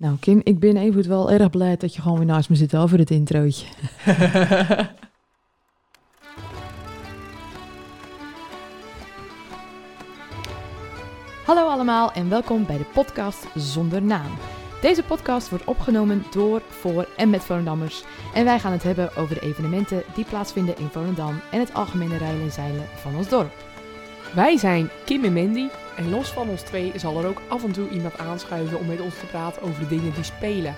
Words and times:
Nou, 0.00 0.16
Kim, 0.20 0.40
ik 0.44 0.58
ben 0.58 0.76
even 0.76 1.08
wel 1.08 1.30
erg 1.30 1.50
blij 1.50 1.76
dat 1.76 1.94
je 1.94 2.00
gewoon 2.00 2.16
weer 2.16 2.26
naast 2.26 2.48
me 2.50 2.56
zit 2.56 2.76
over 2.76 2.98
het 2.98 3.10
introotje. 3.10 3.66
Hallo 11.46 11.68
allemaal 11.68 12.12
en 12.12 12.28
welkom 12.28 12.66
bij 12.66 12.78
de 12.78 12.84
podcast 12.84 13.46
Zonder 13.54 14.02
Naam. 14.02 14.30
Deze 14.80 15.02
podcast 15.02 15.48
wordt 15.48 15.64
opgenomen 15.64 16.24
door, 16.30 16.62
voor 16.68 17.08
en 17.16 17.30
met 17.30 17.42
Volendammers. 17.42 18.04
En 18.34 18.44
wij 18.44 18.58
gaan 18.58 18.72
het 18.72 18.82
hebben 18.82 19.16
over 19.16 19.34
de 19.34 19.40
evenementen 19.40 20.02
die 20.14 20.24
plaatsvinden 20.24 20.78
in 20.78 20.88
Volendam 20.88 21.40
en 21.50 21.60
het 21.60 21.74
algemene 21.74 22.16
rijden 22.16 22.42
en 22.42 22.52
zeilen 22.52 22.86
van 22.94 23.16
ons 23.16 23.28
dorp. 23.28 23.69
Wij 24.34 24.56
zijn 24.56 24.88
Kim 25.04 25.24
en 25.24 25.32
Mandy 25.32 25.66
en 25.96 26.10
los 26.10 26.28
van 26.28 26.48
ons 26.48 26.62
twee 26.62 26.92
zal 26.96 27.18
er 27.18 27.26
ook 27.26 27.42
af 27.48 27.64
en 27.64 27.72
toe 27.72 27.88
iemand 27.88 28.18
aanschuiven 28.18 28.78
om 28.78 28.86
met 28.86 29.00
ons 29.00 29.18
te 29.18 29.26
praten 29.26 29.62
over 29.62 29.80
de 29.80 29.88
dingen 29.88 30.14
die 30.14 30.24
spelen. 30.24 30.74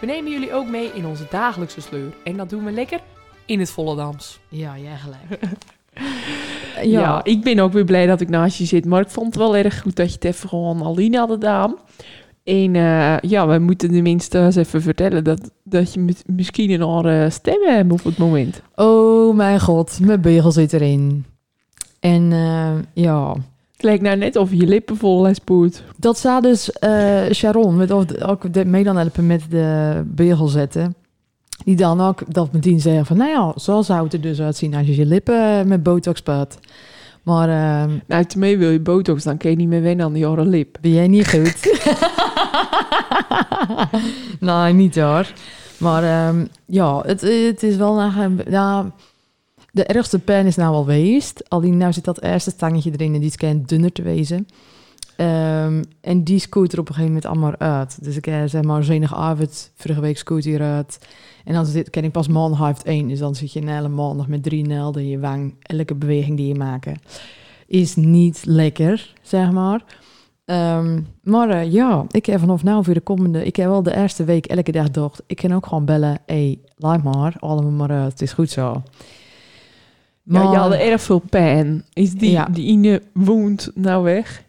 We 0.00 0.06
nemen 0.06 0.30
jullie 0.30 0.52
ook 0.52 0.68
mee 0.68 0.90
in 0.94 1.06
onze 1.06 1.26
dagelijkse 1.30 1.80
sleur 1.80 2.12
en 2.24 2.36
dat 2.36 2.50
doen 2.50 2.64
we 2.64 2.70
lekker 2.70 3.00
in 3.46 3.58
het 3.60 3.70
Volendams. 3.70 4.40
Ja, 4.48 4.78
jij 4.78 4.96
gelijk. 4.96 5.40
Ja. 6.82 7.24
ik 7.24 7.42
ben 7.42 7.58
ook 7.58 7.72
weer 7.72 7.84
blij 7.84 8.06
dat 8.06 8.20
ik 8.20 8.28
naast 8.28 8.58
je 8.58 8.64
zit. 8.64 8.84
Maar 8.84 9.00
ik 9.00 9.08
vond 9.08 9.26
het 9.26 9.36
wel 9.36 9.56
erg 9.56 9.80
goed 9.80 9.96
dat 9.96 10.08
je 10.08 10.14
het 10.14 10.24
even 10.24 10.48
gewoon 10.48 10.82
alleen 10.82 11.14
had 11.14 11.30
gedaan. 11.30 11.74
En 12.44 12.76
eh, 12.76 13.18
ja, 13.20 13.46
we 13.46 13.58
moeten 13.58 13.90
tenminste 13.90 14.38
eens 14.38 14.56
even 14.56 14.82
vertellen 14.82 15.24
dat, 15.24 15.50
dat 15.64 15.94
je 15.94 16.00
mis- 16.00 16.22
misschien 16.26 16.70
een 16.70 16.82
andere 16.82 17.30
stem 17.30 17.62
hebt 17.62 17.92
op 17.92 18.04
het 18.04 18.18
moment. 18.18 18.62
Oh 18.74 19.34
mijn 19.36 19.60
god, 19.60 20.00
mijn 20.00 20.20
beugel 20.20 20.50
zit 20.52 20.72
erin. 20.72 21.24
En 22.04 22.32
eh, 22.32 23.04
ja, 23.04 23.32
Het 23.72 23.82
lijkt 23.82 24.02
nou 24.02 24.16
net 24.16 24.36
of 24.36 24.50
je 24.50 24.66
lippen 24.66 24.96
vol 24.96 25.26
is 25.28 25.38
poet. 25.38 25.82
dat 25.96 26.18
zou 26.18 26.42
dus 26.42 26.72
eh, 26.72 27.30
Sharon, 27.32 27.76
met 27.76 27.90
of, 27.90 28.22
ook 28.22 28.52
de, 28.52 28.64
mee 28.64 28.84
dan 28.84 28.96
helpen 28.96 29.26
met 29.26 29.42
de 29.50 30.02
beugel 30.06 30.46
zetten. 30.46 30.94
Die 31.64 31.76
dan 31.76 32.00
ook 32.00 32.22
dat 32.28 32.52
meteen 32.52 32.80
zeggen 32.80 33.06
van, 33.06 33.16
nou 33.16 33.30
ja, 33.30 33.52
zo 33.60 33.82
zou 33.82 34.04
het 34.04 34.12
er 34.12 34.20
dus 34.20 34.40
uitzien 34.40 34.74
als 34.74 34.86
je 34.86 34.96
je 34.96 35.06
lippen 35.06 35.68
met 35.68 35.82
botox 35.82 36.18
spuit. 36.18 36.58
Maar 37.22 37.48
eh, 37.48 37.90
Nou, 38.06 38.24
mee 38.36 38.58
wil 38.58 38.70
je 38.70 38.80
botox, 38.80 39.22
dan 39.22 39.36
kun 39.36 39.50
je 39.50 39.56
niet 39.56 39.68
meer 39.68 39.82
wennen 39.82 40.06
aan 40.06 40.12
die 40.12 40.26
andere 40.26 40.48
lip. 40.48 40.78
ben 40.80 40.92
jij 40.92 41.08
niet 41.08 41.28
goed? 41.28 41.78
nee, 44.40 44.72
niet 44.72 45.00
hoor. 45.00 45.32
Maar 45.78 46.02
ehm, 46.02 46.44
ja, 46.66 47.00
het, 47.00 47.20
het 47.20 47.62
is 47.62 47.76
wel... 47.76 48.00
Ja, 48.48 48.92
de 49.74 49.84
ergste 49.84 50.18
pijn 50.18 50.46
is 50.46 50.56
nou 50.56 50.74
al 50.74 50.82
geweest. 50.82 51.48
Alleen 51.48 51.76
nou 51.76 51.92
zit 51.92 52.04
dat 52.04 52.22
eerste 52.22 52.50
stangetje 52.50 52.90
erin 52.90 53.14
en 53.14 53.20
die 53.20 53.30
schijnt 53.30 53.68
dunner 53.68 53.92
te 53.92 54.02
wezen. 54.02 54.46
Ehm, 55.16 55.82
en 56.00 56.24
die 56.24 56.38
scoot 56.38 56.72
er 56.72 56.78
op 56.78 56.88
een 56.88 56.94
gegeven 56.94 57.14
moment 57.14 57.32
allemaal 57.32 57.58
uit. 57.58 58.04
Dus 58.04 58.16
ik 58.16 58.24
heb 58.24 58.48
zeg 58.48 58.62
maar 58.62 58.84
zondagavond, 58.84 59.72
vorige 59.74 60.00
week 60.00 60.18
scoot 60.18 60.44
hij 60.44 60.52
eruit. 60.52 60.98
En 61.44 61.54
dan 61.54 61.66
zit, 61.66 61.90
ken 61.90 62.04
ik 62.04 62.12
pas 62.12 62.28
maandag 62.28 62.58
half 62.58 62.82
één. 62.82 63.08
Dus 63.08 63.18
dan 63.18 63.34
zit 63.34 63.52
je 63.52 63.60
een 63.60 63.68
hele 63.68 63.88
maandag 63.88 64.28
met 64.28 64.42
drie 64.42 64.66
nelden 64.66 65.02
in 65.02 65.08
je 65.08 65.18
wang. 65.18 65.54
Elke 65.62 65.94
beweging 65.94 66.36
die 66.36 66.48
je 66.48 66.54
maakt 66.54 66.86
is 67.66 67.96
niet 67.96 68.42
lekker, 68.46 69.14
zeg 69.22 69.50
maar. 69.50 69.84
Ehm, 70.44 71.00
maar 71.22 71.50
eh, 71.50 71.72
ja, 71.72 72.04
ik 72.10 72.26
heb 72.26 72.40
vanaf 72.40 72.62
nou 72.62 72.84
voor 72.84 72.94
de 72.94 73.00
komende... 73.00 73.44
Ik 73.44 73.56
heb 73.56 73.68
wel 73.68 73.82
de 73.82 73.96
eerste 73.96 74.24
week 74.24 74.46
elke 74.46 74.72
dag 74.72 74.84
gedacht... 74.84 75.22
Ik 75.26 75.36
kan 75.36 75.52
ook 75.52 75.66
gewoon 75.66 75.84
bellen. 75.84 76.18
Hé, 76.26 76.34
hey, 76.34 76.58
laat 76.76 77.02
maar. 77.02 77.36
Allemaal 77.38 77.70
maar 77.70 77.90
uit. 77.90 78.12
Het 78.12 78.22
is 78.22 78.32
goed 78.32 78.50
zo. 78.50 78.82
Ja, 80.24 80.40
je 80.50 80.56
had 80.56 80.72
erg 80.72 81.02
veel 81.02 81.22
pijn. 81.30 81.84
Is 81.92 82.12
die, 82.12 82.30
Ja. 82.30 82.48
die 82.50 82.66
ine 82.66 83.02
wound 83.12 83.70
nou 83.74 84.02
weg? 84.04 84.42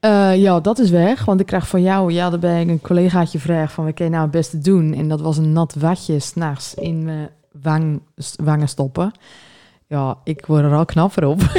Eh, 0.00 0.36
ja, 0.36 0.60
dat 0.60 0.78
is 0.78 0.90
weg. 0.90 1.24
Want 1.24 1.40
ik 1.40 1.46
krijg 1.46 1.68
van 1.68 1.82
jou, 1.82 2.12
ja, 2.12 2.30
daarbij 2.30 2.60
een 2.60 2.80
collegaatje 2.80 3.38
vraag 3.38 3.72
van 3.72 3.84
wat 3.84 3.94
kan 3.94 4.04
je 4.06 4.10
nou 4.10 4.22
het 4.22 4.32
beste 4.32 4.58
doen? 4.58 4.94
En 4.94 5.08
dat 5.08 5.20
was 5.20 5.36
een 5.36 5.52
nat 5.52 5.74
watje 5.78 6.18
s'nachts 6.18 6.74
in 6.74 7.04
mijn 7.04 7.28
wang, 7.62 8.00
wangen 8.44 8.68
stoppen. 8.68 9.12
Ja, 9.86 10.16
ik 10.24 10.46
word 10.46 10.64
er 10.64 10.74
al 10.74 10.84
knapper 10.84 11.24
op. 11.26 11.40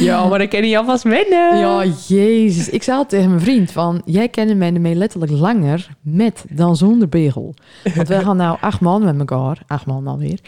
ja, 0.00 0.26
maar 0.28 0.38
dan 0.38 0.48
kan 0.48 0.64
je 0.68 0.78
alvast 0.78 1.02
wennen. 1.02 1.58
ja, 1.58 1.84
jezus. 2.06 2.68
Ik 2.68 2.82
zei 2.82 3.06
tegen 3.06 3.28
mijn 3.28 3.40
vriend 3.40 3.70
van, 3.72 4.02
jij 4.04 4.28
kende 4.28 4.54
mij 4.54 4.74
ermee 4.74 4.94
letterlijk 4.94 5.32
langer 5.32 5.88
met 6.00 6.44
dan 6.50 6.76
zonder 6.76 7.08
begel. 7.08 7.54
Want 7.94 8.08
wij 8.08 8.22
gaan 8.22 8.36
nou 8.36 8.56
acht 8.60 8.80
man 8.80 9.04
met 9.04 9.18
elkaar. 9.18 9.62
Acht 9.66 9.86
man 9.86 10.06
alweer. 10.06 10.38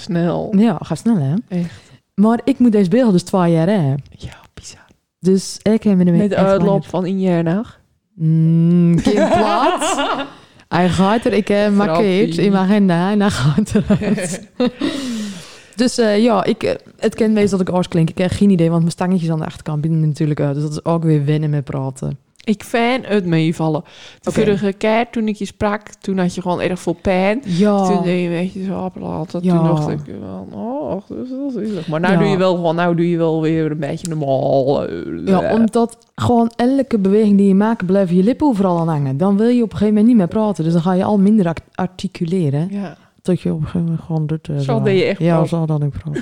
Snel. 0.00 0.54
Ja, 0.56 0.78
gaat 0.80 0.98
snel 0.98 1.16
hè. 1.16 1.34
Echt. 1.48 1.80
Maar 2.14 2.40
ik 2.44 2.58
moet 2.58 2.72
deze 2.72 2.90
begel 2.90 3.12
dus 3.12 3.22
twee 3.22 3.52
jaar 3.52 3.66
hè. 3.66 3.94
Ja, 4.10 4.36
bizar. 4.54 4.86
Dus 5.18 5.58
ik 5.62 5.82
heb 5.82 5.96
me 5.96 6.04
ermee 6.04 6.20
Met 6.20 6.30
de 6.30 6.36
uitloop 6.36 6.86
van 6.86 7.06
in 7.06 7.20
jaar 7.20 7.42
nacht. 7.42 7.78
Mm, 8.14 9.00
Kim 9.02 9.28
Plaat. 9.38 10.06
Hij 10.68 10.88
gaat 10.88 11.24
er, 11.24 11.32
ik 11.32 11.48
heb 11.48 11.72
markeerd 11.72 12.24
Grappie. 12.24 12.44
in 12.44 12.52
mijn 12.52 12.64
agenda 12.64 13.10
en 13.10 13.20
hij 13.20 13.30
gaat 13.30 13.74
eruit. 13.74 14.48
dus 15.76 15.98
eh, 15.98 16.22
ja, 16.22 16.44
ik, 16.44 16.62
eh, 16.62 16.74
het 16.98 17.14
kent 17.14 17.32
meestal 17.34 17.58
dat 17.58 17.68
ik 17.68 17.74
oors 17.74 17.88
klink. 17.88 18.10
Ik 18.10 18.18
heb 18.18 18.30
geen 18.30 18.50
idee, 18.50 18.68
want 18.68 18.80
mijn 18.80 18.92
stangetjes 18.92 19.30
aan 19.30 19.38
de 19.38 19.44
achterkant 19.44 19.80
bieden 19.80 20.00
er 20.00 20.06
natuurlijk 20.06 20.40
uit. 20.40 20.54
Dus 20.54 20.62
dat 20.62 20.72
is 20.72 20.84
ook 20.84 21.02
weer 21.02 21.24
wennen 21.24 21.50
met 21.50 21.64
praten. 21.64 22.18
Ik 22.44 22.62
fan 22.62 23.00
het 23.02 23.26
meevallen. 23.26 23.84
De 24.20 24.32
vorige 24.32 24.72
keer 24.72 25.10
toen 25.10 25.28
ik 25.28 25.36
je 25.36 25.44
sprak, 25.44 25.82
toen 26.00 26.18
had 26.18 26.34
je 26.34 26.40
gewoon 26.40 26.60
erg 26.60 26.80
veel 26.80 26.96
pijn. 27.02 27.40
Ja, 27.44 27.86
Toen 27.86 28.02
deed 28.02 28.20
je 28.22 28.26
een 28.28 28.32
beetje 28.42 28.64
zo. 28.64 28.90
Ja. 29.00 29.24
Toen 29.24 29.64
dacht 29.64 29.88
ik 29.88 29.98
wel, 30.20 30.48
oh, 30.50 30.90
dat 31.08 31.62
is. 31.62 31.86
Maar 31.86 32.00
nou 32.00 32.12
Ja. 32.12 32.18
doe 32.18 32.28
je 32.28 32.36
wel 32.36 32.54
gewoon, 32.54 32.74
nou 32.74 32.94
doe 32.96 33.10
je 33.10 33.16
wel 33.16 33.40
weer 33.42 33.70
een 33.70 33.78
beetje 33.78 34.08
normaal. 34.08 34.90
ja, 35.24 35.52
omdat 35.54 35.98
gewoon 36.14 36.50
elke 36.56 36.98
beweging 36.98 37.36
die 37.36 37.48
je 37.48 37.54
maakt, 37.54 37.86
blijven 37.86 38.16
je 38.16 38.22
lippen 38.22 38.46
overal 38.46 38.78
aan 38.78 38.88
hangen. 38.88 39.16
Dan 39.16 39.36
wil 39.36 39.48
je 39.48 39.62
op 39.62 39.70
een 39.72 39.76
gegeven 39.78 39.88
moment 39.88 40.06
niet 40.06 40.16
meer 40.16 40.28
praten. 40.28 40.64
Dus 40.64 40.72
dan 40.72 40.82
ga 40.82 40.92
je 40.92 41.04
al 41.04 41.18
minder 41.18 41.52
articuleren. 41.74 42.68
Ja. 42.70 42.96
Tot 43.22 43.40
je 43.40 43.50
op 43.52 43.56
een 43.60 43.64
gegeven 43.64 43.84
moment 43.84 44.00
gewoon 44.06 44.26
doet. 44.26 44.48
eh, 44.48 44.58
Zo 44.58 44.82
deed 44.82 44.98
je 44.98 45.04
echt 45.04 45.18
Ja, 45.20 45.44
zo 45.44 45.66
dan 45.66 45.82
ik 45.82 45.90
praat. 45.90 46.18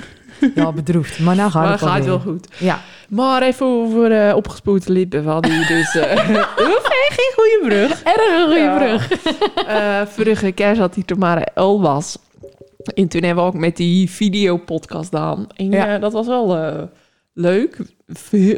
Ja, 0.55 0.71
bedroefd. 0.71 1.19
Maar 1.19 1.35
nou 1.35 1.51
gaat 1.51 1.61
Maar 1.63 1.71
het 1.71 1.81
gaat 1.81 2.05
wel 2.05 2.19
goed. 2.19 2.47
Ja. 2.59 2.79
Maar 3.09 3.41
even 3.41 3.65
over 3.65 4.27
uh, 4.27 4.35
opgespoten 4.35 4.91
lippen. 4.93 5.23
We 5.23 5.29
hadden 5.29 5.51
hier 5.51 5.67
dus... 5.67 5.95
eh 5.95 6.11
oef, 6.67 6.87
hey, 6.87 7.09
geen 7.09 7.31
goede 7.35 7.59
brug. 7.63 8.03
Erg 8.03 8.39
een 8.39 8.45
goede 8.45 8.59
Ja. 8.59 8.77
brug. 8.77 9.11
Eh 9.67 10.01
vorige 10.05 10.51
keer 10.51 10.75
zat 10.75 10.95
hij 10.95 11.03
Tamara 11.03 11.43
El 11.53 11.81
was. 11.81 12.17
En 12.93 13.07
toen 13.07 13.23
hebben 13.23 13.43
we 13.43 13.49
ook 13.49 13.57
met 13.59 13.77
die 13.77 14.09
videopodcast 14.09 15.09
gedaan. 15.09 15.47
En 15.55 15.71
Ja. 15.71 15.95
eh, 15.95 16.01
dat 16.01 16.13
was 16.13 16.27
wel 16.27 16.57
eh, 16.57 16.81
leuk. 17.33 17.77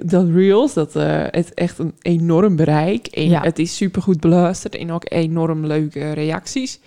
Dat 0.03 0.27
Reels, 0.33 0.73
dat 0.73 0.95
eh, 0.95 1.23
het 1.31 1.53
echt 1.53 1.79
een 1.79 1.93
enorm 2.01 2.55
bereik. 2.55 3.07
En 3.07 3.29
Ja. 3.29 3.41
het 3.41 3.59
is 3.59 3.75
supergoed 3.75 4.19
beluisterd. 4.19 4.75
En 4.75 4.91
ook 4.91 5.03
enorm 5.11 5.65
leuke 5.65 6.11
reacties. 6.11 6.79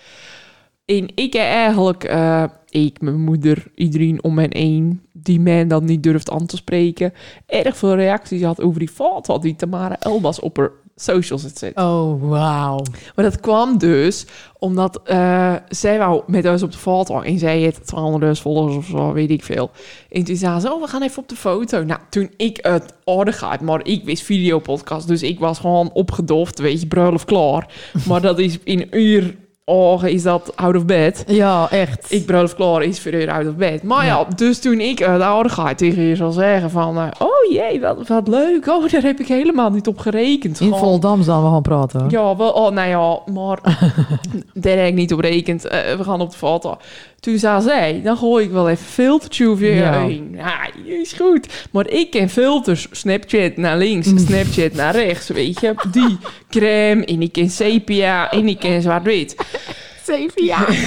En 0.84 1.08
ik 1.14 1.32
heb 1.32 1.42
eigenlijk, 1.44 2.04
eh, 2.04 2.44
ik, 2.84 3.00
mijn 3.00 3.20
moeder, 3.20 3.66
iedereen 3.74 4.24
om 4.24 4.34
mij 4.34 4.46
heen, 4.50 5.00
die 5.12 5.40
mij 5.40 5.66
dan 5.66 5.84
niet 5.84 6.02
durft 6.02 6.30
aan 6.30 6.46
te 6.46 6.56
spreken, 6.56 7.12
erg 7.46 7.76
veel 7.76 7.94
reacties 7.94 8.42
had 8.42 8.60
over 8.60 8.78
die 8.78 8.88
foto 8.88 9.38
die 9.38 9.56
Tamara 9.56 9.98
Elbas 9.98 10.40
op 10.40 10.56
haar 10.56 10.70
socials 10.96 11.42
had 11.42 11.58
zet. 11.58 11.76
Oh, 11.76 12.28
wauw. 12.28 12.82
Maar 13.14 13.24
dat 13.24 13.40
kwam 13.40 13.78
dus 13.78 14.26
omdat 14.58 15.00
eh, 15.04 15.54
zij 15.68 15.98
wou 15.98 16.22
met 16.26 16.46
ons 16.46 16.62
op 16.62 16.72
de 16.72 16.78
foto 16.78 17.20
en 17.20 17.38
zij 17.38 17.60
het 17.60 17.78
200.000 17.78 18.42
volgers 18.42 18.76
of 18.76 18.86
zo, 18.86 19.12
weet 19.12 19.30
ik 19.30 19.44
veel. 19.44 19.70
En 20.10 20.24
toen 20.24 20.36
zei 20.36 20.60
ze, 20.60 20.72
oh, 20.72 20.82
we 20.82 20.88
gaan 20.88 21.02
even 21.02 21.22
op 21.22 21.28
de 21.28 21.36
foto. 21.36 21.82
Nou, 21.84 22.00
toen 22.10 22.30
ik 22.36 22.58
het 22.62 22.94
orde 23.04 23.32
gaat, 23.32 23.60
maar 23.60 23.86
ik 23.86 24.04
wist 24.04 24.22
videopodcast, 24.22 25.08
dus 25.08 25.22
ik 25.22 25.38
was 25.38 25.58
gewoon 25.58 25.90
opgedoft, 25.92 26.58
weet 26.58 26.80
je, 26.80 26.86
bruiloft 26.86 27.24
klaar. 27.24 27.74
maar 28.08 28.20
dat 28.20 28.38
is 28.38 28.58
in 28.64 28.80
een 28.80 28.98
uur 29.00 29.36
ogen 29.70 30.10
is 30.10 30.22
dat 30.22 30.52
out 30.54 30.76
of 30.76 30.84
bed. 30.84 31.24
Ja, 31.26 31.70
echt. 31.70 32.06
Ik 32.12 32.26
bruiloft 32.26 32.54
klaar 32.54 32.82
is 32.82 33.00
voor 33.00 33.12
uur 33.12 33.30
out 33.30 33.46
of 33.46 33.54
bed. 33.54 33.82
Maar 33.82 34.04
ja, 34.06 34.18
Ja. 34.28 34.34
dus 34.36 34.58
toen 34.60 34.80
ik 34.80 35.02
uit 35.02 35.18
de 35.20 35.24
oude 35.26 35.48
ga 35.48 35.74
tegen 35.74 36.02
je 36.02 36.16
zal 36.16 36.30
zeggen 36.32 36.70
van... 36.70 36.96
eh, 36.98 37.06
oh 37.18 37.50
jee, 37.52 37.80
wat, 37.80 38.08
wat 38.08 38.28
leuk. 38.28 38.66
Oh, 38.66 38.90
daar 38.90 39.02
heb 39.02 39.20
ik 39.20 39.26
helemaal 39.28 39.70
niet 39.70 39.86
op 39.86 39.98
gerekend. 39.98 40.60
In 40.60 40.66
Gewoon- 40.66 40.78
Voldam 40.82 41.24
dan 41.24 41.42
we 41.44 41.50
gaan 41.50 41.62
praten. 41.62 42.00
hoor. 42.00 42.10
ja, 42.10 42.36
wel, 42.36 42.50
oh, 42.50 42.70
nou 42.72 42.88
ja, 42.88 43.32
maar 43.32 43.58
daar 44.54 44.76
heb 44.76 44.86
ik 44.86 44.94
niet 44.94 45.12
op 45.12 45.20
rekend. 45.20 45.64
Eh, 45.66 45.94
we 45.96 46.04
gaan 46.04 46.20
op 46.20 46.30
de 46.30 46.36
foto. 46.36 46.76
Toen 47.20 47.38
zei 47.38 47.62
zij, 47.62 48.00
dan 48.04 48.16
gooi 48.16 48.44
ik 48.44 48.50
wel 48.50 48.68
even 48.68 48.86
filtertje 48.86 49.48
over 49.48 49.64
je 49.66 49.74
Ja. 49.74 50.00
heen. 50.00 50.34
Ja, 50.36 50.54
is 50.84 51.12
goed. 51.12 51.66
Maar 51.70 51.88
ik 51.88 52.10
ken 52.10 52.28
filters. 52.28 52.88
Snapchat 52.90 53.56
naar 53.56 53.76
links, 53.76 54.06
Mm. 54.10 54.18
Snapchat 54.18 54.72
naar 54.72 54.94
rechts, 54.94 55.28
weet 55.28 55.60
je. 55.60 55.74
Die 55.92 56.18
crème, 56.58 57.04
en 57.04 57.22
ik 57.22 57.32
ken 57.32 57.50
sepia, 57.50 58.30
en 58.30 58.48
ik 58.48 58.58
ken 58.58 58.82
zwart-wit. 58.82 59.36
Jaar. 60.34 60.76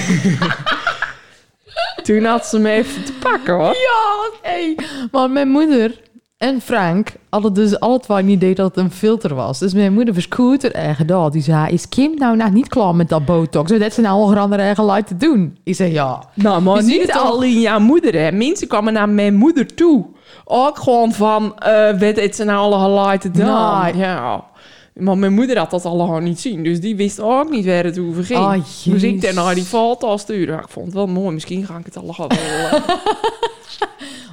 Toen 2.03 2.23
had 2.23 2.45
ze 2.45 2.59
me 2.59 2.69
even 2.69 3.03
te 3.03 3.13
pakken, 3.13 3.53
hoor. 3.53 3.75
Ja, 3.75 4.27
oké. 4.27 4.75
Maar 5.11 5.29
mijn 5.29 5.49
moeder 5.49 6.01
en 6.37 6.61
Frank 6.61 7.11
hadden 7.29 7.53
dus 7.53 7.79
alle 7.79 7.99
twee 7.99 8.23
niet 8.23 8.35
idee 8.35 8.55
dat 8.55 8.75
het 8.75 8.85
een 8.85 8.91
filter 8.91 9.35
was. 9.35 9.59
Dus 9.59 9.73
mijn 9.73 9.93
moeder 9.93 10.13
verschoot 10.13 10.63
er 10.63 10.71
eigen 10.71 11.07
dat. 11.07 11.31
Die 11.31 11.41
zei, 11.41 11.73
is 11.73 11.89
Kim 11.89 12.11
nou 12.15 12.35
nog 12.35 12.51
niet 12.51 12.67
klaar 12.67 12.95
met 12.95 13.09
dat 13.09 13.25
botox? 13.25 13.71
Dat 13.71 13.93
ze 13.93 14.01
nou 14.01 14.21
al 14.21 14.37
andere 14.37 14.61
eigen 14.61 14.83
luid 14.83 15.07
te 15.07 15.17
doen. 15.17 15.57
Ik 15.63 15.75
zei, 15.75 15.91
ja. 15.91 16.23
Nou, 16.33 16.61
maar 16.61 16.81
ziet 16.81 16.99
niet 16.99 17.11
alleen 17.11 17.59
jouw 17.59 17.79
moeder, 17.79 18.13
hè. 18.13 18.31
Mensen 18.31 18.67
kwamen 18.67 18.93
naar 18.93 19.09
mijn 19.09 19.35
moeder 19.35 19.75
toe. 19.75 20.05
Ook 20.45 20.77
gewoon 20.77 21.11
van, 21.11 21.57
eh 21.57 21.93
weet 21.93 22.19
het 22.19 22.35
ze 22.35 22.43
nou 22.43 22.59
alle 22.59 22.79
geluid 22.79 23.21
te 23.21 23.31
doen? 23.31 23.45
Nee. 23.45 23.97
Ja. 23.97 24.43
Maar 24.99 25.17
mijn 25.17 25.33
moeder 25.33 25.57
had 25.57 25.71
dat 25.71 25.85
allemaal 25.85 26.19
niet 26.19 26.39
zien. 26.39 26.63
Dus 26.63 26.79
die 26.81 26.95
wist 26.95 27.19
ook 27.19 27.49
niet 27.49 27.65
waar 27.65 27.83
het 27.83 27.99
over 27.99 28.23
ging. 28.23 28.39
Oh, 28.39 28.53
dus 28.85 29.03
ik 29.03 29.21
daarna 29.21 29.45
die 29.47 29.53
jezus. 29.55 29.69
foto 29.69 30.17
sturen. 30.17 30.59
Ik 30.59 30.67
vond 30.69 30.85
het 30.85 30.95
wel 30.95 31.07
mooi. 31.07 31.33
Misschien 31.33 31.65
ga 31.65 31.77
ik 31.77 31.85
het 31.85 31.97
allemaal 31.97 32.27
wel... 32.27 32.79
eh, 32.79 32.89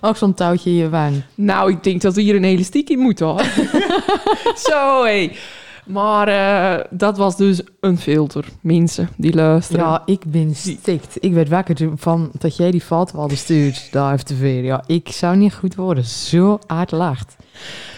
Ook 0.01 0.17
zo'n 0.17 0.35
touwtje 0.35 0.71
in 0.71 0.77
je 0.77 0.89
wang. 0.89 1.23
nou, 1.35 1.71
ik 1.71 1.83
denk 1.85 2.01
dat 2.01 2.17
er 2.17 2.23
hier 2.23 2.35
een 2.37 2.45
elastiek 2.45 2.91
in 2.91 2.99
moet, 2.99 3.19
hoor. 3.21 3.43
Zo, 4.71 5.05
hé. 5.05 5.31
Maar 5.87 6.29
eh, 6.29 6.85
dat 6.91 7.17
was 7.17 7.37
dus 7.37 7.61
een 7.81 7.99
filter. 7.99 8.45
Mensen 8.61 9.09
die 9.17 9.35
luisteren. 9.35 9.85
Ja, 9.85 10.03
ik 10.07 10.23
ben 10.27 10.55
stikt. 10.55 11.17
Ik 11.21 11.33
werd 11.33 11.49
wakker 11.49 11.77
van 11.97 12.31
dat 12.39 12.57
jij 12.57 12.71
die 12.71 12.81
foto 12.81 13.19
hadden 13.19 13.39
stuurt 13.39 13.89
daar 13.93 14.13
op 14.13 14.21
tv. 14.21 14.65
Ja, 14.65 14.85
ik 14.87 15.09
zou 15.09 15.37
niet 15.37 15.55
goed 15.55 15.75
worden. 15.75 16.05
Zo 16.05 16.59
hard 16.67 16.91
lacht. 16.91 17.36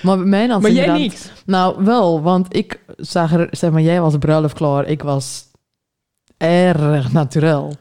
Maar 0.03 0.17
bij 0.17 0.27
mij 0.27 0.47
dan 0.47 0.63
maar 0.63 0.71
jij 0.71 0.85
inderdaad- 0.85 1.09
niet. 1.09 1.33
Nou, 1.47 1.85
wel, 1.85 2.23
want 2.23 2.57
ik 2.57 2.81
zag 2.97 3.33
er, 3.33 3.49
zeg 3.51 3.71
maar, 3.71 3.83
jij 3.83 4.01
was 4.01 4.17
bruiloft 4.19 4.55
klaar. 4.55 4.87
Ik 4.87 5.03
was 5.03 5.47
erg 6.37 7.13
naturel. 7.13 7.75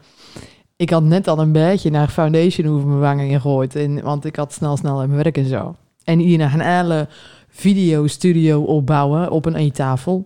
Ik 0.76 0.90
had 0.90 1.02
net 1.02 1.28
al 1.28 1.38
een 1.38 1.52
beetje 1.52 1.90
naar 1.90 2.08
foundation 2.08 2.74
over 2.74 2.88
mijn 2.88 3.00
wangen 3.00 3.28
gegooid. 3.28 3.76
En, 3.76 4.02
want 4.02 4.24
ik 4.24 4.36
had 4.36 4.52
snel, 4.52 4.76
snel 4.76 5.02
in 5.02 5.08
mijn 5.08 5.22
werk 5.22 5.36
en 5.36 5.46
zo. 5.48 5.74
En 6.04 6.18
hier 6.18 6.40
een 6.40 6.60
hele 6.60 7.08
videostudio 7.48 8.62
opbouwen 8.62 9.30
op 9.30 9.44
een 9.44 9.54
eettafel. 9.54 10.24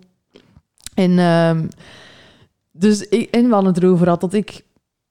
En, 0.95 1.19
ehm, 1.19 1.67
dus 2.73 3.09
ik, 3.09 3.31
en 3.31 3.49
we 3.49 3.55
hadden 3.55 3.75
het 3.75 3.83
erover 3.83 4.09
had 4.09 4.21
dat 4.21 4.33
ik, 4.33 4.65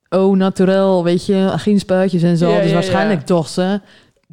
oh, 0.08 0.36
naturel, 0.36 1.04
weet 1.04 1.26
je, 1.26 1.52
geen 1.56 1.78
spuitjes 1.78 2.22
en 2.22 2.36
zo. 2.36 2.50
Ja, 2.50 2.60
dus 2.60 2.68
ja, 2.68 2.74
waarschijnlijk 2.74 3.20
ja. 3.20 3.26
toch 3.26 3.48
ze. 3.48 3.80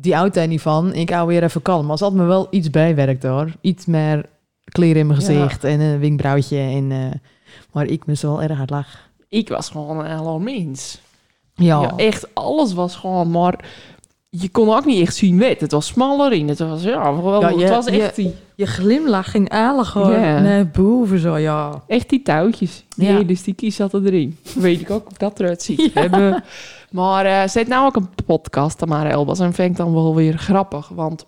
Die 0.01 0.15
houdt 0.15 0.33
daar 0.33 0.47
niet 0.47 0.61
van. 0.61 0.93
Ik 0.93 1.09
hou 1.09 1.27
weer 1.27 1.43
even 1.43 1.61
kalm. 1.61 1.85
Maar 1.85 1.97
ze 1.97 2.03
had 2.03 2.13
me 2.13 2.23
wel 2.23 2.47
iets 2.49 2.69
bijwerkt 2.69 3.23
hoor. 3.23 3.51
Iets 3.61 3.85
meer 3.85 4.25
kleren 4.71 4.99
in 5.01 5.07
mijn 5.07 5.19
Ja. 5.19 5.25
gezicht 5.25 5.63
en 5.63 5.79
een 5.79 5.99
wenkbrauwtje. 5.99 6.57
En, 6.57 6.91
eh, 6.91 6.97
maar 7.71 7.85
ik 7.85 8.05
moest 8.05 8.21
wel 8.21 8.41
erg 8.41 8.57
hard 8.57 8.69
lachen. 8.69 8.99
Ik 9.29 9.49
was 9.49 9.69
gewoon 9.69 9.99
een 9.99 10.17
hele 10.17 10.39
mens. 10.39 10.99
Ja, 11.55 11.81
Ja. 11.81 11.93
echt 11.95 12.27
alles 12.35 12.73
was 12.73 12.95
gewoon, 12.95 13.31
maar 13.31 13.65
je 14.29 14.49
kon 14.49 14.69
ook 14.75 14.85
niet 14.85 15.01
echt 15.01 15.15
zien 15.15 15.37
wet. 15.39 15.61
Het 15.61 15.71
was 15.71 15.85
smaller 15.87 16.31
in. 16.33 16.47
Het 16.47 16.59
was, 16.59 16.83
ja, 16.83 17.21
wel, 17.21 17.41
Ja, 17.41 17.47
het 17.49 17.59
je- 17.59 17.67
was 17.69 17.85
echt, 17.85 18.15
je- 18.15 18.21
die, 18.21 18.33
je 18.55 18.65
glimlach 18.65 19.31
ging 19.31 19.49
aardig 19.49 19.93
hoor. 19.93 20.11
Ja. 20.11 20.39
naar 20.39 20.67
boven 20.67 21.19
zo, 21.19 21.37
ja. 21.37 21.83
echt 21.87 22.09
die 22.09 22.21
touwtjes. 22.21 22.83
Die 22.95 23.07
Ja. 23.07 23.17
elastiekjes 23.17 23.75
zaten 23.75 24.05
erin. 24.05 24.37
Weet 24.55 24.81
ik 24.81 24.89
ook 24.89 25.07
hoe 25.07 25.17
dat 25.17 25.39
eruit 25.39 25.61
ziet. 25.61 25.79
Ja. 25.81 25.89
We 25.93 25.99
Hebben, 25.99 26.43
maar 26.91 27.25
eh 27.25 27.47
ze 27.47 27.57
heeft 27.57 27.69
nou 27.69 27.85
ook 27.85 27.95
een 27.95 28.09
podcast, 28.25 28.77
Tamara 28.77 29.09
Elbas. 29.09 29.39
En 29.39 29.53
vind 29.53 29.71
ik 29.71 29.77
dan 29.77 29.93
wel 29.93 30.15
weer 30.15 30.37
grappig, 30.37 30.87
want... 30.87 31.25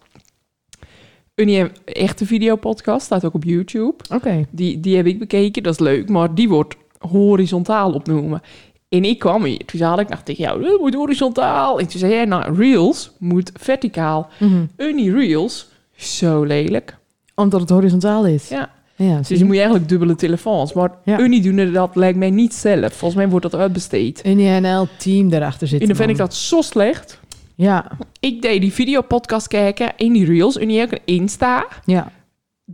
Een 1.35 1.71
echte 1.85 2.25
videopodcast 2.25 3.05
staat 3.05 3.25
ook 3.25 3.33
op 3.33 3.43
YouTube. 3.43 3.95
Oké. 4.13 4.45
Die, 4.51 4.79
die 4.79 4.95
heb 4.95 5.05
ik 5.05 5.19
bekeken, 5.19 5.63
dat 5.63 5.73
is 5.73 5.79
leuk, 5.79 6.09
maar 6.09 6.35
die 6.35 6.49
wordt 6.49 6.75
horizontaal 6.99 7.93
opnoemen. 7.93 8.41
En 8.89 9.05
ik 9.05 9.19
kwam 9.19 9.43
hier, 9.43 9.65
toen 9.65 9.79
zei 9.79 9.99
ik 9.99 10.09
nog 10.09 10.21
tegen 10.21 10.43
jou, 10.43 10.65
het 10.65 10.79
moet 10.79 10.93
horizontaal. 10.93 11.79
En 11.79 11.87
toen 11.87 11.99
zei 11.99 12.13
jij, 12.13 12.25
nou, 12.25 12.55
Reels 12.55 13.11
moet 13.19 13.51
verticaal. 13.53 14.29
Mhm. 14.39 14.65
Unie 14.77 15.13
Reels, 15.13 15.69
zo 15.95 16.43
lelijk. 16.43 16.97
Omdat 17.35 17.61
het 17.61 17.69
horizontaal 17.69 18.25
is. 18.25 18.49
Ja. 18.49 18.69
Ja 19.03 19.17
Dus 19.17 19.27
je 19.39 19.43
moet 19.45 19.53
je 19.53 19.59
eigenlijk 19.59 19.89
dubbele 19.89 20.15
telefoons. 20.15 20.73
Maar 20.73 20.91
Ja. 21.05 21.19
Unie 21.19 21.41
doen 21.41 21.73
dat 21.73 21.95
lijkt 21.95 22.17
mij 22.17 22.29
niet 22.29 22.53
zelf. 22.53 22.93
Volgens 22.93 23.15
mij 23.21 23.29
wordt 23.29 23.51
dat 23.51 23.59
uitbesteed. 23.61 24.21
En 24.21 24.37
die 24.37 24.49
NL-team 24.49 25.29
daarachter 25.29 25.67
zit. 25.67 25.81
En 25.81 25.87
dan 25.87 25.95
vind 25.95 26.09
ik 26.09 26.17
dat 26.17 26.33
zo 26.33 26.61
slecht. 26.61 27.19
Ja, 27.55 27.91
Ik 28.19 28.41
deed 28.41 28.61
die 28.61 28.73
videopodcast 28.73 29.47
kijken 29.47 29.93
in 29.97 30.13
die 30.13 30.25
Reels. 30.25 30.57
Unie 30.57 30.81
ook 30.81 30.91
een 30.91 30.99
Insta. 31.05 31.67
ja. 31.85 32.11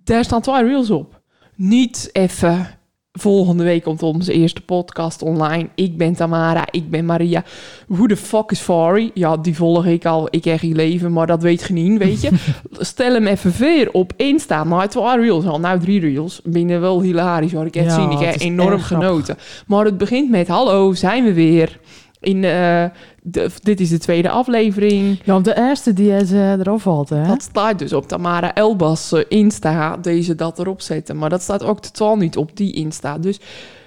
Daar 0.03 0.23
staan 0.23 0.41
twee 0.41 0.63
Reels 0.63 0.89
op. 0.89 1.21
Niet 1.55 2.09
even... 2.11 2.76
Volgende 3.19 3.63
week 3.63 3.83
komt 3.83 4.03
onze 4.03 4.33
eerste 4.33 4.61
podcast 4.61 5.21
online. 5.21 5.67
Ik 5.75 5.97
ben 5.97 6.13
Tamara, 6.13 6.67
ik 6.71 6.89
ben 6.89 7.05
Maria. 7.05 7.43
Who 7.87 8.05
the 8.05 8.17
fuck 8.17 8.51
is 8.51 8.59
Fari? 8.59 9.11
Ja, 9.13 9.37
die 9.37 9.55
volg 9.55 9.85
ik 9.85 10.05
al. 10.05 10.27
Ik 10.29 10.43
heb 10.43 10.59
geen 10.59 10.75
leven, 10.75 11.13
maar 11.13 11.27
dat 11.27 11.41
weet 11.41 11.63
je 11.67 11.73
niet, 11.73 11.97
weet 11.97 12.21
je. 12.21 12.29
Stel 12.71 13.13
hem 13.13 13.27
even 13.27 13.53
weer 13.57 13.91
op 13.91 14.13
Insta. 14.15 14.63
Nou, 14.63 14.87
twee 14.87 15.15
reels 15.19 15.45
al. 15.45 15.59
Nou, 15.59 15.79
drie 15.79 15.99
reels. 15.99 16.41
Binnen 16.43 16.81
wel 16.81 17.01
hilarisch, 17.01 17.51
hoor. 17.51 17.65
Ik 17.65 17.73
heb 17.73 17.85
het 17.85 17.95
Ja, 17.95 18.01
zien. 18.01 18.11
Ik 18.11 18.19
het 18.19 18.33
heb 18.33 18.41
enorm 18.41 18.79
genoten. 18.79 19.37
Maar 19.67 19.85
het 19.85 19.97
begint 19.97 20.29
met... 20.29 20.47
Hallo, 20.47 20.93
zijn 20.93 21.23
we 21.23 21.33
weer? 21.33 21.79
In, 22.19 22.43
eh, 22.43 22.83
de, 23.31 23.49
dit 23.61 23.79
is 23.79 23.89
de 23.89 23.97
tweede 23.97 24.29
aflevering. 24.29 25.19
Ja, 25.23 25.33
want 25.33 25.45
de 25.45 25.57
eerste 25.57 25.93
die 25.93 26.11
is, 26.11 26.31
eh, 26.31 26.51
erop 26.51 26.81
valt, 26.81 27.09
hè? 27.09 27.27
Dat 27.27 27.41
staat 27.41 27.79
dus 27.79 27.93
op 27.93 28.07
Tamara 28.07 28.53
Elbas 28.53 29.11
eh, 29.11 29.23
Insta, 29.27 29.97
deze 29.97 30.35
dat 30.35 30.59
erop 30.59 30.81
zetten. 30.81 31.17
Maar 31.17 31.29
dat 31.29 31.41
staat 31.41 31.63
ook 31.63 31.81
totaal 31.81 32.17
niet 32.17 32.37
op 32.37 32.57
die 32.57 32.73
Insta. 32.73 33.17
Dus 33.17 33.39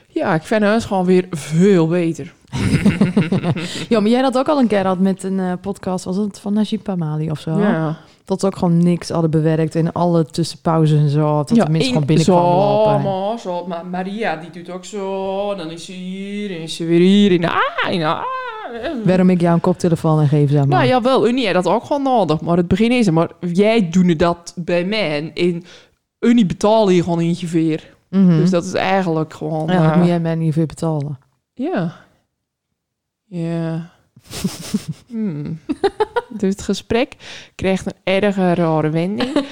ja, 0.08 0.34
ik 0.34 0.42
vind 0.42 0.62
het 0.62 0.84
gewoon 0.84 1.04
weer 1.04 1.26
veel 1.30 1.88
beter. 1.88 2.32
Ja, 3.88 4.00
maar 4.00 4.10
jij 4.10 4.20
had 4.20 4.38
ook 4.38 4.48
al 4.48 4.58
een 4.58 4.66
keer 4.66 4.86
had 4.86 4.98
met 4.98 5.22
een 5.22 5.40
eh, 5.40 5.52
podcast, 5.60 6.04
was 6.04 6.16
het 6.16 6.38
van 6.38 6.52
Najib 6.52 6.88
Amali 6.88 7.30
of 7.30 7.40
zo? 7.40 7.58
Ja, 7.58 7.98
Dat 8.30 8.40
ze 8.40 8.46
ook 8.46 8.56
gewoon 8.56 8.82
niks 8.82 9.08
hadden 9.08 9.30
bewerkt 9.30 9.74
en 9.74 9.92
alle 9.92 10.24
tussenpauzes 10.24 10.98
en 10.98 11.08
zo. 11.08 11.36
Dat 11.36 11.56
ja 11.56 11.64
de 11.64 11.70
mensen 11.70 11.88
gewoon 11.88 12.06
binnenkwamen 12.06 12.52
zo, 12.52 12.58
lopen. 12.58 13.02
Maar, 13.02 13.38
zo, 13.38 13.66
maar 13.66 13.86
Maria 13.86 14.36
die 14.36 14.50
doet 14.50 14.70
ook 14.70 14.84
zo. 14.84 15.54
Dan 15.54 15.70
is 15.70 15.84
ze 15.84 15.92
hier 15.92 16.50
en 16.50 16.60
is 16.62 16.76
ze 16.76 16.84
weer 16.84 17.00
hier. 17.00 17.32
En, 17.32 17.44
ah, 17.44 17.92
en, 17.94 18.02
ah. 18.02 18.22
Waarom 19.04 19.30
ik 19.30 19.40
jou 19.40 19.54
een 19.54 19.60
koptelefoon 19.60 20.20
en 20.20 20.28
geef, 20.28 20.50
zeg 20.50 20.58
maar. 20.58 20.68
Nou 20.78 20.86
jawel, 20.88 21.28
Unie 21.28 21.42
heeft 21.42 21.54
dat 21.54 21.66
ook 21.66 21.84
gewoon 21.84 22.02
nodig. 22.02 22.40
Maar 22.40 22.56
het 22.56 22.68
begin 22.68 22.92
is. 22.92 23.10
Maar 23.10 23.30
jij 23.52 23.90
doet 23.90 24.18
dat 24.18 24.52
bij 24.56 24.84
mij. 24.84 25.18
En 25.18 25.34
in 25.34 25.64
Unie 26.20 26.46
betalen 26.46 26.94
je 26.94 27.02
gewoon 27.02 27.18
eentje 27.18 27.46
weer. 27.46 27.94
Mhm. 28.08 28.36
Dus 28.36 28.50
dat 28.50 28.64
is 28.64 28.74
eigenlijk 28.74 29.34
gewoon... 29.34 29.68
Eigenlijk 29.68 29.92
eh, 29.92 29.98
moet 29.98 30.08
jij 30.08 30.20
mij 30.20 30.34
niet 30.34 30.52
veel 30.52 30.66
betalen. 30.66 31.18
Ja. 31.54 31.96
Ja. 33.24 33.90
Hmm. 35.06 35.58
Dus 36.38 36.50
het 36.50 36.62
gesprek 36.62 37.16
krijgt 37.54 37.86
een 37.86 38.14
erge 38.22 38.54
rare 38.54 38.90
wending. 38.90 39.32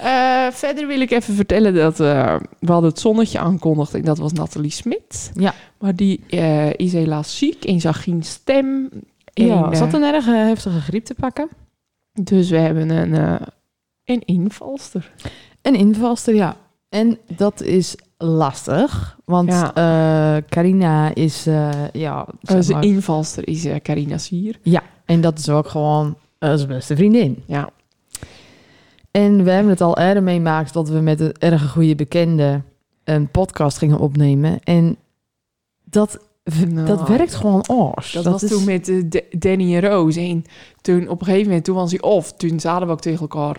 Eh, 0.00 0.52
verder 0.52 0.86
wil 0.86 1.00
ik 1.00 1.10
even 1.10 1.34
vertellen 1.34 1.74
dat 1.74 2.00
eh, 2.00 2.36
we 2.58 2.72
hadden 2.72 2.90
het 2.90 3.00
zonnetje 3.00 3.38
aankondigd 3.38 3.94
en 3.94 4.02
dat 4.02 4.18
was 4.18 4.32
Nathalie 4.32 4.70
Smit. 4.70 5.30
Ja. 5.34 5.54
Maar 5.78 5.96
die 5.96 6.24
eh, 6.28 6.72
is 6.72 6.92
helaas 6.92 7.38
ziek 7.38 7.64
en 7.64 7.80
zag 7.80 8.02
geen 8.02 8.22
stem. 8.22 8.90
En, 9.32 9.46
ja, 9.46 9.74
zat 9.74 9.94
een 9.94 10.02
erg 10.02 10.24
heftige 10.24 10.80
griep 10.80 11.04
te 11.04 11.14
pakken. 11.14 11.48
dus 12.12 12.50
we 12.50 12.56
hebben 12.56 12.90
een, 12.90 13.40
een 14.04 14.22
invalster. 14.24 15.12
Een 15.62 15.74
invalster, 15.74 16.34
ja. 16.34 16.56
En 16.88 17.18
dat 17.36 17.60
is 17.60 17.96
lastig, 18.18 19.18
want 19.24 19.48
Ja. 19.48 19.74
eh, 19.74 20.42
Carina 20.48 21.14
is, 21.14 21.46
eh, 21.46 21.70
ja, 21.92 22.26
maar- 22.68 22.84
invalster 22.84 23.48
is 23.48 23.64
eh, 23.64 23.76
Carina 23.82 24.18
Sier. 24.18 24.58
en 25.04 25.20
dat 25.20 25.38
is 25.38 25.48
ook 25.48 25.68
gewoon 25.68 26.16
zijn 26.38 26.66
beste 26.68 26.96
vriendin. 26.96 27.42
Ja. 27.46 27.68
En 29.10 29.44
we 29.44 29.50
hebben 29.50 29.72
het 29.72 29.80
al 29.80 29.98
eerder 29.98 30.22
meemaakt 30.22 30.72
dat 30.72 30.88
we 30.88 31.00
met 31.00 31.20
een 31.20 31.34
erg 31.38 31.70
goede 31.70 31.94
bekende 31.94 32.62
een 33.04 33.28
podcast 33.30 33.78
gingen 33.78 33.98
opnemen. 33.98 34.60
En 34.64 34.96
dat, 35.84 36.18
Nou, 36.68 36.86
dat 36.86 37.08
werkt 37.08 37.34
gewoon 37.34 37.64
oors. 37.68 38.12
Dat, 38.12 38.24
was 38.24 38.46
toen 38.46 38.64
met 38.64 38.92
Danny 39.30 39.74
en 39.74 39.80
Roos. 39.80 40.16
En 40.16 40.44
toen 40.80 41.08
op 41.08 41.20
een 41.20 41.26
gegeven 41.26 41.46
moment, 41.46 41.64
toen 41.64 41.74
was 41.74 41.90
hij 41.90 42.00
off. 42.00 42.32
Toen 42.32 42.60
zaten 42.60 42.86
we 42.86 42.92
ook 42.92 43.00
tegen 43.00 43.20
elkaar. 43.20 43.56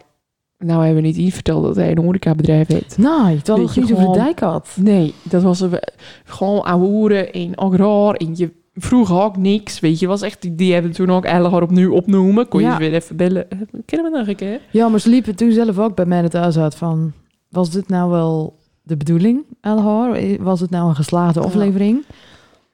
Nou, 0.57 0.85
hebben 0.85 1.01
we 1.01 1.07
niet 1.07 1.17
iets 1.17 1.33
verteld 1.33 1.63
dat 1.63 1.75
hij 1.75 1.91
een 1.91 2.03
horecabedrijf 2.03 2.67
heeft. 2.67 2.97
Nee, 2.97 3.35
het 3.35 3.47
je, 3.47 3.81
niet 3.81 3.93
over 3.93 4.05
de 4.05 4.11
dijk 4.11 4.39
had. 4.39 4.69
Nee, 4.79 5.13
dat 5.23 5.43
was 5.43 5.59
een, 5.59 5.79
gewoon 6.23 6.63
ouwe 6.63 7.31
en 7.31 7.55
agraar. 7.55 8.13
En 8.13 8.31
je 8.35 8.51
vroeg 8.73 9.11
ook 9.21 9.37
niks. 9.37 9.79
Weet 9.79 9.99
je, 9.99 10.07
was 10.07 10.21
echt, 10.21 10.57
die, 10.57 10.73
hebben 10.73 10.91
toen 10.91 11.11
ook 11.11 11.25
eigenlijk 11.25 11.63
opnieuw 11.63 11.93
opnoemen. 11.93 12.47
Kon 12.47 12.59
je 12.59 12.65
Ja. 12.65 12.73
ze 12.73 12.79
weer 12.79 12.93
even 12.93 13.15
bellen. 13.15 13.49
Eh, 13.49 13.57
Kennen 13.85 14.11
we 14.11 14.17
nog 14.17 14.27
een 14.27 14.35
keer? 14.35 14.61
Ja, 14.71 14.87
maar 14.87 14.99
ze 14.99 15.09
liepen 15.09 15.35
toen 15.35 15.51
zelf 15.51 15.79
ook 15.79 15.95
bij 15.95 16.05
mij 16.05 16.21
het 16.21 16.31
thuis 16.31 16.57
uit 16.57 16.75
van... 16.75 17.11
Was 17.49 17.69
dit 17.69 17.89
nou 17.89 18.11
wel 18.11 18.55
de 18.83 18.97
bedoeling, 18.97 19.43
Elhar? 19.61 20.17
Was 20.39 20.59
het 20.59 20.69
nou 20.69 20.89
een 20.89 20.95
geslaagde 20.95 21.39
Ja. 21.39 21.45
aflevering? 21.45 22.05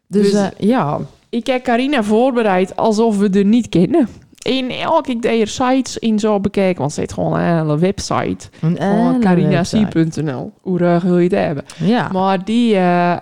Dus, 0.08 0.32
Dus- 0.32 0.42
eh, 0.42 0.48
ja, 0.58 1.00
Ik 1.30 1.48
heb 1.48 1.64
Carina 1.64 2.04
voorbereid 2.04 2.76
alsof 2.76 3.18
we 3.18 3.30
er 3.30 3.46
niet 3.46 3.70
kennen. 3.70 4.08
En 4.44 4.70
elke 4.70 5.12
ik 5.12 5.22
deed 5.22 5.42
er 5.42 5.48
sites 5.48 5.98
in 5.98 6.20
zo 6.20 6.40
bekijken. 6.40 6.80
Want 6.80 6.94
ze 6.94 7.00
heeft 7.00 7.14
gewoon 7.14 7.34
een 7.34 7.58
hele 7.58 7.78
website. 7.78 8.50
een 8.62 9.20
carinasie.nl. 9.20 10.54
Hoe 10.62 10.78
graag 10.78 11.04
wil 11.04 11.18
je 11.18 11.24
het 11.30 11.46
hebben? 11.46 11.66
Ja, 11.80 12.10
Maar 12.12 12.46
die, 12.46 12.76
eh, 12.76 13.18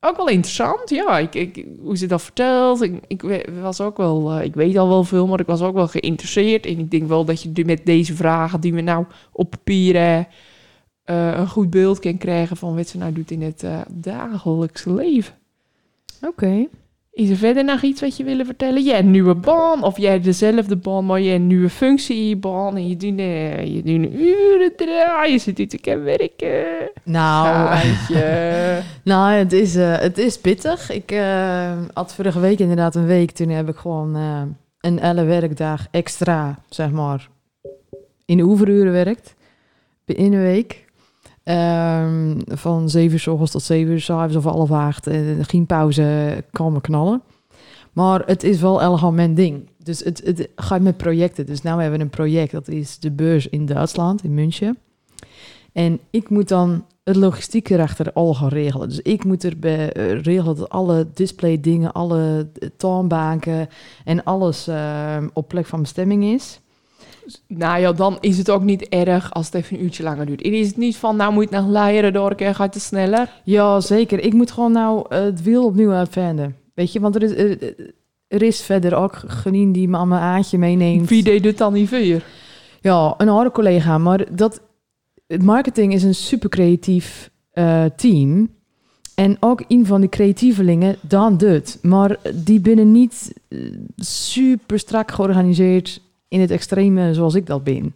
ook 0.00 0.16
wel 0.16 0.28
interessant. 0.28 0.90
Ja, 0.90 1.18
ik, 1.18 1.34
ik, 1.34 1.66
hoe 1.82 1.96
ze 1.96 2.06
dat 2.06 2.22
vertelt. 2.22 2.82
Ik, 2.82 3.00
ik 3.06 3.48
was 3.60 3.80
ook 3.80 3.96
wel, 3.96 4.32
eh, 4.32 4.44
ik 4.44 4.54
weet 4.54 4.76
al 4.76 4.88
wel 4.88 5.04
veel, 5.04 5.26
maar 5.26 5.40
ik 5.40 5.46
was 5.46 5.62
ook 5.62 5.74
wel 5.74 5.88
geïnteresseerd. 5.88 6.66
En 6.66 6.78
ik 6.78 6.90
denk 6.90 7.08
wel 7.08 7.24
dat 7.24 7.42
je 7.42 7.64
met 7.64 7.86
deze 7.86 8.14
vragen 8.14 8.60
die 8.60 8.74
we 8.74 8.80
nou 8.80 9.04
op 9.32 9.50
papier 9.50 9.96
eh, 9.96 10.24
een 11.04 11.48
goed 11.48 11.70
beeld 11.70 11.98
kan 11.98 12.18
krijgen 12.18 12.56
van 12.56 12.76
wat 12.76 12.88
ze 12.88 12.98
nou 12.98 13.12
doet 13.12 13.30
in 13.30 13.42
het 13.42 13.64
dagelijkse 13.88 14.94
leven. 14.94 15.34
oké. 16.22 16.66
Is 17.20 17.30
er 17.30 17.36
verder 17.36 17.64
nog 17.64 17.82
iets 17.82 18.00
wat 18.00 18.16
je 18.16 18.24
willen 18.24 18.46
vertellen? 18.46 18.82
Jij 18.82 18.98
een 18.98 19.10
nieuwe 19.10 19.34
baan, 19.34 19.82
of 19.82 19.98
jij 19.98 20.20
dezelfde 20.20 20.76
baan, 20.76 21.06
maar 21.06 21.20
jij 21.20 21.34
een 21.34 21.46
nieuwe 21.46 21.68
functie 21.68 22.16
in 22.16 22.28
je 22.28 22.36
baan. 22.36 22.76
En 22.76 22.88
je 22.88 22.96
doet, 22.96 23.18
uh, 23.18 23.64
je 23.64 23.82
doet 23.82 24.20
uren 24.20 24.76
draaien, 24.76 25.32
je 25.32 25.38
zit 25.38 25.58
hier 25.58 25.68
te 25.68 25.98
werken. 25.98 26.90
Nou, 27.04 27.46
Gaatje. 27.46 28.78
nou 29.10 29.32
het, 29.32 29.52
is, 29.52 29.76
eh, 29.76 29.98
het 29.98 30.18
is 30.18 30.38
pittig. 30.38 30.90
Ik 30.90 31.10
eh, 31.10 31.78
had 31.92 32.14
vorige 32.14 32.40
week 32.40 32.58
inderdaad 32.58 32.94
een 32.94 33.06
week. 33.06 33.30
Toen 33.30 33.48
heb 33.48 33.68
ik 33.68 33.76
gewoon 33.76 34.16
eh, 34.16 34.42
een 34.80 34.98
elle 34.98 35.24
werkdag 35.24 35.86
extra, 35.90 36.58
zeg 36.68 36.90
maar, 36.90 37.28
in 38.24 38.36
de 38.36 38.42
oeveruren 38.42 38.92
werkt. 38.92 39.34
In 40.04 40.32
een 40.32 40.42
week. 40.42 40.84
Ehm, 41.42 42.38
van 42.46 42.88
7 42.88 43.18
uur 43.18 43.30
ochtends 43.30 43.52
tot 43.52 43.62
7 43.62 43.92
uur 43.92 44.00
s 44.00 44.10
of 44.10 44.44
half 44.44 44.70
acht. 44.70 45.06
En 45.06 45.44
geen 45.44 45.66
pauze, 45.66 46.44
kalme 46.50 46.80
knallen. 46.80 47.22
Maar 47.92 48.22
het 48.26 48.42
is 48.42 48.60
wel 48.60 48.82
elegant 48.82 49.14
mijn 49.14 49.34
ding. 49.34 49.68
Dus 49.82 50.04
het, 50.04 50.22
het 50.24 50.48
gaat 50.56 50.80
met 50.80 50.96
projecten. 50.96 51.46
Dus 51.46 51.62
nu 51.62 51.70
hebben 51.70 51.92
we 51.92 51.98
een 51.98 52.10
project. 52.10 52.52
Dat 52.52 52.68
is 52.68 52.98
de 52.98 53.10
beurs 53.10 53.48
in 53.48 53.66
Duitsland, 53.66 54.24
in 54.24 54.34
München. 54.34 54.78
En 55.72 56.00
ik 56.10 56.30
moet 56.30 56.48
dan 56.48 56.84
het 57.04 57.16
logistiek 57.16 57.68
erachter 57.68 58.12
al 58.12 58.34
gaan 58.34 58.48
regelen. 58.48 58.88
Dus 58.88 59.00
ik 59.00 59.24
moet 59.24 59.42
er 59.42 59.58
bij, 59.58 59.92
eh, 59.92 60.20
regelen 60.20 60.56
dat 60.56 60.68
alle 60.68 61.06
display 61.14 61.60
dingen, 61.60 61.92
alle 61.92 62.48
toonbanken 62.76 63.68
en 64.04 64.24
alles 64.24 64.66
eh, 64.66 65.16
op 65.32 65.48
plek 65.48 65.66
van 65.66 65.80
bestemming 65.80 66.24
is. 66.24 66.60
Nou 67.46 67.80
ja, 67.80 67.92
dan 67.92 68.18
is 68.20 68.38
het 68.38 68.50
ook 68.50 68.62
niet 68.62 68.88
erg 68.88 69.32
als 69.32 69.46
het 69.46 69.54
even 69.54 69.76
een 69.76 69.82
uurtje 69.82 70.02
langer 70.02 70.26
duurt. 70.26 70.42
En 70.42 70.52
is 70.52 70.66
het 70.66 70.76
niet 70.76 70.96
van, 70.96 71.16
nou 71.16 71.32
moet 71.32 71.44
je 71.44 71.50
naar 71.50 71.68
Leiden 71.68 72.12
door, 72.12 72.34
gaat 72.36 72.74
het 72.74 72.82
sneller. 72.82 73.40
Ja, 73.44 73.80
zeker. 73.80 74.20
Ik 74.20 74.32
moet 74.32 74.50
gewoon 74.50 74.72
nou 74.72 75.06
eh, 75.08 75.20
het 75.20 75.42
wiel 75.42 75.64
opnieuw 75.64 75.92
uitvinden. 75.92 76.56
Weet 76.74 76.92
je, 76.92 77.00
want 77.00 77.14
er 77.14 77.22
is, 77.22 77.30
er, 77.30 77.74
er 78.28 78.42
is 78.42 78.62
verder 78.62 78.94
ook 78.94 79.22
genien 79.26 79.72
die 79.72 79.88
me 79.88 79.96
aan 79.96 80.08
mijn 80.08 80.22
aantje 80.22 80.58
meeneemt. 80.58 81.08
Wie 81.08 81.22
deed 81.22 81.44
het 81.44 81.58
dan 81.58 81.72
niet 81.72 81.90
weer? 81.90 82.24
Ja, 82.80 83.14
een 83.18 83.28
oude 83.28 83.50
collega. 83.50 83.98
Maar 83.98 84.34
dat, 84.34 84.60
het 85.26 85.42
marketing 85.42 85.92
is 85.92 86.02
een 86.02 86.14
super 86.14 86.48
creatief 86.48 87.30
eh, 87.50 87.84
team. 87.96 88.50
En 89.14 89.36
ook 89.40 89.64
een 89.68 89.86
van 89.86 90.00
die 90.00 90.08
creatievelingen, 90.08 90.96
Dan 91.00 91.36
Dut. 91.36 91.78
Maar 91.82 92.16
die 92.34 92.60
binnen 92.60 92.92
niet 92.92 93.32
eh, 93.48 93.58
super 93.96 94.78
strak 94.78 95.10
georganiseerd 95.10 96.02
in 96.30 96.40
het 96.40 96.50
extreme 96.50 97.14
zoals 97.14 97.34
ik 97.34 97.46
dat 97.46 97.64
ben. 97.64 97.94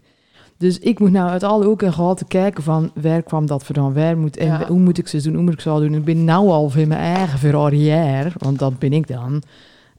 Dus 0.59 0.79
ik 0.79 0.99
moet 0.99 1.11
nou 1.11 1.29
uit 1.31 1.43
alle 1.43 1.65
hoeken 1.65 1.87
en 1.87 1.93
gaten 1.93 2.27
kijken 2.27 2.63
van 2.63 2.91
waar 2.95 3.23
kwam 3.23 3.47
dat 3.47 3.65
vandaan, 3.65 3.95
waar 3.95 4.19
moet 4.19 4.37
en 4.37 4.47
Ja. 4.47 4.67
hoe 4.67 4.79
moet 4.79 4.99
ik 4.99 5.09
ze 5.09 5.23
doen, 5.23 5.35
hoe 5.35 5.43
moet 5.43 5.53
ik 5.53 5.61
ze 5.61 5.69
al 5.71 5.81
doen. 5.81 5.95
Ik 5.95 6.05
ben 6.05 6.25
nou 6.25 6.49
al 6.49 6.73
in 6.77 6.89
mijn 6.89 7.01
eigen 7.17 7.39
verarrière, 7.39 8.31
want 8.39 8.59
dat 8.59 8.79
ben 8.79 8.93
ik 8.93 9.07
dan, 9.07 9.43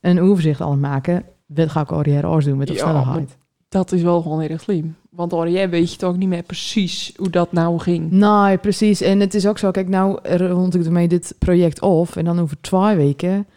een 0.02 0.22
overzicht 0.22 0.62
al 0.62 0.76
maken. 0.76 1.24
Wat 1.46 1.70
ga 1.70 1.82
ik 1.82 1.92
arrière 1.92 2.28
als 2.28 2.46
doen 2.46 2.58
met 2.58 2.70
Ja, 2.70 2.76
snelheid? 2.76 3.38
Dat 3.70 3.92
is 3.92 4.02
wel 4.02 4.22
gewoon 4.22 4.42
erg 4.42 4.62
slim. 4.62 4.96
Want 5.10 5.50
jij 5.50 5.70
weet 5.70 5.92
je 5.92 5.98
toch 5.98 6.18
niet 6.18 6.30
meer 6.30 6.44
precies 6.44 7.14
hoe 7.18 7.30
dat 7.30 7.52
nou 7.52 7.80
ging. 7.80 8.12
Nee, 8.12 8.58
precies. 8.58 9.02
En 9.02 9.20
het 9.20 9.34
is 9.34 9.48
ook 9.48 9.58
zo, 9.58 9.72
kijk, 9.72 9.88
nou 9.88 10.20
rond 10.38 10.76
ik 10.76 10.86
ermee 10.86 11.08
dit 11.08 11.36
project 11.40 11.82
af. 11.82 12.16
En 12.16 12.26
dan 12.26 12.40
over 12.40 12.58
twee 12.62 12.96
weken 12.96 13.48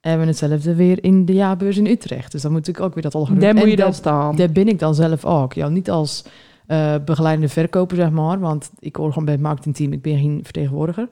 hebben 0.00 0.20
we 0.20 0.26
hetzelfde 0.26 0.74
weer 0.74 1.04
in 1.04 1.24
de 1.24 1.32
jaarbeurs 1.32 1.76
in 1.76 1.86
Utrecht. 1.86 2.32
Dus 2.32 2.42
dan 2.42 2.52
moet 2.52 2.68
ik 2.68 2.80
ook 2.80 2.94
weer 2.94 3.02
dat 3.02 3.14
al 3.14 3.28
Daar 3.38 3.54
moet 3.54 3.70
je 3.70 3.76
dan 3.76 3.94
staan. 3.94 4.36
Daar 4.36 4.52
ben 4.52 4.68
ik 4.68 4.78
dan 4.78 4.94
zelf 4.94 5.24
ook. 5.24 5.52
Ja, 5.52 5.68
niet 5.68 5.90
als 5.90 6.24
eh, 6.66 6.94
begeleidende 7.04 7.48
verkoper, 7.48 7.96
zeg 7.96 8.10
maar. 8.10 8.38
Want 8.38 8.70
ik 8.78 8.96
hoor 8.96 9.08
gewoon 9.08 9.24
bij 9.24 9.34
het 9.34 9.42
marketingteam, 9.42 9.92
ik 9.92 10.02
ben 10.02 10.18
geen 10.18 10.40
vertegenwoordiger. 10.42 11.08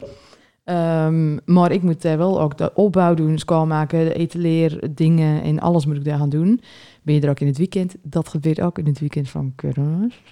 Ehm, 0.64 1.38
maar 1.45 1.73
ik 1.73 1.83
moet 1.83 2.02
daar 2.02 2.19
wel 2.19 2.40
ook 2.40 2.59
de 2.59 2.75
opbouw 2.75 3.14
doen, 3.14 3.38
schoonmaken, 3.38 4.05
de 4.05 4.14
etaleer, 4.14 4.88
dingen 4.95 5.43
en 5.43 5.61
alles 5.61 5.87
moet 5.87 5.97
ik 5.97 6.05
daar 6.05 6.19
gaan 6.19 6.28
doen. 6.28 6.61
Ben 7.02 7.14
je 7.14 7.21
er 7.21 7.31
ook 7.31 7.40
in 7.40 7.47
het 7.47 7.59
weekend? 7.59 7.97
Dat 8.02 8.28
gebeurt 8.28 8.61
ook 8.61 8.78
in 8.78 8.87
het 8.87 8.99
weekend 8.99 9.28
van 9.28 9.52
kermis. 9.55 10.23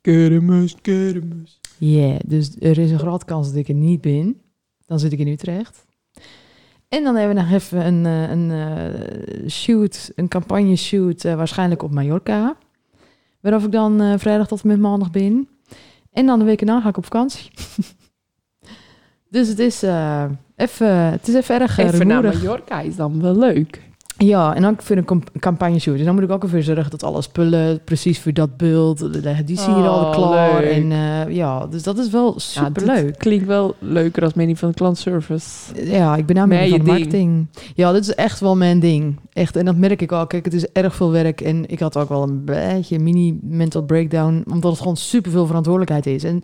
Kermis, 0.00 0.76
kermis. 0.80 1.60
Ja, 1.78 2.18
dus 2.26 2.56
er 2.58 2.78
is 2.78 2.90
een 2.90 2.98
grote 2.98 3.24
kans 3.24 3.48
dat 3.48 3.56
ik 3.56 3.68
er 3.68 3.74
niet 3.74 4.00
ben. 4.00 4.40
Dan 4.86 4.98
zit 4.98 5.12
ik 5.12 5.18
in 5.18 5.28
Utrecht. 5.28 5.86
En 6.92 7.04
dan 7.04 7.16
hebben 7.16 7.36
we 7.36 7.42
nog 7.42 7.52
even 7.52 7.86
een, 7.86 8.06
eh, 8.06 8.30
een 8.30 8.50
eh, 8.50 9.48
shoot, 9.48 10.12
een 10.14 10.28
campagne 10.28 10.76
shoot, 10.76 11.24
eh, 11.24 11.34
waarschijnlijk 11.34 11.82
op 11.82 11.90
Mallorca. 11.90 12.56
Waarover 13.40 13.66
ik 13.66 13.72
dan 13.72 14.18
vrijdag 14.18 14.46
tot 14.46 14.62
en 14.62 14.68
met 14.68 14.78
maandag 14.78 15.10
ben. 15.10 15.48
En 16.12 16.26
dan 16.26 16.38
de 16.38 16.44
week 16.44 16.60
erna 16.60 16.80
ga 16.80 16.88
ik 16.88 16.96
op 16.96 17.04
vakantie. 17.04 17.50
dus 19.34 19.48
het 19.48 19.58
is, 19.58 19.82
even, 20.56 20.88
het 20.96 21.28
is 21.28 21.34
even 21.34 21.60
erg 21.60 21.78
Even 21.78 22.06
naar. 22.06 22.22
Mallorca 22.22 22.80
is 22.80 22.96
dan 22.96 23.20
wel 23.20 23.36
leuk. 23.36 23.80
Ja, 24.18 24.54
en 24.54 24.66
ook 24.66 24.82
voor 24.82 24.96
een 24.96 25.22
campagne 25.38 25.78
shoot. 25.78 25.96
Dus 25.96 26.04
dan 26.04 26.14
moet 26.14 26.22
ik 26.24 26.30
ook 26.30 26.44
even 26.44 26.62
zorgen 26.62 26.90
dat 26.90 27.02
alle 27.02 27.22
spullen 27.22 27.80
precies 27.84 28.20
voor 28.20 28.32
dat 28.32 28.56
beeld, 28.56 28.98
die 29.46 29.58
zie 29.58 29.74
je 29.74 29.86
al 29.88 30.04
Oh, 30.04 30.10
klaar. 30.12 30.60
leuk. 30.62 30.70
En 30.72 30.92
eh, 30.92 31.34
ja, 31.34 31.66
dus 31.66 31.82
dat 31.82 31.98
is 31.98 32.10
wel 32.10 32.34
super 32.40 32.86
leuk. 32.86 33.18
klinkt 33.18 33.46
wel 33.46 33.74
leuker 33.78 34.22
als 34.22 34.34
mening 34.34 34.58
van 34.58 34.68
de 34.68 34.74
klantservice. 34.74 35.48
Ja, 35.84 36.16
ik 36.16 36.26
ben 36.26 36.36
nou 36.36 36.48
Meer 36.48 36.58
meer 36.58 36.68
je 36.68 36.76
van 36.76 36.86
marketing. 36.86 37.46
Ja, 37.74 37.92
dit 37.92 38.02
is 38.02 38.14
echt 38.14 38.40
wel 38.40 38.56
mijn 38.56 38.80
ding. 38.80 39.18
Echt, 39.32 39.56
en 39.56 39.64
dat 39.64 39.76
merk 39.76 40.02
ik 40.02 40.12
ook. 40.12 40.28
Kijk, 40.28 40.44
het 40.44 40.54
is 40.54 40.66
erg 40.66 40.94
veel 40.94 41.10
werk. 41.10 41.40
En 41.40 41.68
ik 41.68 41.78
had 41.80 41.96
ook 41.96 42.08
wel 42.08 42.22
een 42.22 42.44
beetje 42.44 42.98
mini 42.98 43.38
mental 43.42 43.82
breakdown. 43.82 44.44
Omdat 44.50 44.70
het 44.70 44.80
gewoon 44.80 44.96
super 44.96 45.30
veel 45.30 45.46
verantwoordelijkheid 45.46 46.06
is. 46.06 46.24
En 46.24 46.42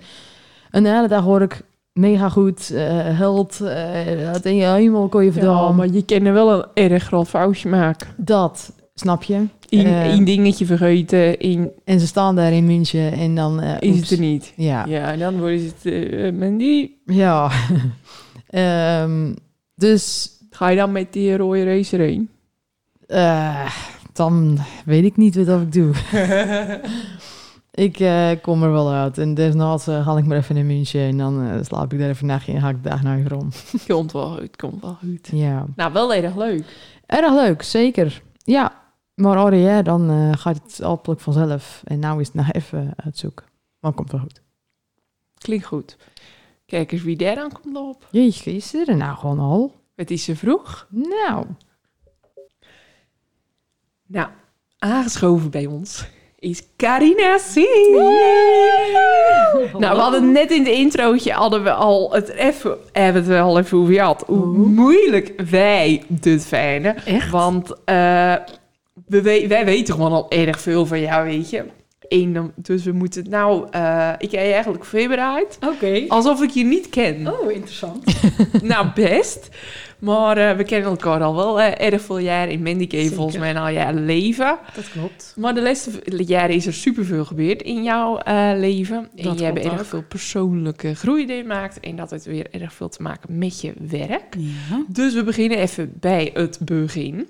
een 0.70 0.87
hele 0.87 1.08
dag 1.08 1.25
hoor 1.25 1.42
ik 1.42 1.60
mega 1.99 2.28
goed. 2.28 2.71
eh 2.71 3.19
held. 3.19 3.61
eh 3.61 4.33
dat 4.33 4.45
in 4.45 4.57
je 4.57 4.64
hemel 4.67 5.09
kon 5.09 5.21
je 5.21 5.26
Ja, 5.26 5.33
verdaan. 5.33 5.75
maar 5.76 5.88
je 5.88 6.02
kan 6.05 6.25
er 6.25 6.33
wel 6.33 6.52
een 6.52 6.67
erg 6.90 7.02
groot 7.05 7.28
foutje 7.28 7.69
maken. 7.69 8.09
Dat, 8.17 8.73
snap 8.95 9.23
je? 9.23 9.35
Eén 9.69 9.87
Eh. 9.87 10.02
één 10.02 10.25
dingetje 10.25 10.67
vergeten, 10.67 11.38
één 11.38 11.71
En 11.85 12.00
ze 12.00 12.07
staan 12.07 12.37
daar 12.37 12.52
in 12.52 12.67
München. 12.67 13.12
En 13.12 13.35
dan... 13.35 13.61
eh, 13.61 13.76
is 13.90 14.00
het 14.00 14.11
er 14.11 14.19
niet. 14.19 14.52
Ja. 14.57 14.85
Ja, 14.87 15.12
en 15.12 15.19
dan 15.19 15.38
wordt 15.38 15.61
het 15.62 15.93
eh 15.93 16.33
Mandy. 16.33 16.90
Ja. 17.07 17.50
Ehm, 18.49 19.35
dus 19.75 20.31
Ga 20.50 20.69
je 20.69 20.76
dan 20.76 20.93
met 20.93 21.12
die 21.12 21.37
rode 21.37 21.64
racer 21.64 21.99
heen? 21.99 22.28
eh, 23.07 23.71
dan 24.12 24.59
weet 24.85 25.05
ik 25.05 25.17
niet 25.17 25.45
wat 25.47 25.61
ik 25.61 25.73
doe. 25.73 25.90
ik 27.78 28.00
eh, 28.00 28.30
kom 28.42 28.62
er 28.62 28.73
wel 28.73 28.92
uit. 28.92 29.18
En 29.18 29.35
desnoods 29.35 29.87
eh, 29.87 30.04
ga 30.04 30.16
ik 30.16 30.25
maar 30.25 30.37
even 30.37 30.54
naar 30.54 30.64
München. 30.64 31.00
En 31.00 31.18
dan 31.18 31.42
eh, 31.42 31.62
slaap 31.62 31.92
ik 31.92 31.99
daar 31.99 32.08
even 32.08 32.23
een 32.23 32.35
nachtje 32.35 32.52
en 32.52 32.61
ga 32.61 32.68
ik 32.68 32.82
dag 32.82 33.02
naar 33.02 33.26
rond. 33.26 33.73
Komt 33.88 34.12
wel 34.12 34.37
goed, 34.37 34.56
komt 34.56 34.82
wel 34.82 34.94
goed. 34.94 35.28
Ja. 35.32 35.66
Nou, 35.76 35.92
wel 35.92 36.14
erg 36.14 36.37
leuk. 36.37 36.64
Erg 37.06 37.35
leuk, 37.35 37.62
zeker. 37.62 38.23
Ja. 38.44 38.87
Maar 39.14 39.37
arrière, 39.37 39.82
dan 39.82 40.35
gaat 40.38 40.61
het 40.62 40.78
hopelijk 40.78 41.20
vanzelf. 41.20 41.82
En 41.85 41.99
nou 41.99 42.20
is 42.20 42.26
het 42.26 42.37
nog 42.37 42.52
even 42.52 42.92
uitzoeken. 42.97 43.47
Maar 43.80 43.92
komt 43.92 44.11
wel 44.11 44.20
goed. 44.20 44.42
Klinkt 45.35 45.66
goed. 45.66 45.97
Kijk 46.66 46.92
eens 46.92 47.02
wie 47.02 47.16
daar 47.16 47.38
aan 47.38 47.52
komt 47.52 47.75
lopen. 47.75 48.06
Jeetje, 48.11 48.54
is 48.54 48.75
er 48.75 48.97
nou 48.97 49.16
gewoon 49.16 49.38
al? 49.38 49.75
Het 49.94 50.11
is 50.11 50.25
ze 50.25 50.37
vroeg. 50.37 50.87
Nou. 50.90 51.47
Nou, 54.06 54.28
aangeschoven 54.78 55.50
bij 55.50 55.66
ons 55.66 56.06
is 56.38 56.62
Carina 56.76 57.37
C. 57.37 57.54
Nou, 59.78 59.95
we 59.97 60.00
hadden 60.00 60.33
net 60.33 60.50
in 60.50 60.64
het 60.64 60.73
introotje 60.75 61.33
hadden 61.33 61.62
we 61.62 61.73
al 61.73 62.12
het 62.12 62.28
even, 62.28 62.76
hebben 62.92 63.25
we 63.25 63.33
het 63.33 63.42
al 63.42 63.59
even 63.59 63.78
over 63.78 63.95
gehad. 63.95 64.25
Hoe 64.26 64.47
moeilijk 64.57 65.33
wij 65.50 66.02
dit 66.09 66.47
vinden. 66.47 66.97
Echt? 67.07 67.30
Want 67.30 67.71
eh, 67.85 68.35
we, 69.07 69.45
wij 69.49 69.64
weten 69.64 69.95
gewoon 69.95 70.12
al 70.12 70.30
erg 70.30 70.61
veel 70.61 70.87
van 70.87 71.00
jou, 71.00 71.25
weet 71.26 71.50
je. 71.50 71.64
Dan- 72.33 72.52
dus 72.57 72.85
we 72.85 72.92
moeten 72.92 73.23
het 73.23 73.30
nou... 73.30 73.66
eh, 73.71 74.09
ik 74.18 74.30
heb 74.30 74.40
je 74.45 74.52
eigenlijk 74.52 74.85
voorbereid. 74.85 75.59
Oké. 75.66 76.04
Alsof 76.09 76.42
ik 76.42 76.50
je 76.50 76.64
niet 76.64 76.88
ken. 76.88 77.28
Oh, 77.40 77.50
interessant. 77.52 78.04
Nou, 78.62 78.87
best. 78.95 79.49
Maar 79.99 80.37
eh, 80.37 80.57
we 80.57 80.64
kennen 80.64 80.90
elkaar 80.90 81.23
al 81.23 81.35
wel 81.35 81.61
eh, 81.61 81.87
erg 81.93 82.02
veel 82.02 82.19
jaren. 82.19 82.52
In 82.52 82.62
Mandy 82.62 83.09
volgens 83.09 83.38
mij 83.38 83.57
al 83.57 83.69
jaren 83.69 84.05
leven. 84.05 84.59
Dat 84.75 84.90
klopt. 84.90 85.35
Maar 85.37 85.55
de 85.55 85.62
laatste 85.62 85.90
jaren 86.26 86.55
is 86.55 86.67
er 86.67 86.73
superveel 86.75 87.25
gebeurd 87.25 87.62
in 87.62 87.83
jouw 87.83 88.19
eh, 88.19 88.50
leven. 88.57 89.09
en 89.17 89.25
Dat 89.25 89.38
je 89.38 89.45
hebt 89.45 89.61
klopt 89.61 89.76
erg 89.78 89.87
veel 89.87 90.02
persoonlijke 90.02 90.95
groei 90.95 91.26
doormaakt. 91.26 91.81
En 91.81 91.97
dat 91.97 92.11
heeft 92.11 92.25
weer 92.25 92.47
erg 92.50 92.73
veel 92.73 92.88
te 92.88 93.02
maken 93.02 93.38
met 93.38 93.61
je 93.61 93.73
werk. 93.88 94.35
Ja. 94.38 94.83
Dus 94.88 95.14
we 95.14 95.23
beginnen 95.25 95.59
even 95.59 95.93
bij 96.00 96.31
het 96.35 96.59
begin. 96.62 97.28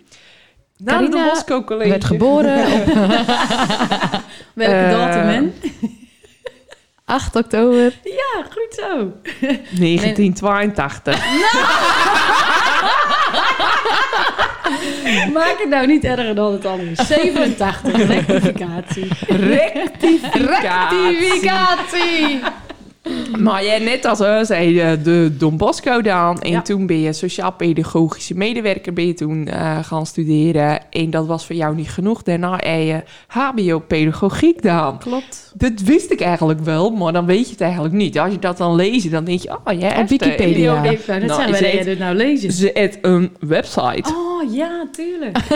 Na 0.77 1.01
de 1.01 1.09
Bosco 1.09 1.65
College. 1.65 1.89
werd 1.89 2.05
geboren 2.05 2.65
op 2.73 2.85
Welke 4.55 4.75
Eh, 4.75 4.91
datum, 4.91 5.29
hè? 5.29 5.51
8 7.09 7.37
oktober. 7.37 7.93
Ja, 8.03 8.43
goed 8.51 8.67
zo. 8.71 9.13
1982. 9.41 11.17
Maak 15.33 15.55
het 15.59 15.69
nou 15.69 15.87
niet 15.87 16.05
erger 16.05 16.35
dan 16.35 16.53
het 16.53 16.67
anders. 16.67 17.07
87, 17.07 17.97
rectificatie. 18.17 19.09
Rectificatie. 19.27 20.47
Rectificatie! 20.47 22.41
Maar 23.39 23.65
jij 23.65 23.79
net 23.79 24.05
als 24.05 24.21
uh, 24.21 24.39
zei 24.43 24.81
eh, 24.81 24.91
de 25.05 25.35
Don 25.39 25.57
Bosco 25.57 26.01
dan. 26.03 26.41
En 26.41 26.51
Ja. 26.51 26.63
toen 26.63 26.87
ben 26.87 27.01
je 27.01 27.13
sociaal-pedagogische 27.13 28.35
medewerker 28.35 28.93
ben 28.93 29.07
je 29.07 29.15
toen 29.15 29.47
eh, 29.47 29.79
gaan 29.83 30.07
studeren. 30.07 30.81
En 30.91 31.11
dat 31.11 31.27
was 31.27 31.47
voor 31.47 31.57
jou 31.57 31.75
niet 31.75 31.91
genoeg. 31.91 32.23
Daarna 32.23 32.51
heb 32.57 32.83
je 32.83 33.03
HBO-pedagogiek 33.27 34.63
dan. 34.63 34.99
Klopt. 34.99 35.53
Dat 35.55 35.81
wist 35.85 36.11
ik 36.11 36.21
eigenlijk 36.21 36.61
wel, 36.61 36.91
maar 36.91 37.13
dan 37.13 37.27
weet 37.27 37.45
je 37.45 37.51
het 37.51 37.61
eigenlijk 37.61 37.95
niet. 37.95 38.19
Als 38.19 38.33
je 38.33 38.39
dat 38.39 38.57
dan 38.57 38.75
leest, 38.75 39.11
dan 39.11 39.25
denk 39.25 39.41
je, 39.41 39.51
oh 39.65 39.79
ja, 39.81 40.01
Op 40.01 40.09
Wikipedia. 40.09 40.83
Ik 40.83 41.01
wou 41.07 41.19
net 41.21 41.29
Nou, 41.29 41.43
het- 41.43 41.59
jij 41.59 41.83
dit 41.85 41.99
nou 41.99 42.15
lezen? 42.15 42.53
Ze 42.53 42.71
het 42.75 42.99
een 43.03 43.37
website. 43.41 44.13
Oh, 44.15 44.55
ja, 44.55 44.87
tuurlijk. 44.93 45.39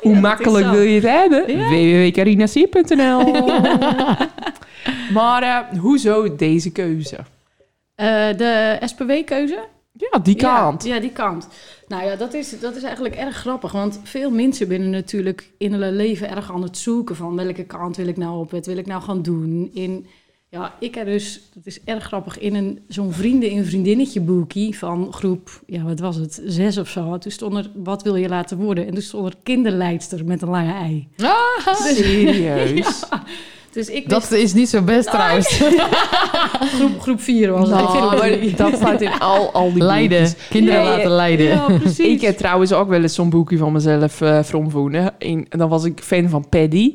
Hoe 0.00 0.12
dat 0.12 0.22
makkelijk 0.22 0.70
wil 0.70 0.80
je 0.82 0.94
het 1.00 1.04
hebben? 1.20 1.56
Ja. 1.56 1.68
www.carinasier.nl 1.68 3.32
Maar 5.12 5.42
eh, 5.42 5.78
hoezo 5.78 6.36
deze 6.36 6.72
keuze? 6.72 7.16
Eh, 7.94 8.36
de 8.36 8.78
SPW-keuze? 8.80 9.64
Ja, 9.92 10.18
die 10.18 10.36
kant. 10.36 10.84
Ja, 10.84 10.94
ja, 10.94 11.00
die 11.00 11.12
kant. 11.12 11.48
Nou 11.88 12.04
ja, 12.04 12.16
dat 12.16 12.34
is, 12.34 12.60
dat 12.60 12.76
is 12.76 12.82
eigenlijk 12.82 13.14
erg 13.14 13.36
grappig. 13.36 13.72
Want 13.72 14.00
veel 14.02 14.30
mensen 14.30 14.68
binnen 14.68 14.90
natuurlijk 14.90 15.50
in 15.58 15.72
hun 15.72 15.96
leven 15.96 16.30
erg 16.30 16.52
aan 16.52 16.62
het 16.62 16.78
zoeken 16.78 17.16
van 17.16 17.36
welke 17.36 17.64
kant 17.64 17.96
wil 17.96 18.06
ik 18.06 18.16
nou 18.16 18.38
op, 18.38 18.50
wat 18.50 18.66
wil 18.66 18.76
ik 18.76 18.86
nou 18.86 19.02
gaan 19.02 19.22
doen. 19.22 19.70
In, 19.74 20.06
ja, 20.48 20.74
ik 20.80 20.94
heb 20.94 21.06
dus, 21.06 21.40
dat 21.54 21.66
is 21.66 21.84
erg 21.84 22.04
grappig, 22.04 22.38
in 22.38 22.54
een 22.54 22.84
zo'n 22.88 23.12
vrienden- 23.12 23.50
en 23.50 23.64
vriendinnetje 23.64 24.20
boekie 24.20 24.78
van 24.78 25.12
groep, 25.12 25.62
ja, 25.66 25.82
wat 25.82 26.00
was 26.00 26.16
het, 26.16 26.42
zes 26.44 26.78
of 26.78 26.88
zo. 26.88 27.18
Toen 27.18 27.32
stond 27.32 27.56
er, 27.56 27.70
wat 27.74 28.02
wil 28.02 28.16
je 28.16 28.28
laten 28.28 28.58
worden? 28.58 28.86
En 28.86 28.92
toen 28.92 29.02
stond 29.02 29.26
er 29.26 29.38
kinderleidster 29.42 30.24
met 30.24 30.42
een 30.42 30.48
lange 30.48 30.72
ei. 30.72 31.08
Serieus? 31.74 33.04
Dus 33.74 33.88
ik 33.88 34.08
Dat 34.08 34.30
is 34.30 34.52
niet 34.54 34.68
zo 34.68 34.82
best 34.82 35.10
trouwens. 35.10 35.48
groep, 36.76 37.00
groep 37.00 37.20
vier 37.20 37.52
was 37.52 37.68
het. 37.70 37.80
Ik 37.80 37.88
vind 37.88 38.10
maar 38.58 38.70
dat 38.70 38.76
staat 38.76 39.00
in 39.00 39.18
al, 39.18 39.52
al 39.52 39.72
die 39.72 39.82
Leiden. 39.82 40.22
boekjes. 40.22 40.48
Kinderen 40.48 40.80
Nee, 40.84 40.88
laten 40.88 41.10
leiden. 41.10 41.46
Ja, 41.46 41.66
precies. 41.80 42.06
Ik 42.06 42.20
heb 42.20 42.36
trouwens 42.36 42.72
ook 42.72 42.88
wel 42.88 43.02
eens 43.02 43.14
zo'n 43.14 43.30
boekje 43.30 43.56
van 43.56 43.72
mezelf 43.72 44.20
uh, 44.20 44.42
fromvoenen. 44.42 45.14
En 45.18 45.46
dan 45.48 45.68
was 45.68 45.84
ik 45.84 46.00
fan 46.00 46.28
van 46.28 46.48
Paddy. 46.48 46.94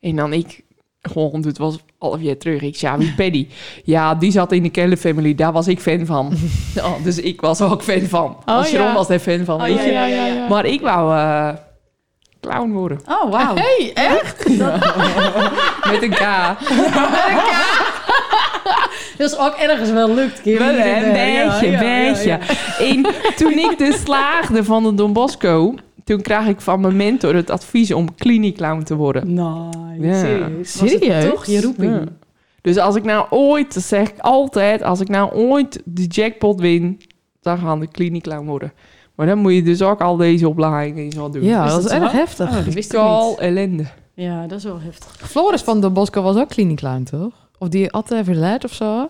En 0.00 0.16
dan 0.16 0.32
ik, 0.32 0.60
gewoon, 1.02 1.40
dit 1.40 1.58
was 1.58 1.78
half 1.98 2.20
jaar 2.20 2.36
terug. 2.36 2.62
Ik 2.62 2.76
zei, 2.76 2.92
ja, 2.92 2.98
wie 2.98 3.14
Paddy? 3.14 3.46
Ja, 3.84 4.14
die 4.14 4.30
zat 4.30 4.52
in 4.52 4.62
de 4.62 4.70
Keller 4.70 4.96
Family. 4.96 5.34
Daar 5.34 5.52
was 5.52 5.68
ik 5.68 5.80
fan 5.80 6.06
van. 6.06 6.32
oh, 6.76 7.04
dus 7.04 7.18
ik 7.20 7.40
was 7.40 7.60
ook 7.60 7.82
fan 7.82 8.00
van. 8.02 8.36
Als 8.44 8.70
Jeroen 8.70 8.86
ja. 8.86 8.94
was 8.94 9.08
daar 9.08 9.18
fan 9.18 9.44
van, 9.44 9.54
Oh, 9.60 9.62
weet 9.62 9.74
ja, 9.76 9.82
je. 9.82 9.92
ja, 9.92 10.06
ja, 10.06 10.26
ja. 10.26 10.48
Maar 10.48 10.66
ik 10.66 10.80
wou 10.80 11.16
eh, 11.16 11.48
clown 12.48 12.70
worden. 12.70 13.00
Oh, 13.08 13.30
wauw. 13.30 13.54
Hey, 13.54 13.90
echt? 13.94 14.48
Met 15.90 16.02
een 16.02 16.10
K. 16.10 16.18
Dat 19.18 19.30
is 19.30 19.38
ook 19.38 19.54
ergens 19.54 19.90
wel 19.90 20.14
lukt. 20.14 20.40
Kim. 20.42 20.58
Wel? 20.58 20.68
Een 20.68 20.76
Ja, 20.76 21.12
beetje, 21.12 21.70
ja, 21.70 21.80
een 21.80 21.86
ja, 21.86 22.08
beetje. 22.12 22.28
ja. 22.28 22.38
En 22.78 23.06
toen 23.36 23.52
ik 23.52 23.74
dus 23.78 24.00
slaagde 24.00 24.64
van 24.64 24.82
de 24.82 24.94
Don 24.94 25.12
Bosco... 25.12 25.74
toen 26.04 26.20
kreeg 26.22 26.46
ik 26.46 26.60
van 26.60 26.80
mijn 26.80 26.96
mentor 26.96 27.34
het 27.34 27.50
advies 27.50 27.92
om 27.92 28.14
kliniekclown 28.14 28.82
te 28.82 28.94
worden. 28.96 29.34
Nee, 29.34 30.10
Ja. 30.10 30.18
serieus. 30.18 30.74
Was 30.80 30.90
het 30.90 31.00
Serieus? 31.02 31.24
toch 31.24 31.46
je 31.46 31.60
roeping? 31.60 31.92
Ja. 31.94 32.04
Dus 32.60 32.76
als 32.76 32.96
ik 32.96 33.04
nou 33.04 33.26
ooit, 33.30 33.74
dat 33.74 33.82
zeg 33.82 34.08
ik 34.08 34.18
altijd... 34.18 34.82
als 34.82 35.00
ik 35.00 35.08
nou 35.08 35.32
ooit 35.32 35.80
de 35.84 36.06
jackpot 36.06 36.60
win... 36.60 37.00
dan 37.42 37.58
gaan 37.58 37.80
de 37.80 37.88
kliniekclown 37.88 38.46
worden. 38.46 38.72
Maar 39.18 39.26
dan 39.26 39.38
moet 39.38 39.52
je 39.54 39.62
dus 39.62 39.82
ook 39.82 40.00
al 40.00 40.16
deze 40.16 40.48
opleidingen 40.48 41.12
zo 41.12 41.30
doen. 41.30 41.42
Ja, 41.44 41.64
Is 41.64 41.70
dat 41.70 41.84
is 41.84 41.90
erg 41.90 42.10
zo? 42.10 42.16
heftig. 42.16 42.48
Oh, 42.48 42.54
dat 42.64 42.74
wist 42.74 42.92
ik 42.92 43.00
niet. 43.00 43.38
ellende. 43.38 43.84
Ja, 44.14 44.46
dat 44.46 44.58
is 44.58 44.64
wel 44.64 44.80
heftig. 44.80 45.16
Floris 45.30 45.62
van 45.62 45.80
de 45.80 45.90
Bosco 45.90 46.22
was 46.22 46.36
ook 46.36 46.48
kliniekclown, 46.48 47.02
toch? 47.02 47.32
Of 47.58 47.68
die 47.68 47.88
had 47.90 48.10
even 48.10 48.36
leid 48.36 48.64
of 48.64 48.72
zo? 48.72 49.08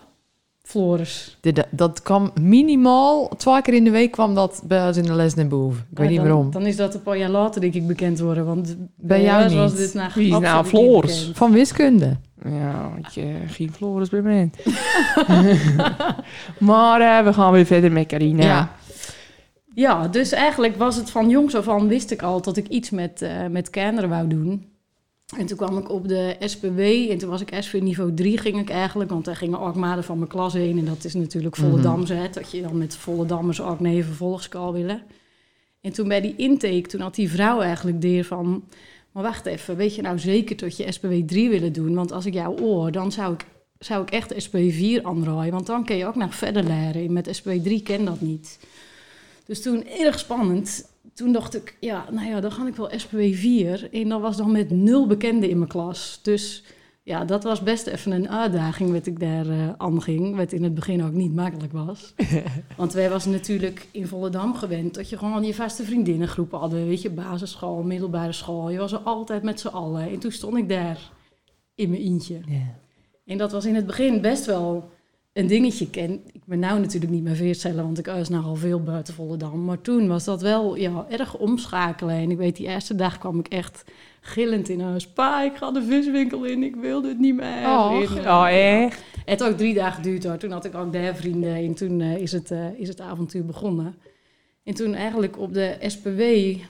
Floris. 0.61 1.37
Dat, 1.41 1.65
dat 1.71 2.01
kwam 2.01 2.31
minimaal, 2.41 3.27
twee 3.37 3.61
keer 3.61 3.73
in 3.73 3.83
de 3.83 3.89
week 3.89 4.11
kwam 4.11 4.35
dat 4.35 4.61
bij 4.65 4.87
ons 4.87 4.97
in 4.97 5.03
de 5.03 5.13
les 5.13 5.33
naar 5.33 5.47
boven. 5.47 5.85
Ik 5.91 5.97
weet 5.97 6.07
niet 6.09 6.17
dan, 6.17 6.27
waarom. 6.27 6.51
Dan 6.51 6.65
is 6.65 6.75
dat 6.75 6.93
een 6.93 7.01
paar 7.01 7.17
jaar 7.17 7.29
later 7.29 7.61
denk 7.61 7.73
ik 7.73 7.87
bekend 7.87 8.19
worden. 8.19 8.45
Want 8.45 8.75
Bij 8.95 9.21
jou 9.23 9.55
was 9.55 9.75
dit 9.75 9.93
nou 9.93 10.09
Wie 10.15 10.33
is 10.33 10.39
nou 10.39 10.65
Floris? 10.65 11.17
bekend. 11.19 11.37
Van 11.37 11.51
wiskunde. 11.51 12.17
Ja, 12.43 12.89
want 12.93 13.13
je 13.13 13.35
geen 13.47 13.71
Floris 13.73 14.09
bij 14.09 14.21
mij. 14.21 14.49
maar 16.59 17.01
eh, 17.01 17.25
we 17.25 17.33
gaan 17.33 17.51
weer 17.51 17.65
verder 17.65 17.91
met 17.91 18.07
Carina. 18.07 18.43
Ja. 18.43 18.71
Ja, 19.79 20.07
dus 20.07 20.31
eigenlijk 20.31 20.75
was 20.75 20.95
het 20.95 21.09
van 21.09 21.29
jongs 21.29 21.55
af 21.55 21.67
aan 21.67 21.87
wist 21.87 22.11
ik 22.11 22.21
al 22.21 22.41
dat 22.41 22.57
ik 22.57 22.67
iets 22.67 22.89
met, 22.89 23.21
eh, 23.21 23.45
met 23.45 23.69
kinderen 23.69 24.09
wou 24.09 24.27
doen. 24.27 24.65
En 25.37 25.45
toen 25.45 25.57
kwam 25.57 25.77
ik 25.77 25.89
op 25.89 26.07
de 26.07 26.35
SPW 26.39 26.79
en 26.79 27.17
toen 27.17 27.29
was 27.29 27.41
ik 27.41 27.57
SV 27.59 27.79
niveau 27.81 28.13
3 28.13 28.37
ging 28.37 28.59
ik 28.59 28.69
eigenlijk, 28.69 29.09
want 29.09 29.25
daar 29.25 29.35
gingen 29.35 29.59
ook 29.59 29.75
maten 29.75 30.03
van 30.03 30.17
mijn 30.17 30.29
klas 30.29 30.53
heen. 30.53 30.77
En 30.77 30.85
dat 30.85 31.03
is 31.03 31.13
natuurlijk 31.13 31.55
Volendams, 31.55 32.09
hè, 32.09 32.29
dat 32.29 32.51
je 32.51 32.61
dan 32.61 32.77
met 32.77 32.95
Volendammers 32.95 33.61
ook 33.61 33.79
naar 33.79 33.91
je 33.91 34.03
vervolgskal 34.03 34.73
willen. 34.73 35.01
En 35.81 35.93
toen 35.93 36.07
bij 36.07 36.21
die 36.21 36.35
intake, 36.35 36.81
toen 36.81 37.01
had 37.01 37.15
die 37.15 37.29
vrouw 37.29 37.61
eigenlijk 37.61 38.01
deer 38.01 38.25
van, 38.25 38.63
maar 39.11 39.23
wacht 39.23 39.45
even, 39.45 39.75
weet 39.75 39.95
je 39.95 40.01
nou 40.01 40.19
zeker 40.19 40.57
dat 40.57 40.77
je 40.77 40.91
SPW 40.91 41.13
3 41.25 41.49
willen 41.49 41.73
doen? 41.73 41.95
Want 41.95 42.11
als 42.11 42.25
ik 42.25 42.33
jou 42.33 42.61
oor, 42.61 42.91
dan 42.91 43.11
zou 43.11 43.33
ik, 43.33 43.45
zou 43.79 44.01
ik 44.01 44.09
echt 44.09 44.33
SPW 44.37 44.57
4 44.69 45.03
aanraaien, 45.03 45.53
want 45.53 45.65
dan 45.65 45.85
kun 45.85 45.95
je 45.95 46.05
ook 46.05 46.15
nog 46.15 46.35
verder 46.35 46.63
leren. 46.63 47.05
En 47.05 47.13
Met 47.13 47.27
SPW 47.31 47.49
3 47.49 47.81
ken 47.81 48.05
dat 48.05 48.21
niet. 48.21 48.59
Dus 49.49 49.61
toen 49.61 49.85
erg 49.87 50.19
spannend. 50.19 50.89
Toen 51.13 51.31
dacht 51.31 51.55
ik, 51.55 51.77
ja, 51.79 52.05
nou 52.11 52.27
ja, 52.27 52.39
dan 52.39 52.51
ga 52.51 52.67
ik 52.67 52.75
wel 52.75 52.91
SPW 52.95 53.33
4. 53.33 53.89
En 53.93 54.09
dat 54.09 54.21
was 54.21 54.37
dan 54.37 54.51
met 54.51 54.69
nul 54.69 55.07
bekenden 55.07 55.49
in 55.49 55.57
mijn 55.57 55.69
klas. 55.69 56.19
Dus 56.21 56.63
ja, 57.03 57.25
dat 57.25 57.43
was 57.43 57.63
best 57.63 57.87
even 57.87 58.11
een 58.11 58.29
uitdaging 58.29 58.91
wat 58.91 59.05
ik 59.05 59.19
daar 59.19 59.49
eh 59.49 59.73
aan 59.77 60.01
ging. 60.01 60.35
Wat 60.35 60.51
in 60.51 60.63
het 60.63 60.73
begin 60.73 61.03
ook 61.03 61.11
niet 61.11 61.35
makkelijk 61.35 61.73
was. 61.73 62.13
Want 62.77 62.93
wij 62.93 63.09
was 63.09 63.25
natuurlijk 63.25 63.87
in 63.91 64.07
Volendam 64.07 64.55
gewend 64.55 64.93
dat 64.93 65.09
je 65.09 65.17
gewoon 65.17 65.43
je 65.43 65.53
vaste 65.53 65.83
vriendinnengroep 65.83 66.51
hadden. 66.51 66.87
Weet 66.87 67.01
je, 67.01 67.09
basisschool, 67.09 67.83
middelbare 67.83 68.33
school. 68.33 68.69
Je 68.69 68.77
was 68.77 68.91
er 68.91 68.99
altijd 68.99 69.43
met 69.43 69.59
z'n 69.59 69.67
allen. 69.67 70.09
En 70.09 70.19
toen 70.19 70.31
stond 70.31 70.57
ik 70.57 70.69
daar 70.69 71.11
in 71.75 71.89
mijn 71.89 72.01
eentje. 72.01 72.39
En 73.25 73.37
dat 73.37 73.51
was 73.51 73.65
in 73.65 73.75
het 73.75 73.85
begin 73.85 74.21
best 74.21 74.45
wel 74.45 74.89
een 75.39 75.47
dingetje. 75.47 75.85
Ik 75.85 75.91
ken, 75.91 76.21
ik 76.31 76.41
ben 76.45 76.59
nou 76.59 76.79
natuurlijk 76.79 77.11
niet 77.11 77.23
meer 77.23 77.35
veerstellen, 77.35 77.83
want 77.83 77.99
ik 77.99 78.05
was 78.05 78.29
nou 78.29 78.43
al 78.43 78.55
veel 78.55 78.83
buiten 78.83 79.13
Volendam. 79.13 79.65
Maar 79.65 79.81
toen 79.81 80.07
was 80.07 80.23
dat 80.23 80.41
wel 80.41 80.75
ja, 80.75 81.05
erg 81.09 81.37
omschakelen. 81.37 82.15
En 82.15 82.31
ik 82.31 82.37
weet, 82.37 82.55
die 82.55 82.67
eerste 82.67 82.95
dag 82.95 83.17
kwam 83.17 83.39
ik 83.39 83.47
echt 83.47 83.83
gillend 84.21 84.69
in 84.69 84.79
huis. 84.81 85.07
Pa, 85.07 85.43
ik 85.43 85.55
ga 85.55 85.71
de 85.71 85.83
viswinkel 85.83 86.43
in, 86.43 86.63
ik 86.63 86.75
wil 86.75 87.01
dit 87.01 87.19
niet 87.19 87.35
meer. 87.35 87.65
Oh, 87.65 88.01
oh, 88.25 88.47
echt? 88.49 89.03
Het 89.25 89.43
ook 89.43 89.57
drie 89.57 89.73
dagen 89.73 90.03
geduurd 90.03 90.23
hoor. 90.23 90.37
Toen 90.37 90.51
had 90.51 90.65
ik 90.65 90.75
ook 90.75 90.93
daar 90.93 91.15
vrienden 91.15 91.55
en 91.55 91.73
toen 91.73 92.01
eh, 92.01 92.17
is, 92.17 92.31
het, 92.31 92.51
eh, 92.51 92.79
is 92.79 92.87
het 92.87 93.01
avontuur 93.01 93.45
begonnen. 93.45 93.95
En 94.63 94.73
toen 94.73 94.93
eigenlijk 94.93 95.39
op 95.39 95.53
de 95.53 95.75
SPW 95.81 96.21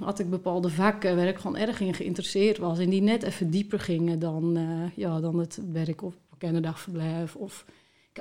had 0.03 0.19
ik 0.19 0.29
bepaalde 0.29 0.69
vakken 0.69 1.15
waar 1.15 1.27
ik 1.27 1.37
gewoon 1.37 1.57
erg 1.57 1.79
in 1.79 1.93
geïnteresseerd 1.93 2.57
was. 2.57 2.79
En 2.79 2.89
die 2.89 3.01
net 3.01 3.23
even 3.23 3.49
dieper 3.49 3.79
gingen 3.79 4.19
dan, 4.19 4.57
ja, 4.95 5.19
dan 5.19 5.39
het 5.39 5.59
werk 5.71 6.01
op 6.01 6.13
kinderdagverblijf. 6.37 7.35
Of 7.35 7.65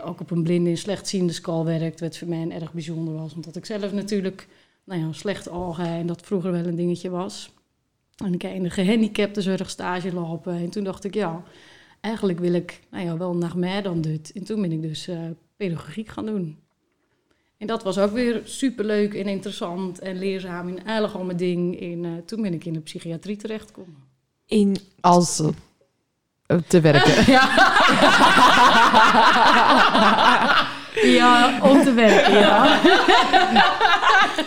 ook 0.02 0.20
op 0.20 0.30
een 0.30 0.42
blinde 0.42 0.70
en 0.70 0.76
slechtziende 0.76 1.32
school 1.32 1.64
werkte, 1.64 2.04
wat 2.04 2.18
voor 2.18 2.28
mij 2.28 2.48
erg 2.50 2.72
bijzonder 2.72 3.14
was. 3.14 3.34
Omdat 3.34 3.56
ik 3.56 3.64
zelf 3.64 3.92
natuurlijk 3.92 4.48
nou 4.84 5.00
ja, 5.00 5.12
slecht 5.12 5.50
ogen 5.50 5.86
en 5.86 6.06
dat 6.06 6.22
vroeger 6.22 6.52
wel 6.52 6.66
een 6.66 6.76
dingetje 6.76 7.10
was. 7.10 7.50
En 8.16 8.34
ik 8.34 8.42
in 8.42 8.62
de 8.62 8.70
gehandicaptenzorg 8.70 9.70
stage 9.70 10.12
lopen. 10.12 10.54
En 10.54 10.70
toen 10.70 10.84
dacht 10.84 11.04
ik, 11.04 11.14
ja, 11.14 11.42
eigenlijk 12.00 12.38
wil 12.38 12.52
ik 12.52 12.80
nou 12.90 13.04
ja, 13.04 13.16
wel 13.16 13.36
naar 13.36 13.58
mij 13.58 13.82
dan 13.82 14.00
dit. 14.00 14.32
En 14.34 14.44
toen 14.44 14.60
ben 14.60 14.72
ik 14.72 14.82
dus 14.82 15.08
eh, 15.08 15.18
pedagogiek 15.56 16.08
gaan 16.08 16.26
doen. 16.26 16.58
En 17.56 17.66
dat 17.66 17.82
was 17.82 17.98
ook 17.98 18.12
weer 18.12 18.40
superleuk 18.44 19.14
en 19.14 19.26
interessant 19.26 19.98
en 19.98 20.18
leerzaam 20.18 20.68
en 20.68 20.84
eigenlijk 20.84 21.14
al 21.14 21.24
mijn 21.24 21.36
ding. 21.36 21.80
En 21.80 22.04
eh, 22.04 22.10
toen 22.26 22.42
ben 22.42 22.54
ik 22.54 22.64
in 22.64 22.72
de 22.72 22.80
psychiatrie 22.80 23.36
terechtgekomen. 23.36 24.06
In 24.46 24.76
Als 25.00 25.42
te 26.66 26.80
werken. 26.80 27.24
Ja, 31.02 31.58
om 31.62 31.82
te 31.82 31.92
werken, 31.92 32.38
ja. 32.38 32.80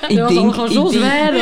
ik 0.08 0.16
dat 0.18 0.20
was 0.20 0.34
denk, 0.34 0.46
al 0.46 0.52
gewoon 0.52 0.66
ik 0.70 0.74
zo 0.76 0.90
denk- 0.90 1.04
zwaar. 1.04 1.32
Dat, 1.32 1.42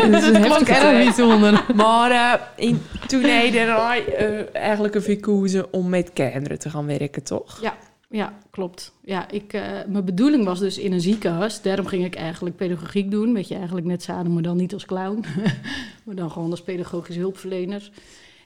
eh, 0.00 0.10
Dat 0.12 0.22
is 0.22 0.46
klonk 0.46 0.68
erg 0.68 1.04
bijzonder. 1.04 1.64
Maar 1.74 2.10
eh, 2.10 2.66
in, 2.66 2.82
toen 3.06 3.22
daarna 3.22 3.96
eh, 3.96 4.54
eigenlijk 4.56 4.94
een 4.94 5.02
gekozen 5.02 5.72
om 5.72 5.88
met 5.88 6.10
kinderen 6.12 6.58
te 6.58 6.70
gaan 6.70 6.86
werken, 6.86 7.22
toch? 7.22 7.58
Ja, 8.10 8.32
klopt. 8.50 8.92
Ja, 9.04 9.30
ik, 9.30 9.52
mijn 9.86 10.04
bedoeling 10.04 10.44
was 10.44 10.58
dus 10.58 10.78
in 10.78 10.92
een 10.92 11.00
ziekenhuis. 11.00 11.62
Daarom 11.62 11.86
ging 11.86 12.04
ik 12.04 12.14
eigenlijk 12.14 12.56
pedagogiek 12.56 13.10
doen. 13.10 13.34
Weet 13.34 13.48
je, 13.48 13.54
eigenlijk 13.54 13.86
net 13.86 14.02
zaden, 14.02 14.32
maar 14.32 14.42
dan 14.42 14.56
niet 14.56 14.72
als 14.72 14.84
clown. 14.84 15.24
maar 16.04 16.14
dan 16.14 16.30
gewoon 16.30 16.50
als 16.50 16.62
pedagogisch 16.62 17.16
hulpverlener. 17.16 17.90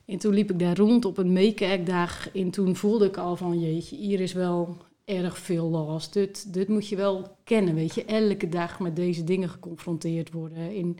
En 0.06 0.18
toen 0.18 0.34
liep 0.34 0.50
ik 0.50 0.58
daar 0.58 0.76
rond 0.76 1.04
op 1.04 1.18
een 1.18 1.32
meekijkdag. 1.32 2.30
En 2.30 2.50
toen 2.50 2.76
voelde 2.76 3.06
ik 3.06 3.16
al 3.16 3.36
van, 3.36 3.60
jeetje, 3.60 3.96
hier 3.96 4.20
is 4.20 4.32
wel 4.32 4.76
erg 5.04 5.38
veel 5.38 5.68
last. 5.68 6.12
Dit, 6.12 6.52
dit 6.52 6.68
moet 6.68 6.88
je 6.88 6.96
wel 6.96 7.36
kennen, 7.44 7.74
weet 7.74 7.94
je. 7.94 8.04
Elke 8.04 8.48
dag 8.48 8.80
met 8.80 8.96
deze 8.96 9.24
dingen 9.24 9.48
geconfronteerd 9.48 10.32
worden. 10.32 10.76
En 10.76 10.96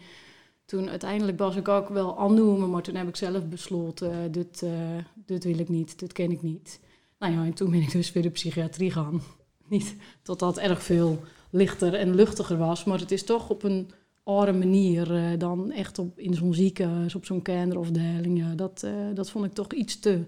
toen 0.65 0.89
uiteindelijk 0.91 1.39
was 1.39 1.57
ik 1.57 1.69
ook 1.69 1.89
wel 1.89 2.19
aannoemen. 2.19 2.71
Maar 2.71 2.83
toen 2.83 2.95
heb 2.95 3.09
ik 3.09 3.17
zelf 3.17 3.49
besloten, 3.49 4.33
dit, 4.33 4.63
eh, 4.63 4.71
dit 5.15 5.45
wil 5.45 5.59
ik 5.59 5.69
niet, 5.69 5.99
dit 5.99 6.13
ken 6.13 6.31
ik 6.31 6.43
niet. 6.43 6.81
Nou 7.19 7.33
ja, 7.33 7.45
en 7.45 7.55
toen 7.55 7.71
ben 7.71 7.81
ik 7.81 7.93
dus 7.93 8.13
weer 8.13 8.23
de 8.23 8.31
psychiatrie 8.31 8.91
gaan. 8.91 9.23
Niet 9.69 9.97
dat 10.23 10.39
dat 10.39 10.59
erg 10.59 10.83
veel 10.83 11.21
lichter 11.51 11.95
en 11.95 12.15
luchtiger 12.15 12.57
was, 12.57 12.85
maar 12.85 12.99
het 12.99 13.11
is 13.11 13.25
toch 13.25 13.51
op 13.51 13.63
een 13.63 13.91
andere 14.25 14.53
manier 14.53 15.15
eh, 15.15 15.23
dan 15.39 15.71
echt 15.71 15.99
op, 15.99 16.19
in 16.19 16.35
zo'n 16.35 16.55
ziekenhuis, 16.55 17.15
op 17.15 17.25
zo'n 17.25 17.43
kinderafdeling. 17.43 18.39
Ja, 18.39 18.55
dat, 18.55 18.83
eh, 18.85 18.93
dat 19.15 19.31
vond 19.31 19.45
ik 19.45 19.53
toch 19.53 19.73
iets 19.73 19.99
te. 20.01 20.21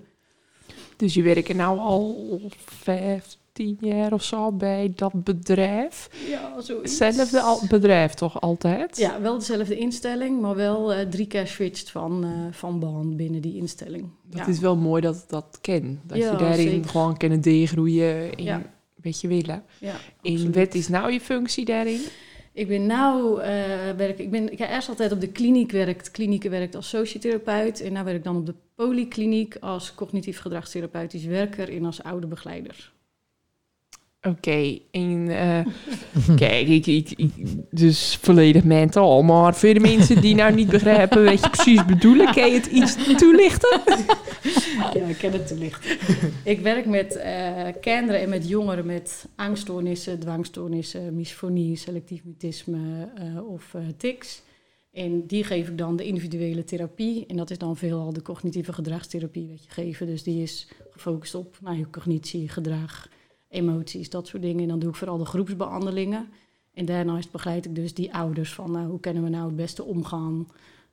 Dus 0.96 1.14
je 1.14 1.22
werkt 1.22 1.48
er 1.48 1.54
nou 1.54 1.78
al 1.78 2.40
15 2.66 3.76
jaar 3.80 4.12
of 4.12 4.22
zo 4.22 4.52
bij 4.52 4.92
dat 4.96 5.24
bedrijf. 5.24 6.08
Ja, 6.28 6.60
zo. 6.60 6.80
Hetzelfde 6.80 7.40
al- 7.40 7.60
bedrijf 7.68 8.14
toch 8.14 8.40
altijd? 8.40 8.96
Ja, 8.96 9.20
wel 9.20 9.38
dezelfde 9.38 9.76
instelling, 9.78 10.40
maar 10.40 10.54
wel 10.54 10.92
eh, 10.92 11.06
drie 11.06 11.26
keer 11.26 11.46
switcht 11.46 11.90
van, 11.90 12.24
eh, 12.24 12.30
van 12.50 12.78
baan 12.80 13.16
binnen 13.16 13.40
die 13.40 13.56
instelling. 13.56 14.08
Dat 14.30 14.40
ja. 14.40 14.46
is 14.46 14.58
wel 14.58 14.76
mooi 14.76 15.02
dat 15.02 15.24
dat 15.28 15.58
ken. 15.60 16.00
Dat 16.06 16.16
Ja, 16.18 16.30
je 16.30 16.36
daarin 16.36 16.68
zeker. 16.68 16.88
gewoon 16.90 17.16
kunnen 17.16 17.40
degroeien 17.40 18.32
in 18.36 18.44
Ja. 18.44 18.56
een 18.56 18.64
beetje 19.02 19.28
willen. 19.28 19.62
ja, 19.80 19.94
En 20.22 20.52
wat 20.52 20.74
is 20.74 20.88
nou 20.88 21.12
je 21.12 21.20
functie 21.20 21.64
daarin? 21.64 22.00
Ik 22.54 22.68
ben 22.68 22.86
nou 22.86 23.40
eh, 23.40 23.90
werk, 23.96 24.18
ik 24.18 24.30
ben 24.30 24.52
ik 24.52 24.58
heb 24.58 24.70
eerst 24.70 24.88
altijd 24.88 25.12
op 25.12 25.20
de 25.20 25.32
kliniek 25.32 25.70
werkt, 25.70 26.10
klinieken 26.10 26.50
werkt 26.50 26.74
als 26.74 26.88
sociotherapeut 26.88 27.80
en 27.80 27.92
nu 27.92 28.02
werk 28.02 28.16
ik 28.16 28.24
dan 28.24 28.36
op 28.36 28.46
de 28.46 28.54
polykliniek 28.74 29.56
als 29.60 29.94
cognitief 29.94 30.38
gedragstherapeutisch 30.38 31.24
werker 31.24 31.72
en 31.76 31.84
als 31.84 32.02
oude 32.02 32.26
begeleider. 32.26 32.92
Oké, 34.28 34.78
eh, 34.90 35.66
kijk, 36.36 36.68
ik, 36.68 36.86
ik, 36.86 37.32
dus 37.70 38.18
volledig 38.20 38.64
mentaal. 38.64 39.22
Maar 39.22 39.54
voor 39.54 39.74
de 39.74 39.80
mensen 39.80 40.20
die 40.20 40.34
nou 40.34 40.54
niet 40.54 40.68
begrijpen 40.68 41.24
wat 41.24 41.40
je 41.40 41.50
precies 41.50 41.84
bedoelt, 41.84 42.30
kan 42.30 42.50
je 42.50 42.54
het 42.54 42.66
iets 42.66 43.16
toelichten? 43.16 43.80
Ja, 44.94 45.04
ik 45.06 45.16
ken 45.18 45.32
het 45.32 45.46
toelichten. 45.46 45.98
ik 46.44 46.60
werk 46.60 46.86
met 46.86 47.16
eh, 47.16 47.68
kinderen 47.80 48.20
en 48.20 48.28
met 48.28 48.48
jongeren 48.48 48.86
met 48.86 49.28
angststoornissen, 49.36 50.18
dwangstoornissen, 50.18 51.14
misfonie, 51.14 51.76
selectief 51.76 52.24
mutisme 52.24 53.08
eh, 53.14 53.48
of 53.48 53.74
tics. 53.96 54.42
En 54.92 55.26
die 55.26 55.44
geef 55.44 55.68
ik 55.68 55.78
dan 55.78 55.96
de 55.96 56.04
individuele 56.04 56.64
therapie. 56.64 57.26
En 57.26 57.36
dat 57.36 57.50
is 57.50 57.58
dan 57.58 57.76
veelal 57.76 58.12
de 58.12 58.22
cognitieve 58.22 58.72
gedragstherapie 58.72 59.48
wat 59.48 59.64
je 59.64 59.70
geven. 59.70 60.06
Dus 60.06 60.22
die 60.22 60.42
is 60.42 60.68
gefocust 60.90 61.34
op 61.34 61.58
nou, 61.60 61.78
je 61.78 61.90
cognitie, 61.90 62.48
gedrag, 62.48 63.08
emoties, 63.54 64.10
dat 64.10 64.26
soort 64.26 64.42
dingen. 64.42 64.62
En 64.62 64.68
dan 64.68 64.78
doe 64.78 64.90
ik 64.90 64.96
vooral 64.96 65.18
de 65.18 65.24
groepsbehandelingen. 65.24 66.28
En 66.74 66.84
daarnaast 66.84 67.30
begeleid 67.30 67.64
ik 67.64 67.74
dus 67.74 67.94
die 67.94 68.14
ouders 68.14 68.52
van 68.52 68.70
nou, 68.70 68.88
hoe 68.88 69.00
kunnen 69.00 69.22
we 69.22 69.28
nou 69.28 69.46
het 69.46 69.56
beste 69.56 69.84
omgaan 69.84 70.46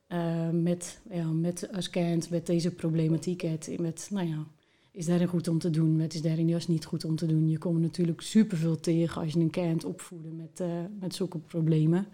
eh, 0.08 0.50
met, 0.50 1.02
ja, 1.10 1.26
met 1.26 1.70
als 1.76 1.90
kind, 1.90 2.30
met 2.30 2.46
deze 2.46 2.72
problematiek. 2.72 3.44
Met, 3.80 4.08
nou 4.12 4.28
ja, 4.28 4.46
is 4.92 5.06
daarin 5.06 5.28
goed 5.28 5.48
om 5.48 5.60
te 5.60 5.70
doen, 5.70 6.00
wat 6.00 6.14
is 6.14 6.22
daarin 6.22 6.48
juist 6.48 6.68
niet 6.68 6.86
goed 6.86 7.06
om 7.06 7.16
te 7.16 7.26
doen. 7.26 7.50
Je 7.50 7.58
komt 7.58 7.82
natuurlijk 7.82 8.22
superveel 8.22 8.80
tegen 8.80 9.22
als 9.22 9.34
je 9.34 9.40
een 9.40 9.50
kind 9.50 9.86
opvoeden 9.86 10.36
met, 10.36 10.60
eh, 10.60 10.68
met 11.00 11.16
zulke 11.16 11.38
problemen. 11.38 12.08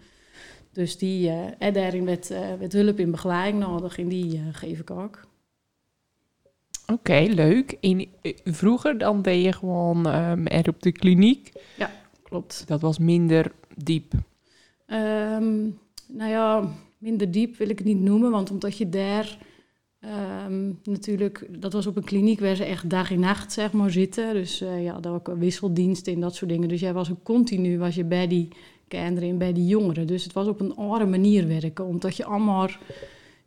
Dus 0.72 0.98
die, 0.98 1.28
eh, 1.28 1.46
en 1.58 1.72
daarin 1.72 2.04
met, 2.04 2.34
met 2.58 2.72
hulp 2.72 2.98
in 2.98 3.10
begeleiding 3.10 3.62
nodig, 3.62 3.98
en 3.98 4.08
die 4.08 4.40
geef 4.52 4.80
ik 4.80 4.90
ook. 4.90 5.26
Oké, 6.92 7.26
leuk. 7.28 7.76
En 7.80 8.06
eh, 8.22 8.36
vroeger 8.44 8.98
dan 8.98 9.22
ben 9.22 9.40
je 9.40 9.52
gewoon 9.52 10.06
ehm, 10.06 10.46
er 10.46 10.68
op 10.68 10.82
de 10.82 10.92
kliniek. 10.92 11.52
Klopt. 12.22 12.64
Dat 12.66 12.80
was 12.80 12.98
minder 12.98 13.52
diep. 13.76 14.12
Ehm, 14.86 15.56
nou 16.06 16.30
ja, 16.30 16.68
minder 16.98 17.30
diep 17.30 17.56
wil 17.56 17.68
ik 17.68 17.78
het 17.78 17.86
niet 17.86 18.00
noemen, 18.00 18.30
want 18.30 18.50
omdat 18.50 18.78
je 18.78 18.88
daar 18.88 19.38
ehm, 20.00 20.72
natuurlijk, 20.82 21.46
dat 21.50 21.72
was 21.72 21.86
op 21.86 21.96
een 21.96 22.04
kliniek 22.04 22.40
waar 22.40 22.54
ze 22.54 22.64
echt 22.64 22.90
dag 22.90 23.10
en 23.10 23.20
nacht 23.20 23.52
zeg 23.52 23.72
maar 23.72 23.90
zitten. 23.90 24.34
Dus 24.34 24.60
eh, 24.60 24.84
ja, 24.84 25.00
daar 25.00 25.12
ook 25.12 25.34
wisseldiensten 25.38 26.12
en 26.12 26.20
dat 26.20 26.34
soort 26.34 26.50
dingen. 26.50 26.68
Dus 26.68 26.80
jij 26.80 26.92
was 26.92 27.10
ook 27.10 27.22
continu 27.22 27.78
was 27.78 27.94
je 27.94 28.04
bij 28.04 28.26
die 28.26 28.48
kinderen 28.88 29.28
en 29.28 29.38
bij 29.38 29.52
die 29.52 29.66
jongeren. 29.66 30.06
Dus 30.06 30.24
het 30.24 30.32
was 30.32 30.46
op 30.46 30.60
een 30.60 30.76
andere 30.76 31.06
manier 31.06 31.48
werken, 31.48 31.84
omdat 31.84 32.16
je 32.16 32.24
allemaal, 32.24 32.68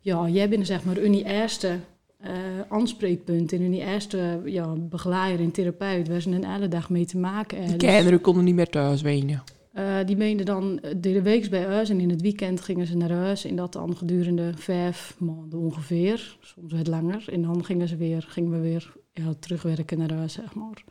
ja, 0.00 0.28
jij 0.28 0.48
bent 0.48 0.66
zeg 0.66 0.84
maar 0.84 0.96
een 0.96 1.14
eerste 1.14 1.78
eh 2.22 2.32
aanspreekpunt 2.68 3.52
en 3.52 3.60
een 3.62 3.72
eerste 3.74 4.40
ja, 4.44 4.72
begeleider 4.76 5.44
en 5.44 5.50
therapeut 5.52 6.08
waar 6.08 6.20
ze 6.20 6.30
een 6.30 6.44
hele 6.44 6.68
dag 6.68 6.90
mee 6.90 7.04
te 7.06 7.18
maken 7.18 7.56
Die 7.56 7.66
hebben. 7.68 7.78
Dus- 7.86 7.94
kinderen 7.94 8.20
konden 8.20 8.44
niet 8.44 8.54
meer 8.54 8.68
thuis 8.68 9.02
wonen. 9.02 9.42
eh, 9.72 9.96
die 10.06 10.16
meenden 10.16 10.46
dan 10.46 10.80
eh, 10.80 10.94
de 10.96 11.22
week 11.22 11.50
bij 11.50 11.64
huis 11.64 11.88
en 11.90 12.00
in 12.00 12.10
het 12.10 12.20
weekend 12.20 12.60
gingen 12.60 12.86
ze 12.86 12.96
naar 12.96 13.10
huis. 13.12 13.44
En 13.44 13.56
dat 13.56 13.72
dan 13.72 13.96
gedurende 13.96 14.52
vijf 14.56 15.16
maanden 15.18 15.58
ongeveer, 15.58 16.36
soms 16.40 16.72
wat 16.72 16.86
langer. 16.86 17.24
En 17.32 17.42
dan 17.42 17.64
gingen, 17.64 17.88
ze 17.88 17.96
weer, 17.96 18.24
gingen 18.28 18.50
we 18.50 18.58
weer 18.60 18.92
ja, 19.12 19.34
terugwerken 19.38 19.98
naar 19.98 20.12
huis, 20.12 20.32
zeg 20.32 20.54
maar. 20.54 20.84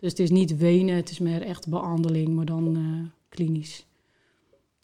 Dus 0.00 0.10
het 0.10 0.18
is 0.18 0.30
niet 0.30 0.56
wenen, 0.56 0.96
het 0.96 1.10
is 1.10 1.18
meer 1.18 1.42
echt 1.42 1.68
behandeling, 1.68 2.28
maar 2.28 2.44
dan 2.44 2.76
eh, 2.76 3.10
klinisch. 3.28 3.86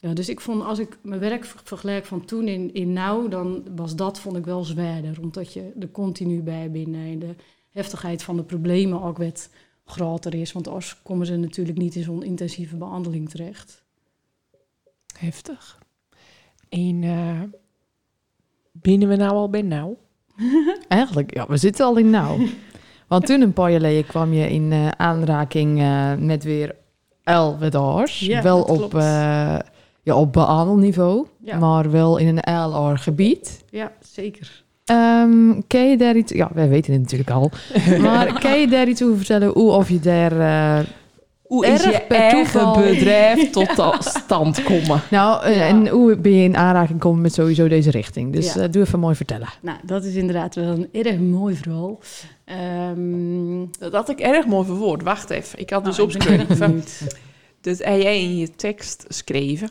Ja, 0.05 0.13
dus 0.13 0.29
ik 0.29 0.39
vond, 0.39 0.63
als 0.63 0.79
ik 0.79 0.97
mijn 1.01 1.19
werk 1.19 1.45
ver- 1.45 1.61
vergelijk 1.63 2.05
van 2.05 2.25
toen 2.25 2.47
in, 2.47 2.73
in 2.73 2.93
nou, 2.93 3.29
dan 3.29 3.63
was 3.75 3.95
dat, 3.95 4.19
vond 4.19 4.37
ik 4.37 4.45
wel 4.45 4.63
zwaarder. 4.63 5.17
Omdat 5.21 5.53
je 5.53 5.71
er 5.79 5.91
continu 5.91 6.41
bij 6.41 6.71
bent 6.71 6.95
en 6.95 7.19
de 7.19 7.35
heftigheid 7.69 8.23
van 8.23 8.35
de 8.35 8.43
problemen 8.43 9.01
ook 9.01 9.17
werd 9.17 9.49
groter 9.85 10.33
is. 10.33 10.51
Want 10.51 10.67
anders 10.67 11.01
komen 11.03 11.25
ze 11.25 11.35
natuurlijk 11.35 11.77
niet 11.77 11.95
in 11.95 12.03
zo'n 12.03 12.23
intensieve 12.23 12.75
behandeling 12.75 13.29
terecht. 13.29 13.83
Heftig. 15.17 15.79
En 16.69 17.03
eh, 17.03 17.41
binnen 18.71 19.07
we 19.07 19.15
nou 19.15 19.31
al 19.31 19.49
bij 19.49 19.61
nou? 19.61 19.95
Eigenlijk, 20.87 21.33
ja, 21.33 21.45
we 21.47 21.57
zitten 21.57 21.85
al 21.85 21.97
in 21.97 22.09
nou. 22.09 22.49
Want 23.07 23.25
toen 23.25 23.41
een 23.41 23.53
paar 23.53 23.71
jaar 23.71 23.79
geleden 23.79 24.05
kwam 24.05 24.33
je 24.33 24.49
in 24.49 24.71
eh, 24.71 24.87
aanraking 24.87 25.79
eh, 25.79 26.15
met 26.15 26.43
weer 26.43 26.75
LWDA's. 27.23 28.19
Ja, 28.19 28.41
wel 28.41 28.61
op. 28.61 28.93
ja, 30.05 30.15
op 30.15 30.33
behandelniveau, 30.33 31.25
Ja. 31.43 31.57
maar 31.59 31.91
wel 31.91 32.17
in 32.17 32.27
een 32.43 32.53
LR-gebied. 32.69 33.63
Ja, 33.69 33.91
zeker. 34.11 34.63
Ehm 34.85 35.61
kan 35.67 35.89
je 35.89 35.97
daar 35.97 36.15
iets... 36.15 36.31
Ja, 36.31 36.49
wij 36.53 36.69
weten 36.69 36.93
het 36.93 37.01
natuurlijk 37.01 37.29
al. 37.29 37.51
Maar 38.01 38.39
kan 38.39 38.59
je 38.59 38.67
daar 38.67 38.87
iets 38.87 39.03
over 39.03 39.17
vertellen? 39.17 39.47
Hoe 39.47 39.71
of 39.71 39.89
je 39.89 39.99
daar... 39.99 40.39
eh, 40.79 40.85
Hoe 41.41 41.65
is 41.67 41.83
je 41.83 41.91
eigen 42.03 42.73
bedrijf 42.73 43.49
tot 43.57 43.69
stand 43.99 44.63
komen? 44.63 45.01
nou, 45.09 45.43
eh, 45.43 45.55
Ja. 45.55 45.67
en 45.67 45.87
hoe 45.87 46.15
ben 46.17 46.31
je 46.31 46.43
in 46.43 46.57
aanraking 46.57 46.99
komen 46.99 47.21
met 47.21 47.33
sowieso 47.33 47.67
deze 47.67 47.91
richting? 47.91 48.33
Dus 48.33 48.53
Ja. 48.53 48.61
eh, 48.61 48.71
doe 48.71 48.81
even 48.83 48.99
mooi 48.99 49.15
vertellen. 49.15 49.47
Nou, 49.61 49.77
dat 49.83 50.03
is 50.03 50.15
inderdaad 50.15 50.55
wel 50.55 50.65
een 50.67 50.89
erg 51.05 51.17
mooi 51.19 51.55
verhaal. 51.55 51.99
Ehm, 52.45 53.65
Dat 53.79 53.93
had 53.93 54.09
ik 54.09 54.19
erg 54.19 54.45
mooi 54.45 54.65
verwoord. 54.65 55.03
Wacht 55.03 55.29
even. 55.29 55.59
Ik 55.59 55.69
had 55.69 55.85
dus 55.85 55.97
nou, 55.97 56.07
ben 56.17 56.17
erg 56.17 56.41
opgeschreven. 56.41 56.83
heb 57.61 58.01
jij 58.01 58.21
in 58.27 58.37
je 58.37 58.55
tekst 58.55 59.05
schreven, 59.07 59.69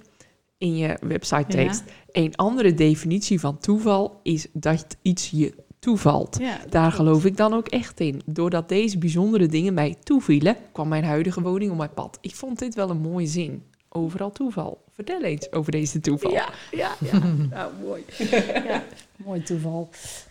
in 0.58 0.76
je 0.76 0.96
website 1.00 1.46
tekst. 1.48 1.82
Een 2.12 2.36
andere 2.36 2.74
definitie 2.74 3.40
van 3.40 3.58
toeval 3.58 4.20
is 4.22 4.46
dat 4.52 4.96
iets 5.02 5.30
je 5.30 5.54
toevalt. 5.78 6.36
Ja, 6.40 6.58
Daar 6.70 6.80
klopt. 6.80 6.94
geloof 6.94 7.24
ik 7.24 7.36
dan 7.36 7.52
ook 7.54 7.68
echt 7.68 8.00
in. 8.00 8.22
Doordat 8.26 8.68
deze 8.68 8.98
bijzondere 8.98 9.46
dingen 9.46 9.74
mij 9.74 9.96
toevielen, 10.02 10.56
kwam 10.72 10.88
mijn 10.88 11.04
huidige 11.04 11.40
woning 11.40 11.70
op 11.70 11.76
mijn 11.76 11.94
pad. 11.94 12.18
Ik 12.20 12.34
vond 12.34 12.58
dit 12.58 12.74
wel 12.74 12.90
een 12.90 13.00
mooie 13.00 13.26
zin. 13.26 13.62
Overal 13.88 14.32
toeval. 14.32 14.84
Vertel 14.92 15.22
eens 15.22 15.52
over 15.52 15.72
deze 15.72 16.00
toeval. 16.00 16.30
Ja, 16.30 16.48
ja, 16.70 16.94
ja. 17.00 17.18
nou, 17.50 17.72
mooi. 17.82 18.04
ja, 18.68 18.82
mooi 19.16 19.42
toeval. 19.42 19.88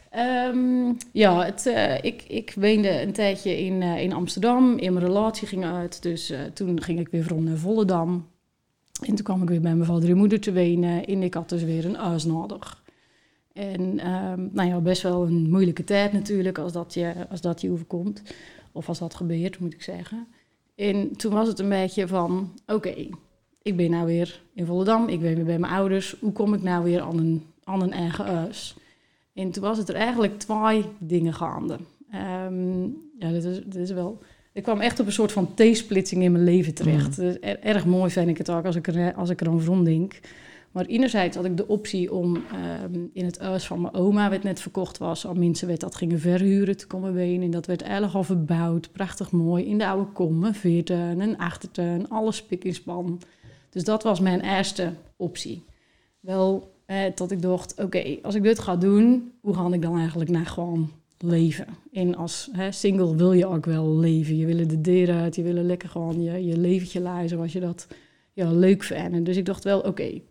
Ehm, 0.09 0.93
ja, 1.11 1.45
het, 1.45 1.65
eh, 1.65 2.03
ik, 2.03 2.23
ik 2.27 2.53
woonde 2.55 3.01
een 3.01 3.13
tijdje 3.13 3.59
in, 3.59 3.81
eh, 3.81 4.01
in 4.01 4.13
Amsterdam. 4.13 4.77
In 4.77 4.93
mijn 4.93 5.05
relatie 5.05 5.47
ging 5.47 5.65
uit. 5.65 6.01
Dus 6.01 6.29
eh, 6.29 6.39
toen 6.53 6.81
ging 6.81 6.99
ik 6.99 7.07
weer 7.07 7.23
van 7.23 7.43
naar 7.43 7.57
Volendam. 7.57 8.27
En 9.01 9.15
toen 9.15 9.25
kwam 9.25 9.41
ik 9.41 9.49
weer 9.49 9.61
bij 9.61 9.75
mijn 9.75 9.87
vader 9.89 10.09
en 10.09 10.17
moeder 10.17 10.39
te 10.39 10.53
wonen. 10.53 11.05
En 11.05 11.23
ik 11.23 11.33
had 11.33 11.49
dus 11.49 11.63
weer 11.63 11.85
een 11.85 11.95
huis 11.95 12.25
nodig. 12.25 12.83
En 13.53 13.99
ehm, 13.99 14.47
nou 14.51 14.69
ja, 14.69 14.79
best 14.79 15.01
wel 15.01 15.23
een 15.23 15.49
moeilijke 15.49 15.83
tijd 15.83 16.13
natuurlijk 16.13 16.57
als 16.57 16.71
dat 16.71 16.93
je, 16.93 17.13
als 17.29 17.41
dat 17.41 17.61
je 17.61 17.71
overkomt. 17.71 18.21
Of 18.71 18.87
als 18.87 18.99
dat 18.99 19.13
gebeurt, 19.13 19.59
moet 19.59 19.73
ik 19.73 19.81
zeggen. 19.81 20.27
En 20.75 21.17
toen 21.17 21.33
was 21.33 21.47
het 21.47 21.59
een 21.59 21.69
beetje 21.69 22.07
van, 22.07 22.53
oké, 22.67 23.07
ik 23.61 23.77
ben 23.77 23.91
nou 23.91 24.05
weer 24.05 24.41
in 24.53 24.65
Volendam, 24.65 25.07
ik 25.07 25.19
ben 25.19 25.35
weer 25.35 25.45
bij 25.45 25.59
mijn 25.59 25.73
ouders. 25.73 26.15
Hoe 26.19 26.31
kom 26.31 26.53
ik 26.53 26.61
nou 26.61 26.83
weer 26.83 27.01
aan 27.01 27.17
een, 27.17 27.45
aan 27.63 27.81
een 27.81 27.91
eigen 27.91 28.25
huis? 28.25 28.75
En 29.33 29.51
toen 29.51 29.63
was 29.63 29.77
het 29.77 29.89
er 29.89 29.95
eigenlijk 29.95 30.39
twee 30.39 30.85
dingen 30.97 31.33
gaande. 31.33 31.77
Ehm, 32.11 32.83
ja, 33.19 33.31
dit 33.31 33.43
is, 33.43 33.61
dit 33.65 33.75
is 33.75 33.91
wel... 33.91 34.21
Ik 34.53 34.63
kwam 34.63 34.79
echt 34.79 34.99
op 34.99 35.05
een 35.05 35.11
soort 35.11 35.31
van 35.31 35.53
T-splitsing 35.53 36.23
in 36.23 36.31
mijn 36.31 36.43
leven 36.43 36.73
terecht. 36.73 37.15
Dus 37.15 37.37
er- 37.41 37.59
erg 37.59 37.85
mooi 37.85 38.11
vind 38.11 38.27
ik 38.27 38.37
het 38.37 38.49
ook 38.51 38.65
als 38.65 38.75
ik 38.75 38.87
er, 38.87 39.13
als 39.13 39.29
ik 39.29 39.41
er 39.41 39.47
aan 39.47 39.63
rond 39.65 39.85
denk. 39.85 40.19
Maar 40.71 40.85
enerzijds 40.85 41.35
had 41.35 41.45
ik 41.45 41.57
de 41.57 41.67
optie 41.67 42.13
om 42.13 42.35
ehm, 42.35 42.99
in 43.13 43.25
het 43.25 43.39
huis 43.39 43.65
van 43.67 43.81
mijn 43.81 43.93
oma, 43.93 44.29
wat 44.29 44.43
net 44.43 44.61
verkocht 44.61 44.97
was, 44.97 45.27
aan 45.27 45.39
mensen 45.39 45.67
werd 45.67 45.79
dat 45.79 45.95
gingen 45.95 46.19
verhuren 46.19 46.77
te 46.77 46.87
komen 46.87 47.13
wonen. 47.13 47.41
En 47.41 47.51
dat 47.51 47.65
werd 47.65 47.81
eigenlijk 47.81 48.13
al 48.13 48.23
verbouwd, 48.23 48.91
prachtig 48.91 49.31
mooi, 49.31 49.65
in 49.65 49.77
de 49.77 49.87
oude 49.87 50.11
kom, 50.11 50.43
een 50.43 50.55
veertuin, 50.55 51.19
een 51.19 51.37
achtertuin, 51.37 52.09
alles 52.09 52.35
spik 52.35 52.63
in 52.63 52.73
span. 52.73 53.21
Dus 53.69 53.83
dat 53.83 54.03
was 54.03 54.19
mijn 54.19 54.41
eerste 54.41 54.91
optie. 55.17 55.63
Wel, 56.19 56.71
eh, 56.85 56.97
dat 57.15 57.31
ik 57.31 57.41
dacht, 57.41 57.81
oké, 57.81 58.17
als 58.21 58.35
ik 58.35 58.43
dit 58.43 58.59
ga 58.59 58.75
doen, 58.75 59.31
hoe 59.41 59.53
ga 59.55 59.67
ik 59.73 59.81
dan 59.81 59.97
eigenlijk 59.97 60.29
naar 60.29 60.45
gewoon 60.45 60.91
leven. 61.23 61.65
En 61.91 62.15
als 62.15 62.49
hè, 62.51 62.71
single 62.71 63.15
wil 63.15 63.31
je 63.31 63.47
ook 63.47 63.65
wel 63.65 63.97
leven. 63.97 64.37
Je 64.37 64.45
wil 64.45 64.67
de 64.67 64.81
deur 64.81 65.11
uit, 65.11 65.35
je 65.35 65.43
wil 65.43 65.53
lekker 65.53 65.89
gewoon 65.89 66.21
je, 66.21 66.45
je 66.45 66.57
leventje 66.57 66.99
leiden 66.99 67.29
zoals 67.29 67.53
je 67.53 67.59
dat 67.59 67.87
ja, 68.33 68.51
leuk 68.51 68.83
vindt. 68.83 69.13
En 69.13 69.23
dus 69.23 69.37
ik 69.37 69.45
dacht 69.45 69.63
wel, 69.63 69.79
oké, 69.79 70.21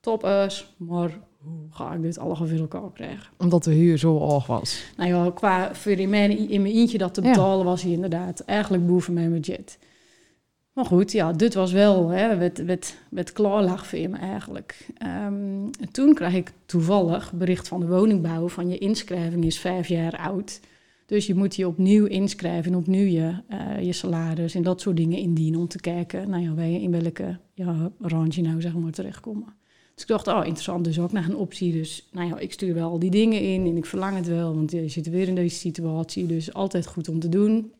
top 0.00 0.24
is, 0.24 0.74
maar 0.76 1.18
hoe 1.38 1.66
ga 1.70 1.92
ik 1.94 2.02
dit 2.02 2.18
allemaal 2.18 2.46
voor 2.46 2.58
elkaar 2.58 2.92
krijgen? 2.92 3.32
Omdat 3.38 3.64
de 3.64 3.72
huur 3.72 3.98
zo 3.98 4.18
hoog 4.18 4.46
was. 4.46 4.84
Nou 4.96 5.10
ja, 5.10 5.30
qua 5.30 5.74
voor 5.74 5.92
in 5.92 6.10
mijn, 6.10 6.48
in 6.48 6.62
mijn 6.62 6.74
eentje 6.74 6.98
dat 6.98 7.14
te 7.14 7.22
Ja. 7.22 7.28
betalen 7.28 7.64
was 7.64 7.82
hij 7.82 7.92
inderdaad 7.92 8.40
eigenlijk 8.40 8.86
boven 8.86 9.12
mijn 9.12 9.32
budget. 9.32 9.78
Maar 10.76 10.84
goed, 10.84 11.12
ja, 11.12 11.32
dit 11.32 11.54
was 11.54 11.72
wel, 11.72 12.08
hè, 12.08 12.36
werd, 12.36 12.64
werd, 12.64 12.96
werd 13.10 13.32
klaarlag 13.32 13.86
voor 13.86 13.98
me 13.98 14.16
eigenlijk. 14.16 14.88
Ehm, 14.98 15.64
en 15.80 15.90
toen 15.92 16.14
kreeg 16.14 16.34
ik 16.34 16.52
toevallig 16.66 17.32
bericht 17.32 17.68
van 17.68 17.80
de 17.80 17.86
woningbouw 17.86 18.48
van 18.48 18.68
je 18.68 18.78
inschrijving 18.78 19.44
is 19.44 19.58
vijf 19.58 19.88
jaar 19.88 20.16
oud. 20.16 20.60
Dus 21.06 21.26
je 21.26 21.34
moet 21.34 21.56
je 21.56 21.66
opnieuw 21.66 22.04
inschrijven 22.04 22.72
en 22.72 22.78
opnieuw 22.78 23.06
je, 23.06 23.42
eh, 23.48 23.82
je 23.82 23.92
salaris 23.92 24.54
en 24.54 24.62
dat 24.62 24.80
soort 24.80 24.96
dingen 24.96 25.18
indienen 25.18 25.60
om 25.60 25.68
te 25.68 25.80
kijken 25.80 26.30
nou 26.30 26.42
ja, 26.42 26.62
in 26.62 26.90
welke 26.90 27.38
ja, 27.54 27.90
randje 28.00 28.42
nou 28.42 28.60
zeg 28.60 28.74
maar 28.74 28.92
terechtkomen. 28.92 29.54
Dus 29.94 30.02
ik 30.04 30.10
dacht, 30.10 30.26
oh 30.26 30.36
interessant, 30.36 30.84
dus 30.84 30.98
ook 30.98 31.12
nog 31.12 31.26
een 31.26 31.36
optie. 31.36 31.72
Dus 31.72 32.08
nou 32.12 32.28
ja, 32.28 32.38
ik 32.38 32.52
stuur 32.52 32.74
wel 32.74 32.90
al 32.90 32.98
die 32.98 33.10
dingen 33.10 33.40
in 33.40 33.66
en 33.66 33.76
ik 33.76 33.86
verlang 33.86 34.16
het 34.16 34.26
wel, 34.26 34.54
want 34.54 34.70
je 34.70 34.88
zit 34.88 35.10
weer 35.10 35.28
in 35.28 35.34
deze 35.34 35.56
situatie. 35.56 36.26
Dus 36.26 36.52
altijd 36.52 36.86
goed 36.86 37.08
om 37.08 37.18
te 37.18 37.28
doen. 37.28 37.72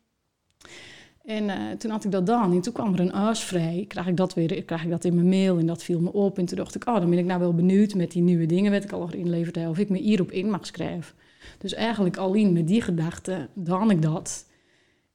En 1.26 1.48
eh, 1.50 1.76
toen 1.78 1.90
had 1.90 2.04
ik 2.04 2.10
dat 2.10 2.26
dan. 2.26 2.52
En 2.52 2.60
toen 2.60 2.72
kwam 2.72 2.94
er 2.94 3.00
een 3.00 3.12
huis 3.12 3.40
vrij. 3.40 3.84
Krijg 3.88 4.06
ik 4.06 4.16
dat 4.16 4.34
weer 4.34 4.64
krijg 4.64 4.84
ik 4.84 4.90
dat 4.90 5.04
in 5.04 5.14
mijn 5.14 5.28
mail 5.28 5.58
en 5.58 5.66
dat 5.66 5.82
viel 5.82 6.00
me 6.00 6.12
op. 6.12 6.38
En 6.38 6.44
toen 6.44 6.56
dacht 6.56 6.74
ik, 6.74 6.88
oh, 6.88 6.96
dan 6.96 7.10
ben 7.10 7.18
ik 7.18 7.24
nou 7.24 7.40
wel 7.40 7.54
benieuwd 7.54 7.94
met 7.94 8.10
die 8.10 8.22
nieuwe 8.22 8.46
dingen, 8.46 8.70
werd 8.70 8.84
ik 8.84 8.92
al 8.92 9.12
inleverd 9.12 9.56
heb, 9.56 9.68
of 9.68 9.78
ik 9.78 9.88
me 9.88 9.98
hierop 9.98 10.30
in 10.30 10.50
mag 10.50 10.66
schrijven. 10.66 11.14
Dus 11.58 11.74
eigenlijk 11.74 12.16
alleen 12.16 12.52
met 12.52 12.66
die 12.66 12.82
gedachte 12.82 13.48
dan 13.54 13.90
ik 13.90 14.02
dat. 14.02 14.46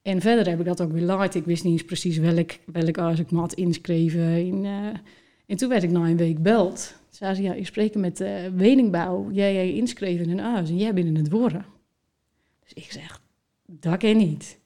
En 0.02 0.20
verder 0.20 0.48
heb 0.48 0.58
ik 0.58 0.64
dat 0.64 0.80
ook 0.80 0.92
weer 0.92 1.02
light. 1.02 1.34
Ik 1.34 1.44
wist 1.44 1.64
niet 1.64 1.72
eens 1.72 1.84
precies 1.84 2.18
welk, 2.18 2.50
welk 2.66 2.96
huis 2.96 3.18
ik 3.18 3.30
me 3.30 3.38
had 3.38 3.52
ingeschreven. 3.52 4.46
In, 4.46 4.64
eh, 4.64 4.86
en 5.46 5.56
toen 5.56 5.68
werd 5.68 5.82
ik 5.82 5.90
na 5.90 6.08
een 6.08 6.16
week 6.16 6.42
beld. 6.42 6.94
Zei 7.10 7.34
ze, 7.34 7.42
ja, 7.42 7.52
ik 7.52 7.66
spreek 7.66 7.94
met 7.94 8.16
de 8.16 8.50
woningbouw. 8.56 9.30
Jij 9.30 9.54
jij 9.54 9.72
inschreven 9.72 10.24
in 10.24 10.38
een 10.38 10.44
huis 10.44 10.68
en 10.68 10.76
jij 10.76 10.94
bent 10.94 11.06
in 11.06 11.16
het 11.16 11.30
worden. 11.30 11.64
Dus 12.62 12.72
ik 12.84 12.92
zeg, 12.92 13.20
dat 13.66 13.96
ken 13.96 14.16
niet. 14.16 14.60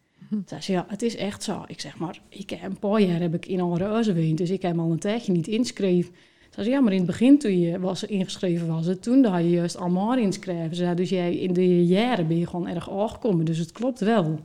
Zei 0.46 0.60
ze, 0.60 0.72
ja, 0.72 0.86
het 0.88 1.02
is 1.02 1.16
echt 1.16 1.42
zo. 1.42 1.64
Ik 1.66 1.80
zeg, 1.80 1.98
maar 1.98 2.18
ik 2.28 2.50
heb 2.50 2.70
een 2.70 2.78
paar 2.78 3.00
jaar 3.00 3.20
heb 3.20 3.34
ik 3.34 3.46
in 3.46 3.60
andere 3.60 3.84
huizen 3.84 4.14
gewoond, 4.14 4.38
dus 4.38 4.50
ik 4.50 4.62
heb 4.62 4.78
al 4.78 4.90
een 4.90 4.98
tijdje 4.98 5.32
niet 5.32 5.46
ingeschreven. 5.46 6.14
Zei 6.50 6.66
ze, 6.66 6.72
ja, 6.72 6.80
maar 6.80 6.92
in 6.92 6.98
het 6.98 7.06
begin 7.06 7.38
toen 7.38 7.60
je 7.60 7.80
was, 7.80 8.04
ingeschreven 8.04 8.66
was, 8.66 8.86
het, 8.86 9.02
toen 9.02 9.24
had 9.24 9.40
je 9.40 9.50
juist 9.50 9.76
allemaal 9.76 10.16
inschrijven. 10.16 10.76
Ze 10.76 10.82
zei, 10.82 10.94
dus 10.94 11.08
jij 11.08 11.36
in 11.36 11.52
de 11.52 11.86
jaren 11.86 12.26
ben 12.28 12.38
je 12.38 12.46
gewoon 12.46 12.68
erg 12.68 12.90
aangekomen, 12.90 13.44
dus 13.44 13.58
het 13.58 13.72
klopt 13.72 14.00
wel. 14.00 14.40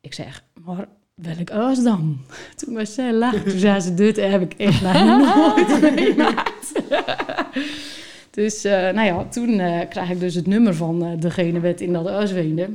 Ik 0.00 0.14
zeg, 0.14 0.44
maar 0.64 0.88
welk 1.14 1.50
huis 1.50 1.82
dan? 1.82 2.18
Toen 2.56 2.74
was 2.74 2.94
zij 2.94 3.12
lachen, 3.12 3.44
toen 3.44 3.58
zei 3.58 3.80
ze, 3.80 3.94
dit 3.94 4.16
heb 4.16 4.42
ik 4.42 4.54
echt 4.54 4.82
nooit 4.92 5.80
meegemaakt. 5.80 6.72
dus, 8.30 8.64
eh, 8.64 8.90
nou 8.92 9.06
ja, 9.06 9.24
toen 9.24 9.60
eh 9.60 9.88
kreeg 9.88 10.10
ik 10.10 10.20
dus 10.20 10.34
het 10.34 10.46
nummer 10.46 10.74
van 10.74 11.04
eh, 11.04 11.20
degene 11.20 11.60
wat 11.60 11.80
in 11.80 11.92
dat 11.92 12.08
huis 12.08 12.32
woonde. 12.32 12.68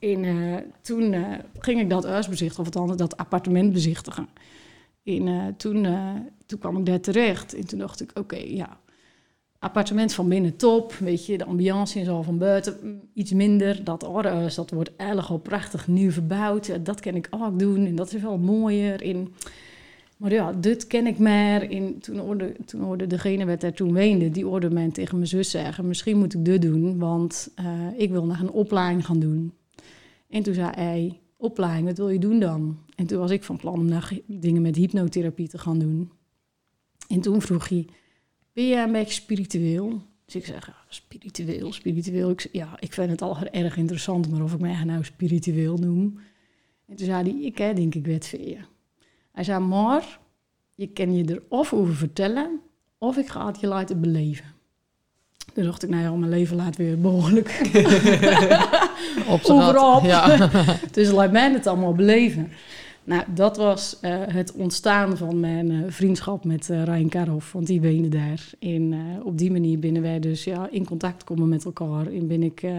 En 0.00 0.24
eh, 0.24 0.56
toen 0.80 1.12
eh, 1.12 1.22
ging 1.58 1.80
ik 1.80 1.90
dat 1.90 2.04
huis 2.04 2.28
bezichtigen, 2.28 2.66
of 2.66 2.74
althans 2.74 2.96
dat 2.96 3.16
appartement 3.16 3.72
bezichtigen. 3.72 4.28
En 5.04 5.28
eh, 5.28 5.46
toen, 5.56 5.86
toen 6.46 6.58
kwam 6.58 6.78
ik 6.78 6.86
daar 6.86 7.00
terecht. 7.00 7.54
En 7.54 7.66
toen 7.66 7.78
dacht 7.78 8.00
ik, 8.00 8.10
oké, 8.18 8.36
ja, 8.36 8.78
appartement 9.58 10.14
van 10.14 10.28
binnen 10.28 10.56
top. 10.56 10.92
Weet 10.92 11.26
je, 11.26 11.38
de 11.38 11.44
ambiance 11.44 12.00
is 12.00 12.08
al 12.08 12.22
van 12.22 12.38
buiten 12.38 12.76
mm, 12.82 13.00
iets 13.14 13.32
minder. 13.32 13.84
Dat 13.84 14.04
oude 14.04 14.28
huis, 14.28 14.54
dat 14.54 14.70
wordt 14.70 14.96
eigenlijk 14.96 15.30
al 15.30 15.38
prachtig 15.38 15.88
nieuw 15.88 16.10
verbouwd. 16.10 16.84
Dat 16.84 17.00
kan 17.00 17.14
ik 17.14 17.26
ook 17.30 17.58
doen 17.58 17.86
en 17.86 17.94
dat 17.94 18.12
is 18.12 18.22
wel 18.22 18.38
mooier. 18.38 19.02
En, 19.02 19.34
maar 20.16 20.32
ja, 20.32 20.52
dit 20.52 20.86
ken 20.86 21.06
ik 21.06 21.18
maar. 21.18 21.62
En 21.62 21.98
toen 21.98 22.18
hoorde, 22.18 22.54
toen 22.66 22.80
hoorde 22.80 23.06
degene 23.06 23.46
wat 23.46 23.60
daar 23.60 23.72
toen 23.72 23.92
weende, 23.92 24.30
die 24.30 24.44
hoorde 24.44 24.70
mij 24.70 24.90
tegen 24.90 25.16
mijn 25.16 25.28
zus 25.28 25.50
zeggen... 25.50 25.88
misschien 25.88 26.18
moet 26.18 26.34
ik 26.34 26.44
dit 26.44 26.62
doen, 26.62 26.98
want 26.98 27.50
ik 27.96 28.10
wil 28.10 28.26
nog 28.26 28.40
een 28.40 28.50
opleiding 28.50 29.06
gaan 29.06 29.20
doen. 29.20 29.52
En 30.30 30.42
toen 30.42 30.54
zei 30.54 30.70
hij, 30.74 31.20
opleiding, 31.36 31.86
wat 31.86 31.96
wil 31.98 32.08
je 32.08 32.18
doen 32.18 32.40
dan? 32.40 32.78
En 32.94 33.06
toen 33.06 33.18
was 33.18 33.30
ik 33.30 33.42
van 33.42 33.56
plan 33.56 33.74
om 33.74 33.88
nog 33.88 34.12
dingen 34.26 34.62
met 34.62 34.76
hypnotherapie 34.76 35.48
te 35.48 35.58
gaan 35.58 35.78
doen. 35.78 36.12
En 37.08 37.20
toen 37.20 37.42
vroeg 37.42 37.68
hij, 37.68 37.86
ben 38.52 38.68
jij 38.68 38.82
een 38.82 38.92
beetje 38.92 39.14
spiritueel? 39.14 40.02
Dus 40.24 40.34
ik 40.34 40.44
zeg, 40.44 40.84
spiritueel, 40.88 41.72
spiritueel. 41.72 42.34
Ja, 42.52 42.80
ik 42.80 42.92
vind 42.92 43.10
het 43.10 43.22
al 43.22 43.38
erg 43.38 43.76
interessant, 43.76 44.30
maar 44.30 44.42
of 44.42 44.52
ik 44.52 44.60
mij 44.60 44.84
nou 44.84 45.04
spiritueel 45.04 45.76
noem. 45.76 46.18
En 46.86 46.96
toen 46.96 47.06
zei 47.06 47.22
hij, 47.22 47.42
ik 47.42 47.58
hè, 47.58 47.74
denk 47.74 47.94
ik 47.94 48.06
wet 48.06 48.26
je. 48.26 48.58
Hij 49.32 49.44
zei, 49.44 49.64
maar 49.64 50.20
je 50.74 50.86
kan 50.86 51.14
je 51.14 51.24
er 51.24 51.42
of 51.48 51.72
over 51.72 51.94
vertellen, 51.94 52.60
of 52.98 53.16
ik 53.16 53.26
ga 53.26 53.46
het 53.46 53.60
je 53.60 53.66
laten 53.66 54.00
beleven. 54.00 54.54
Toen 55.54 55.64
dacht 55.64 55.82
ik, 55.82 55.88
nou 55.88 56.02
ja, 56.02 56.10
mijn 56.12 56.30
leven 56.30 56.56
laat 56.56 56.76
weer 56.76 57.00
behoorlijk 57.00 57.60
Op. 59.28 59.40
Overal. 59.44 60.04
Ja. 60.04 60.50
dus 60.92 61.10
laat 61.10 61.32
mij 61.32 61.52
het 61.52 61.66
allemaal 61.66 61.94
beleven. 61.94 62.50
Nou, 63.04 63.22
dat 63.34 63.56
was 63.56 64.00
eh, 64.00 64.12
het 64.26 64.52
ontstaan 64.52 65.16
van 65.16 65.40
mijn 65.40 65.70
eh, 65.70 65.78
vriendschap 65.88 66.44
met 66.44 66.70
eh 66.70 66.84
Ryan 66.84 67.08
Karhoff, 67.08 67.52
want 67.52 67.66
die 67.66 67.80
woonde 67.80 68.08
daar. 68.08 68.50
En 68.58 68.92
eh, 68.92 69.26
op 69.26 69.38
die 69.38 69.50
manier 69.50 69.78
binnen 69.78 70.02
wij 70.02 70.20
dus 70.20 70.44
ja, 70.44 70.68
in 70.70 70.84
contact 70.84 71.24
komen 71.24 71.48
met 71.48 71.64
elkaar. 71.64 72.06
En 72.06 72.26
ben 72.26 72.42
ik, 72.42 72.62
eh, 72.62 72.72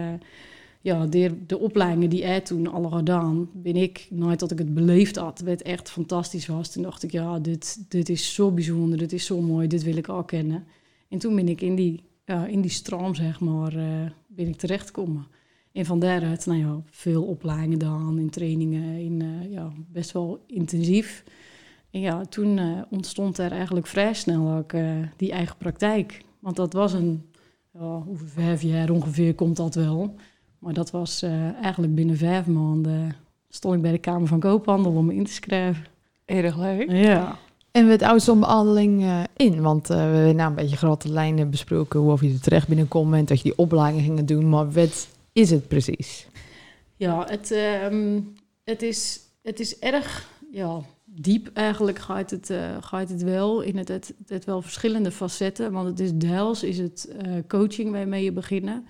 ja, 0.80 1.06
de, 1.06 1.30
de 1.46 1.58
opleidingen 1.58 2.10
die 2.10 2.24
hij 2.24 2.40
toen 2.40 2.66
al 2.66 2.82
had 2.82 2.92
gedaan, 2.92 3.48
ben 3.52 3.76
ik, 3.76 4.06
nooit 4.10 4.40
dat 4.40 4.50
ik 4.50 4.58
het 4.58 4.74
beleefd 4.74 5.16
had, 5.16 5.40
werd 5.40 5.62
echt 5.62 5.90
fantastisch 5.90 6.46
was. 6.46 6.72
Toen 6.72 6.82
dacht 6.82 7.02
ik, 7.02 7.12
ja, 7.12 7.38
dit, 7.38 7.84
dit 7.88 8.08
is 8.08 8.34
zo 8.34 8.50
bijzonder, 8.50 8.98
dit 8.98 9.12
is 9.12 9.26
zo 9.26 9.40
mooi, 9.40 9.66
dit 9.66 9.82
wil 9.82 9.96
ik 9.96 10.08
al 10.08 10.24
kennen. 10.24 10.64
En 11.08 11.18
toen 11.18 11.34
ben 11.34 11.48
ik 11.48 11.60
in 11.60 11.74
die, 11.74 12.02
ja, 12.24 12.46
in 12.46 12.60
die 12.60 12.70
stroom, 12.70 13.14
zeg 13.14 13.40
maar, 13.40 13.76
eh, 13.76 14.10
ben 14.26 14.48
ik 14.48 14.56
terechtgekomen. 14.56 15.26
En 15.72 15.84
van 15.84 15.98
daaruit, 15.98 16.46
nou 16.46 16.58
ja, 16.58 16.80
veel 16.90 17.22
opleidingen 17.22 17.78
dan, 17.78 18.18
in 18.18 18.30
trainingen, 18.30 18.98
in, 18.98 19.22
eh, 19.22 19.52
ja, 19.52 19.72
best 19.88 20.12
wel 20.12 20.44
intensief. 20.46 21.24
En 21.90 22.00
ja, 22.00 22.24
toen 22.24 22.58
eh, 22.58 22.82
ontstond 22.90 23.38
er 23.38 23.52
eigenlijk 23.52 23.86
vrij 23.86 24.14
snel 24.14 24.56
ook 24.56 24.72
die 25.16 25.32
eigen 25.32 25.56
praktijk. 25.56 26.24
Want 26.38 26.56
dat 26.56 26.72
was 26.72 26.92
een, 26.92 27.30
ja, 27.72 28.00
hoeveel 28.00 28.28
vijf 28.28 28.62
jaar 28.62 28.90
ongeveer 28.90 29.34
komt 29.34 29.56
dat 29.56 29.74
wel. 29.74 30.14
Maar 30.58 30.72
dat 30.72 30.90
was 30.90 31.22
eigenlijk 31.62 31.94
binnen 31.94 32.16
vijf 32.16 32.46
maanden 32.46 33.16
stond 33.54 33.74
ik 33.74 33.82
bij 33.82 33.92
de 33.92 33.98
Kamer 33.98 34.28
van 34.28 34.40
Koophandel 34.40 34.92
om 34.92 35.06
me 35.06 35.14
in 35.14 35.24
te 35.24 35.32
schrijven. 35.32 35.84
Erg 36.24 36.56
leuk. 36.56 36.90
Ja. 36.90 37.38
En 37.72 37.86
met 37.86 38.02
ouderdonbehandeling 38.02 39.02
eh 39.02 39.22
in, 39.36 39.60
want 39.62 39.90
eh, 39.90 39.96
we 39.96 40.02
hebben 40.02 40.36
nou 40.36 40.48
een 40.48 40.54
beetje 40.54 40.76
grote 40.76 41.08
lijnen 41.08 41.50
besproken 41.50 42.00
hoe 42.00 42.12
of 42.12 42.20
je 42.20 42.32
er 42.32 42.40
terecht 42.40 42.68
binnenkomt 42.68 43.14
en 43.14 43.24
dat 43.24 43.36
je 43.36 43.42
die 43.42 43.58
opleiding 43.58 44.04
ging 44.04 44.24
doen, 44.24 44.48
maar 44.48 44.70
wat 44.70 45.08
is 45.32 45.50
het 45.50 45.68
precies? 45.68 46.26
Ja, 46.96 47.24
het, 47.28 47.50
ehm, 47.50 48.20
het, 48.64 48.82
is, 48.82 49.20
het 49.42 49.60
is 49.60 49.78
erg 49.78 50.28
ja, 50.50 50.80
diep 51.04 51.50
eigenlijk 51.54 51.98
gaat 51.98 52.30
het, 52.30 52.50
eh, 52.50 52.76
gaat 52.80 53.08
het 53.08 53.22
wel. 53.22 53.60
In 53.60 53.76
het, 53.76 53.88
het, 53.88 54.14
het 54.26 54.44
wel 54.44 54.62
verschillende 54.62 55.10
facetten. 55.10 55.72
Want 55.72 55.88
het 55.88 56.00
is 56.00 56.14
deels 56.14 56.62
is 56.62 56.78
het 56.78 57.08
coaching 57.48 57.90
waarmee 57.90 58.24
je 58.24 58.32
beginnen. 58.32 58.86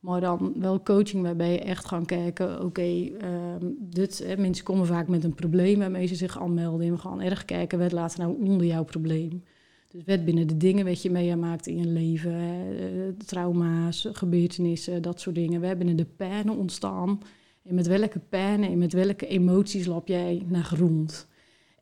Maar 0.00 0.20
dan 0.20 0.52
wel 0.56 0.82
coaching 0.82 1.22
waarbij 1.22 1.52
je 1.52 1.58
echt 1.58 1.86
gaan 1.86 2.06
kijken... 2.06 2.64
oké, 2.64 3.10
ehm, 3.18 4.40
mensen 4.40 4.64
komen 4.64 4.86
vaak 4.86 5.08
met 5.08 5.24
een 5.24 5.34
probleem 5.34 5.78
waarmee 5.78 6.06
ze 6.06 6.14
zich 6.14 6.40
aanmelden. 6.40 6.86
En 6.86 6.92
we 6.92 6.98
gaan 6.98 7.20
erg 7.20 7.44
kijken, 7.44 7.78
wat 7.78 7.92
laat 7.92 8.16
nou 8.16 8.42
onder 8.42 8.66
jouw 8.66 8.84
probleem? 8.84 9.44
Dus 9.88 10.04
wat 10.04 10.24
binnen 10.24 10.46
de 10.46 10.56
dingen 10.56 10.84
wat 10.84 11.02
je 11.02 11.10
meemaakt 11.10 11.66
in 11.66 11.76
je 11.76 11.86
leven. 11.86 12.32
eh, 12.32 13.26
trauma's, 13.26 14.08
gebeurtenissen, 14.12 15.02
dat 15.02 15.20
soort 15.20 15.34
dingen. 15.34 15.60
We 15.60 15.66
hebben 15.66 15.96
de 15.96 16.06
pijnen 16.16 16.56
ontstaan... 16.56 17.20
En 17.62 17.74
met 17.74 17.86
welke 17.86 18.18
pijnen 18.18 18.70
en 18.70 18.78
met 18.78 18.92
welke 18.92 19.26
emoties 19.26 19.86
loop 19.86 20.08
jij 20.08 20.42
naar 20.46 20.64
grond? 20.64 21.28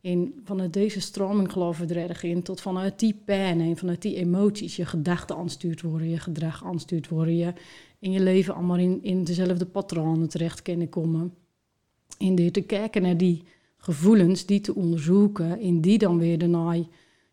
En 0.01 0.35
vanuit 0.45 0.73
deze 0.73 1.01
stroming 1.01 1.53
geloven 1.53 1.87
we 1.87 1.95
er 1.95 2.09
erg 2.09 2.23
in, 2.23 2.43
tot 2.43 2.61
vanuit 2.61 2.99
die 2.99 3.23
pijnen 3.25 3.67
en 3.67 3.77
vanuit 3.77 4.03
die 4.03 4.15
emoties 4.15 4.77
je 4.77 4.87
gedachten 4.87 5.37
aanstuurd 5.37 5.83
worden, 5.83 6.09
je 6.09 6.19
gedrag 6.19 6.65
aanstuurd 6.65 7.09
worden, 7.09 7.37
je 7.37 7.53
in 7.99 8.11
je 8.11 8.21
leven 8.21 8.55
allemaal 8.55 8.79
in, 8.79 9.03
in 9.03 9.25
dezelfde 9.25 9.67
patronen 9.67 10.29
terecht 10.29 10.63
kunnen 10.63 10.89
komen. 10.89 11.35
En 12.19 12.35
door 12.35 12.51
te 12.51 12.61
kijken 12.61 13.03
naar 13.03 13.17
die 13.17 13.43
gevoelens, 13.77 14.47
die 14.47 14.61
te 14.61 14.75
onderzoeken 14.75 15.61
en 15.61 15.81
die 15.81 15.99
dan 15.99 16.19
weer 16.19 16.39
daarna 16.39 16.77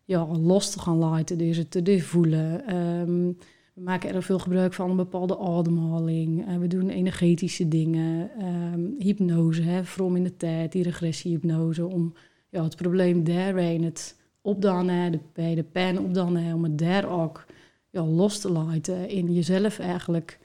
ja, 0.04 0.26
los 0.26 0.70
te 0.70 0.78
gaan 0.78 0.96
laten, 0.96 1.38
dus 1.38 1.56
het 1.56 1.70
te 1.70 2.00
voelen. 2.00 2.66
Ehm, 2.66 3.32
we 3.74 3.82
maken 3.82 4.14
er 4.14 4.22
veel 4.22 4.38
gebruik 4.38 4.74
van 4.74 4.90
een 4.90 4.96
bepaalde 4.96 5.38
ademhaling. 5.38 6.46
Eh, 6.46 6.58
we 6.58 6.66
doen 6.66 6.88
energetische 6.88 7.68
dingen, 7.68 8.30
ehm, 8.38 8.80
hypnose, 8.98 9.62
hè, 9.62 9.84
from 9.84 10.16
in 10.16 10.24
de 10.24 10.36
tijd, 10.36 10.72
die 10.72 10.82
regressiehypnose, 10.82 11.86
om 11.86 12.14
ja, 12.50 12.64
het 12.64 12.76
probleem 12.76 13.24
daar 13.24 13.58
in 13.58 13.84
het 13.84 14.16
opdanen, 14.40 15.12
de, 15.12 15.18
bij 15.32 15.54
de 15.54 15.62
pijn 15.62 15.98
opdanen, 16.00 16.54
om 16.54 16.62
het 16.62 16.78
daar 16.78 17.10
ook 17.10 17.44
ja, 17.90 18.04
los 18.04 18.38
te 18.38 18.50
laten 18.50 19.08
en 19.08 19.32
jezelf 19.32 19.78
eigenlijk 19.78 20.38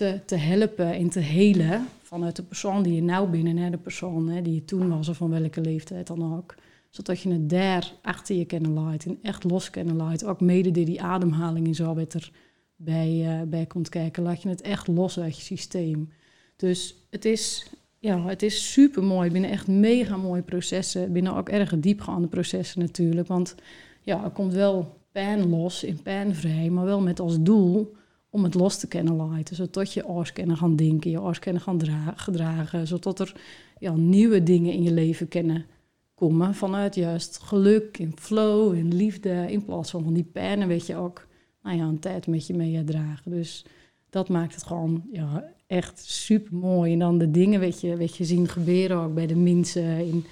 te, 0.00 0.20
te 0.24 0.36
helpen 0.36 0.92
en 0.92 1.08
te 1.08 1.18
helen 1.18 1.86
vanuit 2.02 2.36
de 2.36 2.42
persoon 2.42 2.82
die 2.82 2.94
je 2.94 3.02
nou 3.02 3.28
binnen, 3.28 3.56
hè, 3.56 3.70
de 3.70 3.76
persoon 3.76 4.28
hè, 4.28 4.42
die 4.42 4.54
je 4.54 4.64
toen 4.64 4.88
was 4.88 5.08
of 5.08 5.16
van 5.16 5.30
welke 5.30 5.60
leeftijd 5.60 6.06
dan 6.06 6.36
ook. 6.36 6.54
Zodat 6.90 7.20
je 7.20 7.32
het 7.32 7.50
daar 7.50 7.92
achter 8.02 8.36
je 8.36 8.44
kennen 8.44 8.72
laat 8.72 9.04
en 9.04 9.18
echt 9.22 9.44
los 9.44 9.70
kennen 9.70 9.96
laat. 9.96 10.24
Ook 10.24 10.40
mede 10.40 10.70
door 10.70 10.84
die 10.84 11.02
ademhaling 11.02 11.66
en 11.66 11.74
zo 11.74 11.94
wat 11.94 12.14
er 12.14 12.30
bij, 12.76 13.26
eh, 13.26 13.48
bij 13.48 13.66
komt 13.66 13.88
kijken, 13.88 14.22
laat 14.22 14.42
je 14.42 14.48
het 14.48 14.60
echt 14.60 14.86
los 14.86 15.18
uit 15.18 15.36
je 15.36 15.42
systeem. 15.42 16.12
Dus 16.56 16.94
het 17.10 17.24
is, 17.24 17.70
ja, 17.98 18.26
het 18.26 18.42
is 18.42 18.72
super 18.72 19.02
mooi. 19.02 19.30
Binnen 19.30 19.50
echt 19.50 19.66
mega 19.66 20.16
mooie 20.16 20.42
processen. 20.42 21.12
Binnen 21.12 21.34
ook 21.34 21.48
erg 21.48 21.78
diepgaande 21.78 22.28
processen 22.28 22.80
natuurlijk. 22.80 23.28
Want 23.28 23.54
ja, 24.02 24.24
er 24.24 24.30
komt 24.30 24.52
wel 24.52 24.98
pijn 25.12 25.48
los 25.48 25.84
in 25.84 26.02
pijnvrij, 26.02 26.70
maar 26.70 26.84
wel 26.84 27.00
met 27.00 27.20
als 27.20 27.40
doel 27.40 27.98
om 28.30 28.44
het 28.44 28.54
los 28.54 28.78
te 28.78 28.88
kunnen 28.88 29.14
laten. 29.14 29.56
Zodat 29.56 29.92
je 29.92 30.08
oors 30.08 30.32
kunnen 30.32 30.56
gaan 30.56 30.76
denken, 30.76 31.10
je 31.10 31.20
oors 31.20 31.38
kunnen 31.38 31.62
gaan 31.62 31.78
dra- 31.78 32.14
gedragen. 32.16 32.86
Zodat 32.86 33.20
er 33.20 33.40
ja, 33.78 33.92
nieuwe 33.96 34.42
dingen 34.42 34.72
in 34.72 34.82
je 34.82 34.92
leven 34.92 35.28
kunnen 35.28 35.66
komen. 36.14 36.54
Vanuit 36.54 36.94
juist 36.94 37.38
geluk 37.42 37.98
en 37.98 38.12
flow 38.16 38.72
en 38.72 38.94
liefde. 38.94 39.46
In 39.48 39.64
plaats 39.64 39.90
van 39.90 40.04
van 40.04 40.14
die 40.14 40.28
pijnen 40.32 40.68
weet 40.68 40.86
je 40.86 40.96
ook 40.96 41.26
nou 41.62 41.76
ja, 41.76 41.84
een 41.84 41.98
tijd 41.98 42.26
met 42.26 42.46
je 42.46 42.54
mee 42.54 42.84
dragen. 42.84 43.30
Dus 43.30 43.64
dat 44.10 44.28
maakt 44.28 44.54
het 44.54 44.64
gewoon 44.64 45.02
ja, 45.12 45.52
echt 45.66 46.04
super 46.04 46.54
mooi. 46.54 46.92
En 46.92 46.98
dan 46.98 47.18
de 47.18 47.30
dingen 47.30 47.60
weet 47.60 47.80
je, 47.80 47.96
weet 47.96 48.16
je 48.16 48.24
zien 48.24 48.48
gebeuren 48.48 48.96
ook 48.96 49.14
bij 49.14 49.26
de 49.26 49.36
mensen. 49.36 50.06
In 50.06 50.24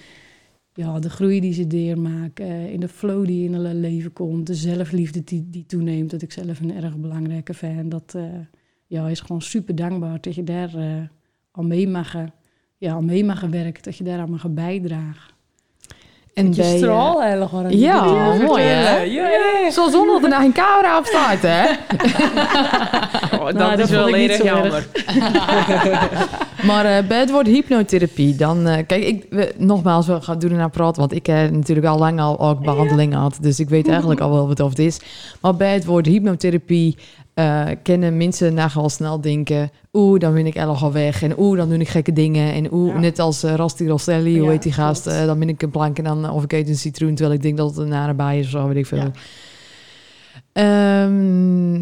ja, 0.79 0.99
de 0.99 1.11
groei 1.11 1.41
die 1.41 1.53
ze 1.53 1.67
deurmaken. 1.67 2.71
In 2.71 2.81
de 2.81 2.89
flow 2.89 3.27
die 3.27 3.45
in 3.45 3.55
hun 3.55 3.81
leven 3.81 4.13
komt. 4.13 4.47
De 4.47 4.55
zelfliefde 4.55 5.25
die, 5.25 5.51
die 5.51 5.67
toeneemt. 5.67 6.11
Dat 6.11 6.23
ik 6.23 6.33
zelf 6.33 6.61
een 6.61 6.75
erg 6.75 6.97
belangrijke 6.97 7.55
fan. 7.55 7.89
Dat 7.89 8.15
eh, 8.15 8.25
ja, 8.87 9.09
is 9.09 9.21
gewoon 9.21 9.43
super 9.43 9.75
dankbaar 9.75 10.21
dat 10.21 10.35
je 10.35 10.45
daar 10.45 10.75
eh, 10.75 11.03
al 11.51 11.65
mee 11.65 11.89
mag, 11.89 12.15
ja, 12.77 13.01
mee 13.01 13.25
mag 13.25 13.41
werken. 13.41 13.83
Dat 13.83 13.97
je 13.97 14.05
daar 14.05 14.19
aan 14.19 14.31
mag 14.31 14.51
bijdragen. 14.51 15.35
En 16.39 16.47
Je 16.47 16.57
bij, 16.57 16.73
eh, 16.73 16.77
straal 16.77 17.23
heel 17.23 17.49
ja, 17.69 18.05
mooi, 18.35 18.63
hè? 18.63 19.03
Ja, 19.03 19.71
Zo 19.71 19.89
zonder 19.89 20.23
er 20.23 20.29
nou 20.29 20.43
geen 20.43 20.53
camera 20.53 20.99
op 20.99 21.05
staat, 21.05 21.41
hè? 21.41 21.65
Oh, 23.39 23.45
dat 23.45 23.55
Nou, 23.55 23.77
dat 23.77 23.79
is 23.79 23.91
wel 23.91 24.03
vond 24.03 24.15
ik 24.15 24.21
niet 24.21 24.31
erg 24.31 24.39
zo 24.39 24.45
jammer. 24.45 24.87
Maar 26.69 26.85
eh, 26.85 27.07
bij 27.07 27.19
het 27.19 27.31
woord 27.31 27.47
hypnotherapie, 27.47 28.37
dan... 28.37 28.67
eh, 28.67 28.87
kijk, 28.87 29.05
ik, 29.05 29.27
we, 29.31 29.55
nogmaals, 29.57 30.07
we 30.07 30.21
gaan 30.21 30.39
doen 30.39 30.51
er 30.51 30.57
naar 30.57 30.71
praten... 30.71 31.01
want 31.01 31.15
ik 31.15 31.27
heb 31.27 31.51
natuurlijk 31.51 31.87
al 31.87 31.99
lang 31.99 32.21
al 32.21 32.41
ook 32.41 32.61
behandeling 32.61 33.13
gehad... 33.13 33.39
dus 33.41 33.61
ik 33.61 33.69
weet 33.69 33.89
eigenlijk 33.89 34.21
al 34.21 34.33
wel 34.33 34.49
wat 34.49 34.61
of 34.61 34.69
het 34.69 34.79
is. 34.79 35.01
Maar 35.41 35.57
bij 35.57 35.73
het 35.73 35.85
woord 35.85 36.07
hypnotherapie... 36.07 36.97
eh, 37.39 37.67
kennen 37.83 38.17
mensen 38.17 38.55
nogal 38.55 38.89
snel 38.89 39.21
denken... 39.21 39.71
oeh, 39.93 40.21
dan 40.21 40.33
ben 40.35 40.47
ik 40.47 40.57
eigenlijk 40.57 40.85
al 40.85 40.93
weg... 40.93 41.23
en 41.23 41.39
oeh, 41.39 41.59
dan 41.59 41.69
doe 41.69 41.79
ik 41.79 41.89
gekke 41.89 42.13
dingen... 42.13 42.53
en 42.53 42.73
oeh, 42.73 42.93
Ja. 42.93 42.99
net 43.01 43.19
als 43.19 43.43
eh, 43.43 43.55
Rasti 43.55 43.89
Rostelli, 43.89 44.39
hoe 44.41 44.51
heet 44.51 44.63
die 44.63 44.73
gast... 44.73 45.07
eh, 45.07 45.27
dan 45.27 45.39
ben 45.39 45.49
ik 45.49 45.63
een 45.63 45.71
plank 45.71 45.99
en 45.99 46.05
dan... 46.05 46.31
of 46.31 46.43
ik 46.45 46.53
eet 46.53 46.69
een 46.69 46.77
citroen... 46.77 47.15
terwijl 47.15 47.37
ik 47.37 47.43
denk 47.43 47.57
dat 47.57 47.69
het 47.69 47.79
een 47.79 47.89
nare 47.89 48.15
baai 48.15 48.39
is 48.39 48.45
of 48.45 48.51
zo, 48.51 48.67
weet 48.67 48.77
ik 48.77 48.87
veel. 48.87 48.99
Ja. 48.99 49.11
Ehm, 50.53 51.81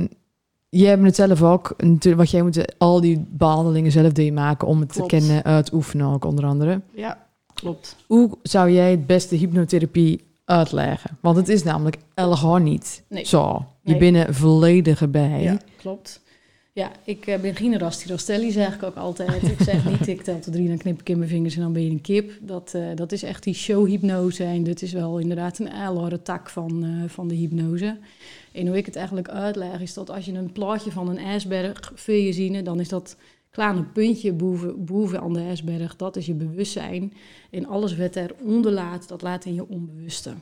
je 0.68 0.86
hebt 0.86 1.02
het 1.02 1.14
zelf 1.14 1.42
ook, 1.42 1.74
natuurlijk, 1.78 2.16
want 2.16 2.30
jij 2.30 2.42
moet 2.42 2.78
al 2.78 3.00
die 3.00 3.26
behandelingen 3.30 3.92
zelf 3.92 4.30
maken 4.32 4.68
om 4.68 4.80
het 4.80 4.92
Klopt. 4.92 5.08
te 5.08 5.16
kennen, 5.16 5.44
uitoefenen 5.44 6.06
ook 6.06 6.24
onder 6.24 6.44
andere. 6.44 6.80
Ja, 6.94 7.26
klopt. 7.54 7.96
Hoe 8.06 8.30
zou 8.42 8.70
jij 8.70 8.90
het 8.90 9.06
beste 9.06 9.36
hypnotherapie 9.36 10.24
uitleggen? 10.46 11.18
Want 11.20 11.36
het 11.36 11.48
is 11.48 11.62
namelijk 11.62 11.96
helemaal 12.14 12.56
niet 12.56 13.02
Nee. 13.08 13.24
zo. 13.24 13.64
Je 13.82 13.90
Nee. 13.90 14.12
bent 14.12 14.26
er 14.28 14.34
volledig 14.34 15.00
erbij. 15.00 15.42
Ja, 15.42 15.58
klopt. 15.76 16.24
Ja, 16.72 16.90
ik 17.04 17.26
eh, 17.26 17.40
ben 17.40 17.54
geen 17.56 17.78
Rasti 17.78 18.08
Rostelli, 18.10 18.50
zeg 18.50 18.74
ik 18.74 18.82
ook 18.82 18.96
altijd. 18.96 19.42
Ik 19.42 19.60
zeg 19.60 19.84
niet, 19.90 20.06
ik 20.08 20.22
tel 20.22 20.38
tot 20.40 20.52
drie, 20.52 20.68
dan 20.68 20.76
knip 20.76 21.00
ik 21.00 21.08
in 21.08 21.18
mijn 21.18 21.30
vingers 21.30 21.54
en 21.56 21.60
dan 21.62 21.72
ben 21.72 21.82
je 21.84 21.90
een 21.90 22.00
kip. 22.00 22.30
Dat, 22.40 22.72
eh, 22.74 22.82
dat 22.94 23.12
is 23.12 23.22
echt 23.22 23.42
die 23.42 23.54
showhypnose 23.54 24.44
en 24.44 24.62
dit 24.62 24.82
is 24.82 24.92
wel 24.92 25.18
inderdaad 25.18 25.58
een 25.58 25.68
ijlere 25.68 26.22
tak 26.22 26.48
van, 26.50 26.84
eh, 26.84 27.10
van 27.10 27.28
de 27.28 27.34
hypnose. 27.34 27.96
En 28.52 28.66
hoe 28.66 28.76
ik 28.76 28.86
het 28.86 28.96
eigenlijk 28.96 29.28
uitleg 29.28 29.80
is 29.80 29.94
dat 29.94 30.10
als 30.10 30.24
je 30.24 30.32
een 30.32 30.52
plaatje 30.52 30.90
van 30.90 31.08
een 31.08 31.18
ijsberg 31.18 31.92
voor 31.94 32.14
je 32.14 32.32
ziet, 32.32 32.64
dan 32.64 32.80
is 32.80 32.88
dat 32.88 33.16
kleine 33.56 33.84
puntje 33.84 34.32
boven, 34.32 34.84
boven 34.84 35.20
aan 35.20 35.32
de 35.32 35.40
ijsberg, 35.40 35.96
dat 35.96 36.16
is 36.16 36.26
je 36.26 36.34
bewustzijn. 36.34 37.12
En 37.50 37.66
alles 37.66 37.96
wat 37.96 38.16
eronder 38.16 38.72
laat, 38.72 39.08
dat 39.08 39.22
laat 39.22 39.44
in 39.44 39.54
je 39.54 39.68
onbewuste. 39.68 40.34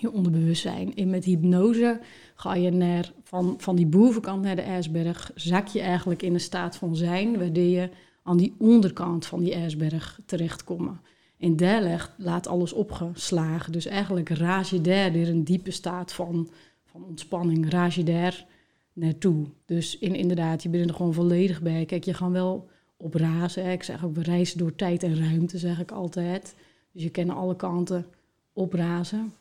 Je 0.00 0.12
onderbewustzijn. 0.12 0.94
En 0.94 1.10
met 1.10 1.24
hypnose 1.24 2.00
ga 2.34 2.54
je 2.54 2.70
naar, 2.70 3.12
van, 3.22 3.54
van 3.58 3.76
die 3.76 3.86
bovenkant 3.86 4.42
naar 4.42 4.56
de 4.56 4.62
ijsberg, 4.62 5.30
zak 5.34 5.66
je 5.66 5.80
eigenlijk 5.80 6.22
in 6.22 6.34
een 6.34 6.40
staat 6.40 6.76
van 6.76 6.96
zijn, 6.96 7.38
waardoor 7.38 7.64
je 7.64 7.88
aan 8.22 8.36
die 8.36 8.54
onderkant 8.58 9.26
van 9.26 9.40
die 9.40 9.54
ijsberg 9.54 10.20
terechtkomt. 10.26 11.00
En 11.38 11.56
daar 11.56 12.14
laat 12.16 12.46
alles 12.46 12.72
opgeslagen. 12.72 13.72
Dus 13.72 13.86
eigenlijk 13.86 14.28
raas 14.28 14.70
je 14.70 14.80
daar 14.80 15.12
weer 15.12 15.28
een 15.28 15.44
diepe 15.44 15.70
staat 15.70 16.12
van, 16.12 16.48
van 16.84 17.04
ontspanning, 17.04 17.70
raas 17.70 17.94
je 17.94 18.04
daar 18.04 18.46
naartoe. 18.92 19.46
Dus 19.66 19.98
in, 19.98 20.14
inderdaad, 20.14 20.62
je 20.62 20.68
bent 20.68 20.88
er 20.88 20.94
gewoon 20.96 21.14
volledig 21.14 21.60
bij. 21.62 21.84
Kijk, 21.84 22.04
je 22.04 22.14
gaat 22.14 22.30
wel 22.30 22.68
op 22.96 23.14
razen. 23.14 23.64
Hè. 23.64 23.72
Ik 23.72 23.82
zeg 23.82 24.04
ook, 24.04 24.14
we 24.14 24.22
reizen 24.22 24.58
door 24.58 24.74
tijd 24.74 25.02
en 25.02 25.18
ruimte, 25.18 25.58
zeg 25.58 25.80
ik 25.80 25.90
altijd. 25.90 26.54
Dus 26.92 27.02
je 27.02 27.10
kan 27.10 27.30
alle 27.30 27.56
kanten 27.56 28.06
oprazen. 28.52 29.32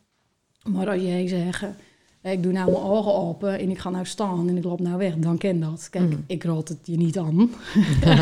Maar 0.64 0.90
als 0.90 1.02
jij 1.02 1.28
zegt, 1.28 1.64
ik 2.22 2.44
doe 2.44 2.52
nou 2.52 2.72
mijn 2.72 2.84
ogen 2.84 3.14
open 3.14 3.60
en 3.60 3.70
ik 3.70 3.78
ga 3.78 3.90
nou 3.90 4.06
staan 4.06 4.50
en 4.50 4.58
ik 4.58 4.64
loop 4.64 4.80
nou 4.80 4.98
weg, 4.98 5.16
dan 5.16 5.38
ken 5.38 5.60
dat. 5.60 5.88
Kijk, 5.90 6.10
Mm. 6.10 6.24
ik 6.28 6.44
raad 6.44 6.68
het 6.68 6.78
je 6.84 6.98
niet 6.98 7.18
aan. 7.18 7.50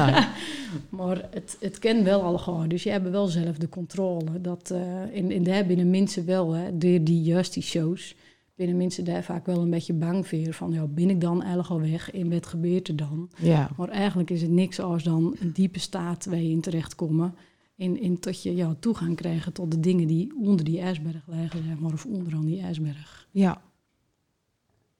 maar 0.89 1.27
het, 1.31 1.57
het 1.59 1.79
ken 1.79 2.03
wel 2.03 2.21
al 2.21 2.37
gewoon. 2.37 2.67
Dus 2.67 2.83
je 2.83 2.89
hebt 2.89 3.09
wel 3.09 3.27
zelf 3.27 3.57
de 3.57 3.69
controle. 3.69 4.41
Dat, 4.41 4.71
eh 4.71 5.15
in, 5.15 5.31
in 5.31 5.43
daar 5.43 5.65
binnen 5.65 5.89
mensen 5.89 6.25
wel, 6.25 6.51
hè, 6.51 6.77
door 6.77 7.03
die 7.03 7.21
juist 7.21 7.53
die 7.53 7.63
shows, 7.63 8.15
binnen 8.59 8.77
mensen 8.77 9.05
daar 9.05 9.23
vaak 9.23 9.45
wel 9.45 9.61
een 9.61 9.69
beetje 9.69 9.93
bang 9.93 10.27
voor. 10.27 10.53
Van, 10.53 10.71
ja, 10.71 10.87
ben 10.87 11.09
ik 11.09 11.21
dan 11.21 11.39
eigenlijk 11.41 11.69
al 11.69 11.79
weg? 11.79 12.11
En 12.11 12.29
wat 12.29 12.45
gebeurt 12.45 12.87
er 12.87 12.95
dan? 12.95 13.29
ja. 13.37 13.69
Maar 13.77 13.89
eigenlijk 13.89 14.29
is 14.29 14.41
het 14.41 14.51
niks 14.51 14.79
als 14.79 15.03
dan 15.03 15.35
een 15.39 15.51
diepe 15.51 15.79
staat 15.79 16.25
waar 16.25 16.37
je 16.37 16.49
in 16.49 16.61
terechtkomen. 16.61 17.35
En, 17.75 17.99
en 17.99 18.19
tot 18.19 18.43
je 18.43 18.55
ja, 18.55 18.75
toegang 18.79 19.15
krijgen 19.15 19.53
tot 19.53 19.71
de 19.71 19.79
dingen 19.79 20.07
die 20.07 20.33
onder 20.35 20.65
die 20.65 20.79
ijsberg 20.79 21.27
liggen, 21.27 21.63
zeg 21.63 21.79
maar, 21.79 21.93
of 21.93 22.05
onderaan 22.05 22.45
die 22.45 22.61
ijsberg. 22.61 23.27
ja. 23.31 23.61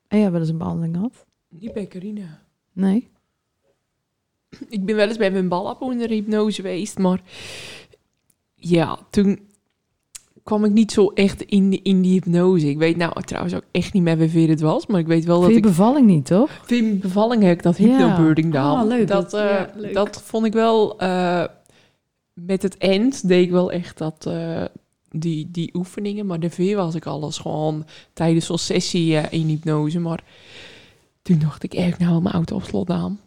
En 0.08 0.19
jij 0.19 0.32
wel 0.32 0.39
eens 0.39 0.50
een 0.50 0.58
behandeling 0.58 0.95
gehad? 0.95 1.26
Niet 1.50 1.74
bij 1.74 1.88
Carina. 1.88 2.43
Nee? 2.72 3.10
Ik 4.69 4.86
ben 4.86 4.95
wel 4.95 5.08
eens 5.08 5.17
bij 5.17 5.32
mijn 5.32 5.48
ballap 5.48 5.82
onder 5.82 6.10
hypnose 6.10 6.62
geweest, 6.62 6.98
maar 6.98 7.22
ja, 8.56 9.00
toen 9.10 9.49
kwam 10.50 10.66
ik 10.66 10.72
niet 10.72 10.92
zo 10.92 11.08
echt 11.08 11.42
in, 11.42 11.70
die- 11.70 11.80
in 11.84 12.02
die 12.02 12.12
hypnose. 12.12 12.70
Ik 12.70 12.78
weet 12.78 12.98
nou 12.98 13.22
trouwens 13.24 13.56
ook 13.56 13.64
echt 13.72 13.94
niet 13.94 14.04
meer 14.04 14.18
wie 14.18 14.50
het 14.50 14.62
was, 14.62 14.88
maar 14.88 15.00
ik 15.00 15.08
weet 15.08 15.26
wel 15.26 15.36
dat 15.42 15.50
Vind 15.50 15.60
je 15.60 15.70
ik 15.70 15.76
bevalling 15.76 16.06
niet, 16.08 16.26
toch? 16.26 16.50
Mijn 16.70 17.00
bevalling 17.00 17.44
heb 17.44 17.52
ik 17.58 17.64
dat 17.64 17.78
Ja. 17.78 18.16
gedaan. 18.34 18.78
Ah, 18.80 18.88
leuk. 18.88 19.08
Dat, 19.08 19.32
Dat- 19.32 19.42
eh, 19.42 19.50
ja, 19.50 19.70
leuk. 19.76 19.94
dat 19.94 20.22
vond 20.26 20.46
ik 20.46 20.54
wel... 20.54 21.00
eh, 21.00 21.44
met 22.34 22.62
het 22.62 22.78
eind 22.78 23.28
deed 23.28 23.46
ik 23.46 23.52
wel 23.52 23.72
echt 23.72 23.98
dat, 23.98 24.26
eh, 24.26 24.64
die, 25.12 25.48
die 25.52 25.70
oefeningen. 25.76 26.26
Maar 26.26 26.40
daarvoor 26.40 26.76
was 26.76 26.96
ik 26.96 27.06
alles 27.06 27.38
gewoon 27.38 27.86
tijdens 28.14 28.46
zo'n 28.46 28.58
sessie 28.58 29.14
in 29.16 29.48
hypnose. 29.48 30.00
Maar 30.00 30.24
toen 31.22 31.40
dacht 31.40 31.64
ik, 31.64 31.74
ik 31.74 31.98
nou 31.98 32.22
mijn 32.22 32.36
auto 32.36 32.56
op 32.56 32.64
slot 32.64 32.90
aan? 32.90 33.20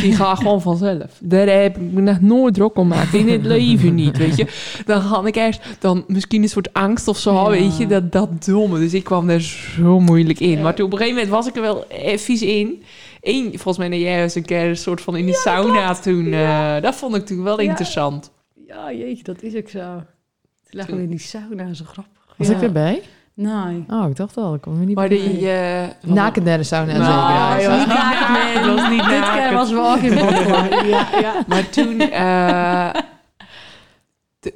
Die 0.00 0.14
gaat 0.14 0.38
gewoon 0.38 0.62
vanzelf. 0.62 1.18
Daar 1.22 1.46
heb 1.48 1.76
ik 1.76 1.92
me 1.92 2.00
nog 2.00 2.20
nooit 2.20 2.54
druk 2.54 2.76
om 2.76 2.90
gemaakt. 2.90 3.14
In 3.14 3.28
het 3.28 3.44
leven 3.44 3.94
niet, 3.94 4.16
weet 4.16 4.36
je. 4.36 4.46
Dan 4.84 5.00
ga 5.00 5.26
ik 5.26 5.36
eerst, 5.36 5.60
dan 5.78 6.04
misschien 6.06 6.42
een 6.42 6.48
soort 6.48 6.72
angst 6.72 7.08
of 7.08 7.18
zo, 7.18 7.34
Ja. 7.34 7.48
weet 7.48 7.76
je. 7.76 7.86
Dat, 7.86 8.12
dat 8.12 8.44
domme. 8.44 8.78
Dus 8.78 8.94
ik 8.94 9.04
kwam 9.04 9.26
daar 9.26 9.40
zo 9.40 10.00
moeilijk 10.00 10.40
in. 10.40 10.50
Ja. 10.50 10.62
Maar 10.62 10.74
toen 10.74 10.86
op 10.86 10.92
een 10.92 10.98
gegeven 10.98 11.18
moment 11.20 11.36
was 11.36 11.46
ik 11.46 11.56
er 11.56 11.62
wel 11.62 11.84
even 11.88 12.46
in. 12.48 12.82
Eén, 13.20 13.44
volgens 13.58 13.88
mij, 13.88 14.00
jij 14.00 14.20
was 14.22 14.34
een 14.34 14.44
keer 14.44 14.68
een 14.68 14.76
soort 14.76 15.00
van 15.00 15.16
in 15.16 15.26
de 15.26 15.32
sauna 15.34 15.94
toen. 15.94 16.32
eh, 16.32 16.80
dat 16.80 16.94
vond 16.94 17.16
ik 17.16 17.26
toen 17.26 17.42
wel 17.42 17.60
Ja. 17.60 17.68
interessant. 17.68 18.30
Ja, 18.66 18.92
jeetje, 18.92 19.22
dat 19.22 19.42
is 19.42 19.54
ook 19.56 19.68
zo. 19.68 19.78
Toen 19.78 20.78
lagen 20.78 20.96
we 20.96 21.02
in 21.02 21.08
die 21.10 21.18
sauna, 21.18 21.74
zo 21.74 21.84
grappig. 21.84 22.34
Was 22.36 22.48
Ja. 22.48 22.54
ik 22.56 22.62
erbij? 22.62 23.02
Nee. 23.36 23.84
Oh, 23.90 24.08
ik 24.08 24.16
dacht 24.16 24.36
al, 24.36 24.54
ik 24.54 24.60
kon 24.60 24.78
me 24.78 24.84
niet 24.84 24.96
Maar 24.96 25.08
bij. 25.08 25.18
die... 25.18 25.50
eh, 25.50 25.82
Naken 26.00 26.42
naar 26.42 26.58
de 26.58 26.64
sauna 26.64 26.92
Nou, 26.96 27.02
zeker. 27.02 27.34
ja, 27.34 27.56
ja. 27.56 27.68
was 27.70 27.78
niet 27.78 27.88
naakt. 27.88 28.54
Het 28.54 28.66
was 28.74 28.88
niet 28.90 29.04
Dit 29.14 29.30
keer 29.32 29.52
was 29.52 29.70
wel 29.72 29.90
ook 29.92 29.98
in 29.98 30.14
Bottelaar. 30.14 30.86
Ja, 30.86 31.06
ja. 31.20 31.32
Maar 31.46 31.68
toen, 31.70 32.00
eh, 32.00 32.88
t- 32.90 33.04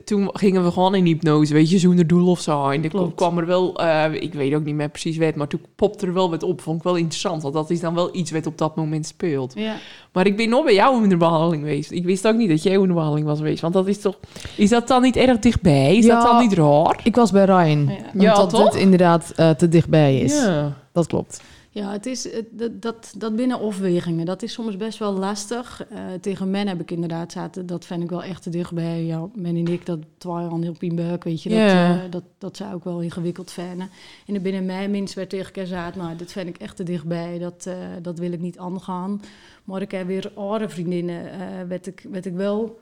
toen 0.04 0.30
gingen 0.32 0.64
we 0.64 0.70
gewoon 0.70 0.94
in 0.94 1.04
hypnose, 1.04 1.52
weet 1.54 1.70
je, 1.70 1.78
zonder 1.78 2.06
doel 2.06 2.28
of 2.30 2.40
zo. 2.40 2.68
En 2.68 2.88
Klopt. 2.88 3.14
kwam 3.14 3.38
er 3.38 3.46
wel, 3.46 3.76
eh, 3.76 4.04
ik 4.12 4.34
weet 4.34 4.54
ook 4.54 4.64
niet 4.64 4.74
meer 4.74 4.88
precies 4.88 5.16
wat, 5.18 5.34
maar 5.34 5.46
toen 5.48 5.60
popte 5.76 6.06
er 6.06 6.12
wel 6.14 6.30
wat 6.30 6.42
op. 6.42 6.60
Vond 6.60 6.76
ik 6.78 6.82
wel 6.82 6.96
interessant, 6.96 7.42
want 7.42 7.54
dat 7.54 7.70
is 7.70 7.80
dan 7.80 7.94
wel 7.94 8.08
iets 8.16 8.30
wat 8.30 8.46
op 8.46 8.58
dat 8.58 8.76
moment 8.76 9.06
speelt. 9.06 9.52
ja. 9.56 9.76
Maar 10.12 10.26
ik 10.26 10.36
ben 10.36 10.48
nog 10.48 10.64
bij 10.64 10.74
jou 10.74 11.02
in 11.02 11.08
de 11.08 11.16
behandeling 11.16 11.62
geweest. 11.62 11.90
Ik 11.90 12.04
wist 12.04 12.26
ook 12.26 12.34
niet 12.36 12.48
dat 12.48 12.62
jij 12.62 12.72
in 12.72 12.82
de 12.86 12.92
behandeling 12.92 13.26
was 13.26 13.38
geweest. 13.38 13.60
Want 13.60 13.74
dat 13.74 13.86
is 13.86 14.00
toch, 14.00 14.18
is 14.56 14.70
dat 14.70 14.88
dan 14.88 15.02
niet 15.02 15.16
erg 15.16 15.38
dichtbij? 15.38 15.96
Is 15.96 16.06
dat 16.06 16.22
dan 16.22 16.38
niet 16.38 16.52
raar? 16.52 17.00
Ik 17.04 17.14
was 17.16 17.30
bij 17.30 17.44
Ryan. 17.44 17.90
Ja. 18.14 18.32
Omdat 18.40 18.52
Ja, 18.52 18.64
het 18.64 18.74
inderdaad 18.74 19.32
eh, 19.36 19.50
te 19.50 19.68
dichtbij 19.68 20.18
is. 20.18 20.32
Ja. 20.44 20.76
Dat 20.92 21.06
klopt. 21.06 21.40
Ja, 21.70 21.92
het 21.92 22.06
is, 22.06 22.32
het- 22.32 22.46
dat, 22.50 22.82
dat, 22.82 23.14
dat 23.18 23.36
binnen 23.36 23.60
afwegingen, 23.60 24.26
dat 24.26 24.42
is 24.42 24.52
soms 24.52 24.76
best 24.76 24.98
wel 24.98 25.12
lastig. 25.12 25.86
Eh, 25.90 25.98
tegen 26.20 26.50
men 26.50 26.68
heb 26.68 26.80
ik 26.80 26.90
inderdaad 26.90 27.32
zaten, 27.32 27.66
dat 27.66 27.84
vind 27.84 28.02
ik 28.02 28.10
wel 28.10 28.22
echt 28.22 28.42
te 28.42 28.50
dichtbij. 28.50 29.04
Ja, 29.04 29.28
men 29.34 29.56
en 29.56 29.66
ik, 29.66 29.86
dat 29.86 29.98
aan 30.26 30.62
heel 30.62 30.76
pien 30.78 30.94
buik, 30.96 31.24
weet 31.24 31.42
je, 31.42 31.48
dat, 31.48 31.58
eh, 31.58 32.10
dat, 32.10 32.22
dat 32.38 32.56
zou 32.56 32.74
ook 32.74 32.84
wel 32.84 33.00
ingewikkeld 33.00 33.50
vinden. 33.50 33.90
En 34.26 34.42
binnen 34.42 34.64
mij 34.66 34.88
minst 34.88 35.14
werd 35.14 35.30
tegen 35.30 35.66
zaten, 35.66 36.00
nou, 36.00 36.16
dat 36.16 36.32
vind 36.32 36.48
ik 36.48 36.56
echt 36.58 36.76
te 36.76 36.82
dichtbij, 36.82 37.38
dat, 37.38 37.66
eh, 37.66 37.74
dat 38.02 38.18
wil 38.18 38.32
ik 38.32 38.40
niet 38.40 38.58
aangaan. 38.58 39.20
Maar 39.64 39.82
ik 39.82 39.90
heb 39.90 40.06
weer 40.06 40.32
oude 40.34 40.68
vriendinnen, 40.68 41.22
werd, 41.68 41.86
ik, 41.86 42.06
werd 42.10 42.26
ik 42.26 42.34
wel 42.34 42.80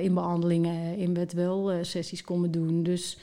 in 0.00 0.14
behandelingen, 0.14 0.96
in 0.96 1.14
werd 1.14 1.32
wel 1.32 1.72
sessies 1.84 2.22
komen 2.22 2.50
doen. 2.50 2.82
Dus 2.82 3.18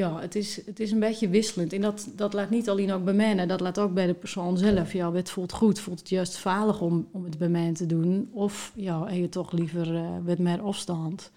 ja, 0.00 0.20
het 0.20 0.34
is, 0.34 0.66
het 0.66 0.80
is 0.80 0.90
een 0.90 0.98
beetje 0.98 1.28
wisselend. 1.28 1.72
En 1.72 1.80
dat, 1.80 2.08
dat 2.16 2.32
laat 2.32 2.50
niet 2.50 2.68
alleen 2.68 2.92
ook 2.92 3.04
bij 3.04 3.14
mij, 3.14 3.46
dat 3.46 3.60
laat 3.60 3.78
ook 3.78 3.94
bij 3.94 4.06
de 4.06 4.14
persoon 4.14 4.58
zelf. 4.58 4.92
Ja, 4.92 5.12
het 5.12 5.30
voelt 5.30 5.52
goed, 5.52 5.80
voelt 5.80 5.98
het 5.98 6.08
juist 6.08 6.36
veilig 6.36 6.80
om, 6.80 7.08
om 7.12 7.24
het 7.24 7.38
bij 7.38 7.48
mij 7.48 7.72
te 7.72 7.86
doen. 7.86 8.28
Of 8.32 8.72
ja, 8.74 9.06
en 9.06 9.20
je 9.20 9.28
toch 9.28 9.52
liever 9.52 9.94
eh 9.94 10.16
met 10.24 10.38
meer 10.38 10.60
afstand. 10.60 11.30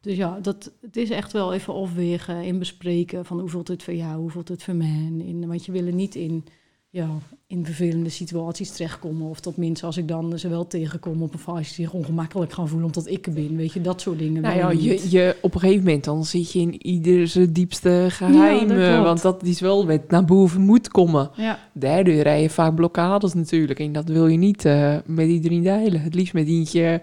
Dus 0.00 0.16
ja, 0.16 0.40
dat, 0.40 0.72
het 0.80 0.96
is 0.96 1.10
echt 1.10 1.32
wel 1.32 1.52
even 1.52 1.74
afwegen, 1.74 2.42
in 2.44 2.58
bespreken 2.58 3.24
van 3.24 3.40
hoe 3.40 3.48
voelt 3.48 3.68
het 3.68 3.82
voor 3.82 3.94
jou, 3.94 4.20
hoe 4.20 4.30
voelt 4.30 4.48
het 4.48 4.62
voor 4.62 4.74
mij. 4.74 5.34
Want 5.46 5.64
je 5.64 5.72
wil 5.72 5.86
er 5.86 5.92
niet 5.92 6.14
in, 6.14 6.44
ja, 6.90 7.08
in 7.50 7.64
vervelende 7.64 8.08
situaties 8.08 8.70
terechtkomen. 8.70 9.28
Of 9.28 9.40
tot 9.40 9.56
minstens 9.56 9.84
als 9.84 9.96
ik 9.96 10.08
dan 10.08 10.38
ze 10.38 10.48
wel 10.48 10.66
tegenkom 10.66 11.22
op 11.22 11.34
een 11.34 11.54
die 11.54 11.64
zich 11.64 11.92
ongemakkelijk 11.92 12.52
gaan 12.52 12.68
voelen 12.68 12.86
omdat 12.86 13.06
ik 13.06 13.26
er 13.26 13.32
ben. 13.32 13.56
Weet 13.56 13.72
je, 13.72 13.80
dat 13.80 14.00
soort 14.00 14.18
dingen. 14.18 14.42
Nou 14.42 14.56
ja, 14.56 14.70
je 14.70 15.10
je, 15.10 15.36
op 15.40 15.54
een 15.54 15.60
gegeven 15.60 15.84
moment 15.84 16.04
dan 16.04 16.24
zit 16.24 16.52
je 16.52 16.60
in 16.60 16.86
ieder 16.86 17.28
zijn 17.28 17.52
diepste 17.52 18.06
geheim. 18.08 18.72
Ja, 18.72 18.94
dat 18.96 19.04
want 19.04 19.22
dat 19.22 19.42
is 19.42 19.60
wel 19.60 19.86
wat 19.86 20.10
naar 20.10 20.24
boven 20.24 20.60
moet 20.60 20.88
komen. 20.88 21.30
Ja, 21.34 21.58
Daardoor 21.72 22.14
rij 22.14 22.42
je 22.42 22.50
vaak 22.50 22.74
blokkades 22.74 23.34
natuurlijk. 23.34 23.78
En 23.78 23.92
dat 23.92 24.08
wil 24.08 24.26
je 24.26 24.38
niet 24.38 24.64
eh, 24.64 24.96
met 25.04 25.28
iedereen 25.28 25.62
delen. 25.62 26.00
Het 26.00 26.14
liefst 26.14 26.34
met 26.34 26.46
eentje... 26.46 27.00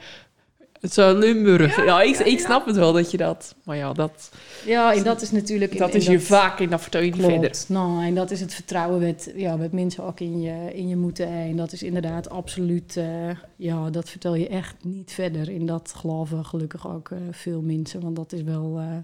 Het 0.86 0.94
zo 0.94 1.18
Limburg. 1.18 1.86
Ja, 1.86 2.02
ik, 2.02 2.18
ik 2.18 2.40
snap 2.40 2.66
het 2.66 2.76
wel 2.76 2.94
dat 2.94 3.12
je 3.12 3.18
dat... 3.18 3.56
Maar 3.64 3.78
ja, 3.78 3.94
dat, 3.94 4.32
ja, 4.66 4.94
en 4.94 5.04
dat 5.04 5.22
is 5.22 5.32
natuurlijk... 5.32 5.78
dat 5.78 5.94
is 5.94 6.06
je 6.06 6.20
vaak 6.20 6.60
in 6.60 6.70
dat 6.70 6.82
vertel 6.82 7.02
je 7.02 7.12
niet 7.12 7.26
verder. 7.26 7.52
Nou, 7.68 8.06
en 8.06 8.16
dat 8.16 8.32
is 8.32 8.40
het 8.40 8.54
vertrouwen 8.54 9.00
met, 9.00 9.34
ja, 9.36 9.56
met 9.56 9.72
mensen 9.72 10.04
ook 10.04 10.20
in 10.20 10.42
je, 10.42 10.74
in 10.74 10.88
je 10.88 10.96
moeten. 10.96 11.28
En 11.28 11.56
dat 11.56 11.72
is 11.72 11.84
inderdaad 11.84 12.30
absoluut, 12.30 12.98
eh, 12.98 13.30
ja, 13.56 13.90
dat 13.90 14.10
vertel 14.10 14.36
je 14.36 14.48
echt 14.48 14.76
niet 14.84 15.12
verder. 15.14 15.56
En 15.56 15.66
dat 15.66 15.94
geloven 15.96 16.46
gelukkig 16.46 16.88
ook 16.88 17.10
eh, 17.10 17.18
veel 17.32 17.62
mensen. 17.62 18.02
Want 18.02 18.16
dat 18.16 18.34
is 18.34 18.42
wel, 18.42 18.78
eh, 18.78 18.98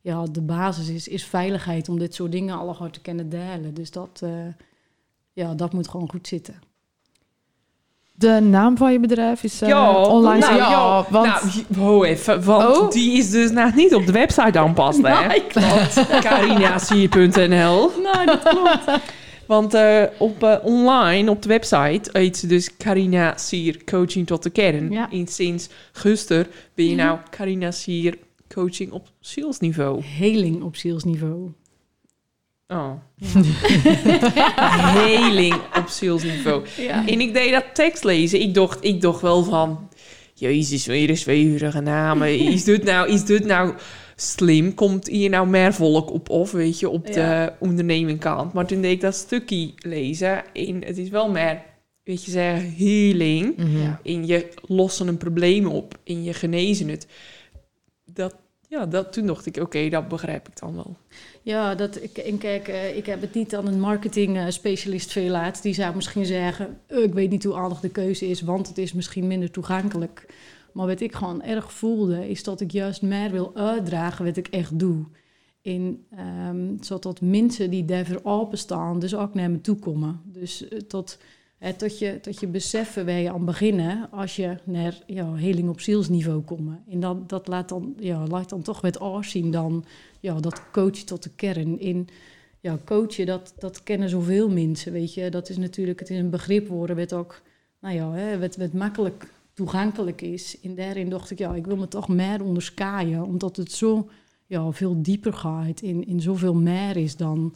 ja, 0.00 0.24
de 0.24 0.42
basis 0.42 0.88
is, 0.88 1.08
is 1.08 1.24
veiligheid 1.24 1.88
om 1.88 1.98
dit 1.98 2.14
soort 2.14 2.32
dingen 2.32 2.58
allemaal 2.58 2.90
te 2.90 3.00
kunnen 3.00 3.28
delen. 3.28 3.74
Dus 3.74 3.90
dat, 3.90 4.22
ja, 5.32 5.54
dat 5.54 5.72
moet 5.72 5.88
gewoon 5.88 6.10
goed 6.10 6.28
zitten. 6.28 6.54
De 8.18 8.40
naam 8.40 8.76
van 8.76 8.92
je 8.92 9.00
bedrijf 9.00 9.42
is 9.42 9.62
eh, 9.62 9.68
ja, 9.68 9.92
online. 9.92 10.38
nou, 10.38 10.56
ja, 10.56 10.70
ja, 10.70 11.06
want 11.10 11.26
nou, 11.26 11.84
ho 11.86 12.04
even, 12.04 12.44
want 12.44 12.76
Oh. 12.78 12.90
die 12.90 13.18
is 13.18 13.30
dus 13.30 13.50
nog 13.50 13.74
niet 13.74 13.94
op 13.94 14.06
de 14.06 14.12
website 14.12 14.58
aanpast, 14.58 15.02
hè? 15.02 15.26
Nee, 15.26 15.42
klopt. 15.46 16.06
carinasier.nl 16.28 17.90
nou, 18.02 18.26
dat 18.26 18.42
klopt. 18.42 19.00
Want 19.46 19.74
eh, 19.74 20.02
op, 20.18 20.42
eh, 20.42 20.54
online, 20.62 21.30
op 21.30 21.42
de 21.42 21.48
website, 21.48 22.10
heet 22.12 22.36
ze 22.36 22.46
dus 22.46 22.76
Carina 22.76 23.36
Sier 23.36 23.84
Coaching 23.84 24.26
tot 24.26 24.42
de 24.42 24.50
kern. 24.50 24.90
Ja. 24.90 25.10
En 25.10 25.26
sinds 25.26 25.68
guster 25.92 26.46
ben 26.74 26.86
je 26.88 26.94
nou 26.94 27.18
Carina 27.30 27.70
Sier 27.70 28.18
Coaching 28.54 28.92
op 28.92 29.06
salesniveau. 29.20 30.02
Heling 30.04 30.62
op 30.62 30.76
zielsniveau. 30.76 31.50
Oh. 32.68 32.92
Heling 34.96 35.54
op 35.54 35.88
salesniveau. 35.88 36.64
Ja. 36.76 37.06
En 37.06 37.20
ik 37.20 37.34
deed 37.34 37.52
dat 37.52 37.64
tekst 37.74 38.04
lezen. 38.04 38.40
Ik 38.40 38.54
dacht, 38.54 38.84
ik 38.84 39.00
dacht 39.00 39.20
wel 39.20 39.44
van... 39.44 39.88
Jezus, 40.38 40.86
weer 40.86 41.10
een 41.10 41.16
zweverige 41.16 41.80
namen. 41.80 42.38
Is 42.52 42.64
dit 42.64 42.84
nou, 42.84 43.08
is 43.08 43.24
dit 43.24 43.44
nou 43.44 43.74
slim? 44.16 44.74
Komt 44.74 45.06
hier 45.06 45.30
nou 45.30 45.46
meer 45.48 45.72
volk 45.74 46.10
op 46.10 46.28
of, 46.30 46.52
weet 46.52 46.80
je, 46.80 46.88
op 46.88 47.06
de 47.06 47.20
Ja. 47.20 47.56
ondernemingkant? 47.60 48.52
Maar 48.52 48.66
toen 48.66 48.80
deed 48.80 48.92
ik 48.92 49.00
dat 49.00 49.14
stukje 49.14 49.72
lezen. 49.76 50.54
En 50.54 50.84
het 50.84 50.98
is 50.98 51.08
wel 51.08 51.30
meer, 51.30 51.62
weet 52.04 52.24
je 52.24 52.30
zeggen, 52.30 52.74
healing. 52.76 53.56
Mhm. 53.56 53.78
Ja. 53.82 54.00
En 54.04 54.26
je 54.26 54.48
lossen 54.66 55.08
een 55.08 55.16
probleem 55.16 55.66
op. 55.66 55.98
En 56.04 56.24
je 56.24 56.32
genezen 56.32 56.88
het. 56.88 57.06
Dat, 58.04 58.34
ja, 58.68 58.86
dat, 58.86 59.12
toen 59.12 59.26
dacht 59.26 59.46
ik, 59.46 59.56
oké, 59.56 59.88
dat 59.88 60.08
begrijp 60.08 60.48
ik 60.48 60.58
dan 60.58 60.74
wel. 60.74 60.96
Ja, 61.46 61.74
dat, 61.74 61.96
en 61.96 62.38
kijk, 62.38 62.68
eh, 62.68 62.96
ik 62.96 63.06
heb 63.06 63.20
het 63.20 63.34
niet 63.34 63.56
aan 63.56 63.66
een 63.66 63.80
marketing-specialist 63.80 65.12
veel 65.12 65.30
laat. 65.30 65.62
Die 65.62 65.74
zou 65.74 65.94
misschien 65.94 66.26
zeggen, 66.26 66.78
eh, 66.86 67.02
ik 67.02 67.14
weet 67.14 67.30
niet 67.30 67.44
hoe 67.44 67.54
aardig 67.54 67.80
de 67.80 67.88
keuze 67.88 68.28
is, 68.28 68.40
want 68.42 68.68
het 68.68 68.78
is 68.78 68.92
misschien 68.92 69.26
minder 69.26 69.50
toegankelijk. 69.50 70.26
Maar 70.72 70.86
wat 70.86 71.00
ik 71.00 71.14
gewoon 71.14 71.42
erg 71.42 71.72
voelde, 71.72 72.28
is 72.28 72.42
dat 72.42 72.60
ik 72.60 72.70
juist 72.70 73.02
meer 73.02 73.30
wil 73.30 73.54
uitdragen 73.54 74.24
wat 74.24 74.36
ik 74.36 74.48
echt 74.48 74.78
doe. 74.78 75.04
In, 75.60 76.06
ehm, 76.10 76.76
zodat 76.80 77.20
mensen 77.20 77.70
die 77.70 77.84
daarvoor 77.84 78.20
openstaan, 78.22 78.98
dus 78.98 79.14
ook 79.14 79.34
naar 79.34 79.50
me 79.50 79.60
toe 79.60 79.76
komen. 79.76 80.20
Dus 80.24 80.68
eh, 80.68 80.78
tot, 80.78 81.18
eh, 81.58 81.72
tot, 81.72 81.98
je, 81.98 82.20
tot 82.20 82.40
je 82.40 82.46
beseffen 82.46 83.06
waar 83.06 83.18
je 83.18 83.32
aan 83.32 83.44
beginnen 83.44 84.10
als 84.10 84.36
je 84.36 84.56
naar 84.64 85.02
ja, 85.06 85.34
heling 85.34 85.68
op 85.68 85.80
zielsniveau 85.80 86.40
komt. 86.40 86.78
En 86.88 87.00
dat, 87.00 87.28
dat 87.28 87.48
laat, 87.48 87.68
dan, 87.68 87.94
ja, 87.98 88.26
laat 88.26 88.48
dan 88.48 88.62
toch 88.62 88.80
wat 88.80 88.98
zien 89.20 89.50
dan 89.50 89.84
ja, 90.26 90.40
dat 90.40 90.70
coachen 90.70 91.06
tot 91.06 91.22
de 91.22 91.30
kern. 91.36 91.80
In 91.80 92.08
ja, 92.60 92.78
coachen, 92.84 93.26
dat, 93.26 93.54
dat 93.58 93.82
kennen 93.82 94.08
zoveel 94.08 94.48
mensen, 94.48 94.92
weet 94.92 95.14
je. 95.14 95.30
Dat 95.30 95.48
is 95.48 95.56
natuurlijk, 95.56 95.98
het 95.98 96.10
is 96.10 96.18
een 96.18 96.30
begrip 96.30 96.68
worden 96.68 96.96
wat 96.96 97.12
ook, 97.12 97.42
nou 97.80 97.94
ja, 97.94 98.12
hè, 98.12 98.38
wat, 98.38 98.56
wat 98.56 98.72
makkelijk 98.72 99.32
toegankelijk 99.52 100.20
is. 100.22 100.60
En 100.60 100.74
daarin 100.74 101.08
dacht 101.08 101.30
ik, 101.30 101.38
ja, 101.38 101.54
ik 101.54 101.66
wil 101.66 101.76
me 101.76 101.88
toch 101.88 102.08
meer 102.08 102.42
onderscheiden, 102.42 103.24
omdat 103.24 103.56
het 103.56 103.72
zo 103.72 104.08
ja, 104.46 104.72
veel 104.72 105.02
dieper 105.02 105.32
gaat, 105.32 105.80
in, 105.80 106.06
in 106.06 106.20
zoveel 106.20 106.54
meer 106.54 106.96
is 106.96 107.16
dan 107.16 107.54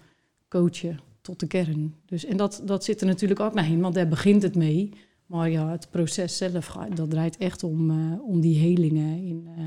coachen 0.48 1.00
tot 1.20 1.40
de 1.40 1.46
kern. 1.46 1.94
Dus, 2.06 2.24
en 2.24 2.36
dat, 2.36 2.62
dat 2.64 2.84
zit 2.84 3.00
er 3.00 3.06
natuurlijk 3.06 3.40
ook 3.40 3.54
naar 3.54 3.70
in, 3.70 3.80
want 3.80 3.94
daar 3.94 4.08
begint 4.08 4.42
het 4.42 4.54
mee. 4.54 4.92
Maar 5.26 5.50
ja, 5.50 5.70
het 5.70 5.90
proces 5.90 6.36
zelf, 6.36 6.76
dat 6.94 7.10
draait 7.10 7.36
echt 7.36 7.62
om, 7.62 7.90
eh, 7.90 8.22
om 8.22 8.40
die 8.40 8.58
helingen. 8.58 9.24
In, 9.24 9.48
eh, 9.56 9.64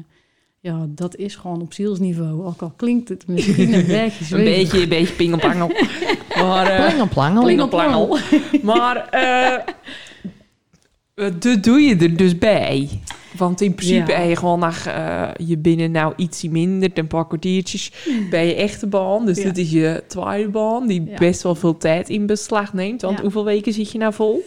ja, 0.63 0.85
dat 0.89 1.15
is 1.15 1.35
gewoon 1.35 1.61
op 1.61 1.73
zielsniveau. 1.73 2.45
Ook 2.45 2.61
al 2.61 2.73
klinkt 2.75 3.09
het 3.09 3.27
misschien 3.27 3.73
een 3.73 3.85
beetje 3.87 4.35
Een 4.37 4.43
beetje, 4.43 4.81
een 4.81 4.89
beetje 4.89 5.13
pingelpangel. 5.13 5.67
maar, 6.35 6.67
eh, 6.67 7.07
Plangel, 7.09 7.67
plangel. 7.67 8.17
Maar 8.61 9.09
eh 9.09 9.73
dat 11.39 11.63
doe 11.63 11.79
je 11.79 11.95
er 11.95 12.17
dus 12.17 12.37
bij. 12.37 12.89
Want 13.37 13.61
in 13.61 13.73
principe 13.75 14.11
Ja. 14.11 14.17
heb 14.17 14.29
je 14.29 14.35
gewoon 14.35 14.59
naar 14.59 14.83
eh, 14.85 15.47
je 15.47 15.57
binnen 15.57 15.91
nou 15.91 16.13
ietsje 16.17 16.49
minder, 16.49 16.91
een 16.93 17.07
paar 17.07 17.27
kwartiertjes 17.27 17.91
bij 18.29 18.47
je 18.47 18.55
echte 18.55 18.87
baan. 18.87 19.25
Dus 19.25 19.37
Ja. 19.37 19.43
dit 19.43 19.57
is 19.57 19.71
je 19.71 20.03
tweede 20.07 20.49
baan, 20.49 20.87
die 20.87 21.03
Ja. 21.09 21.17
best 21.17 21.41
wel 21.43 21.55
veel 21.55 21.77
tijd 21.77 22.09
in 22.09 22.25
beslag 22.25 22.73
neemt. 22.73 23.01
Want 23.01 23.15
Ja. 23.17 23.21
hoeveel 23.23 23.45
weken 23.45 23.73
zit 23.73 23.91
je 23.91 23.97
nou 23.97 24.13
vol? 24.13 24.43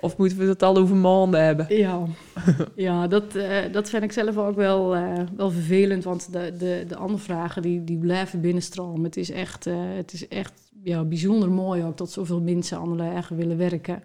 Of 0.00 0.16
moeten 0.16 0.38
we 0.38 0.44
het 0.44 0.62
al 0.62 0.76
over 0.76 0.96
maanden 0.96 1.44
hebben? 1.44 1.76
Ja, 1.76 2.06
ja 2.74 3.06
dat, 3.06 3.34
eh, 3.34 3.72
dat 3.72 3.90
vind 3.90 4.02
ik 4.02 4.12
zelf 4.12 4.36
ook 4.36 4.56
wel, 4.56 4.96
eh, 4.96 5.22
wel 5.36 5.50
vervelend. 5.50 6.04
Want 6.04 6.32
de, 6.32 6.54
de, 6.58 6.84
de 6.88 6.96
andere 6.96 7.22
vragen 7.22 7.62
die, 7.62 7.84
die 7.84 7.98
blijven 7.98 8.40
binnenstromen. 8.40 9.04
Het 9.04 9.16
is 9.16 9.30
echt, 9.30 9.66
eh, 9.66 9.74
het 9.78 10.12
is 10.12 10.28
echt 10.28 10.52
ja, 10.82 11.04
bijzonder 11.04 11.50
mooi 11.50 11.84
ook 11.84 11.96
dat 11.96 12.12
zoveel 12.12 12.40
mensen 12.40 12.78
aan 12.78 12.96
de 12.96 13.02
eigen 13.02 13.36
willen 13.36 13.56
werken. 13.56 14.02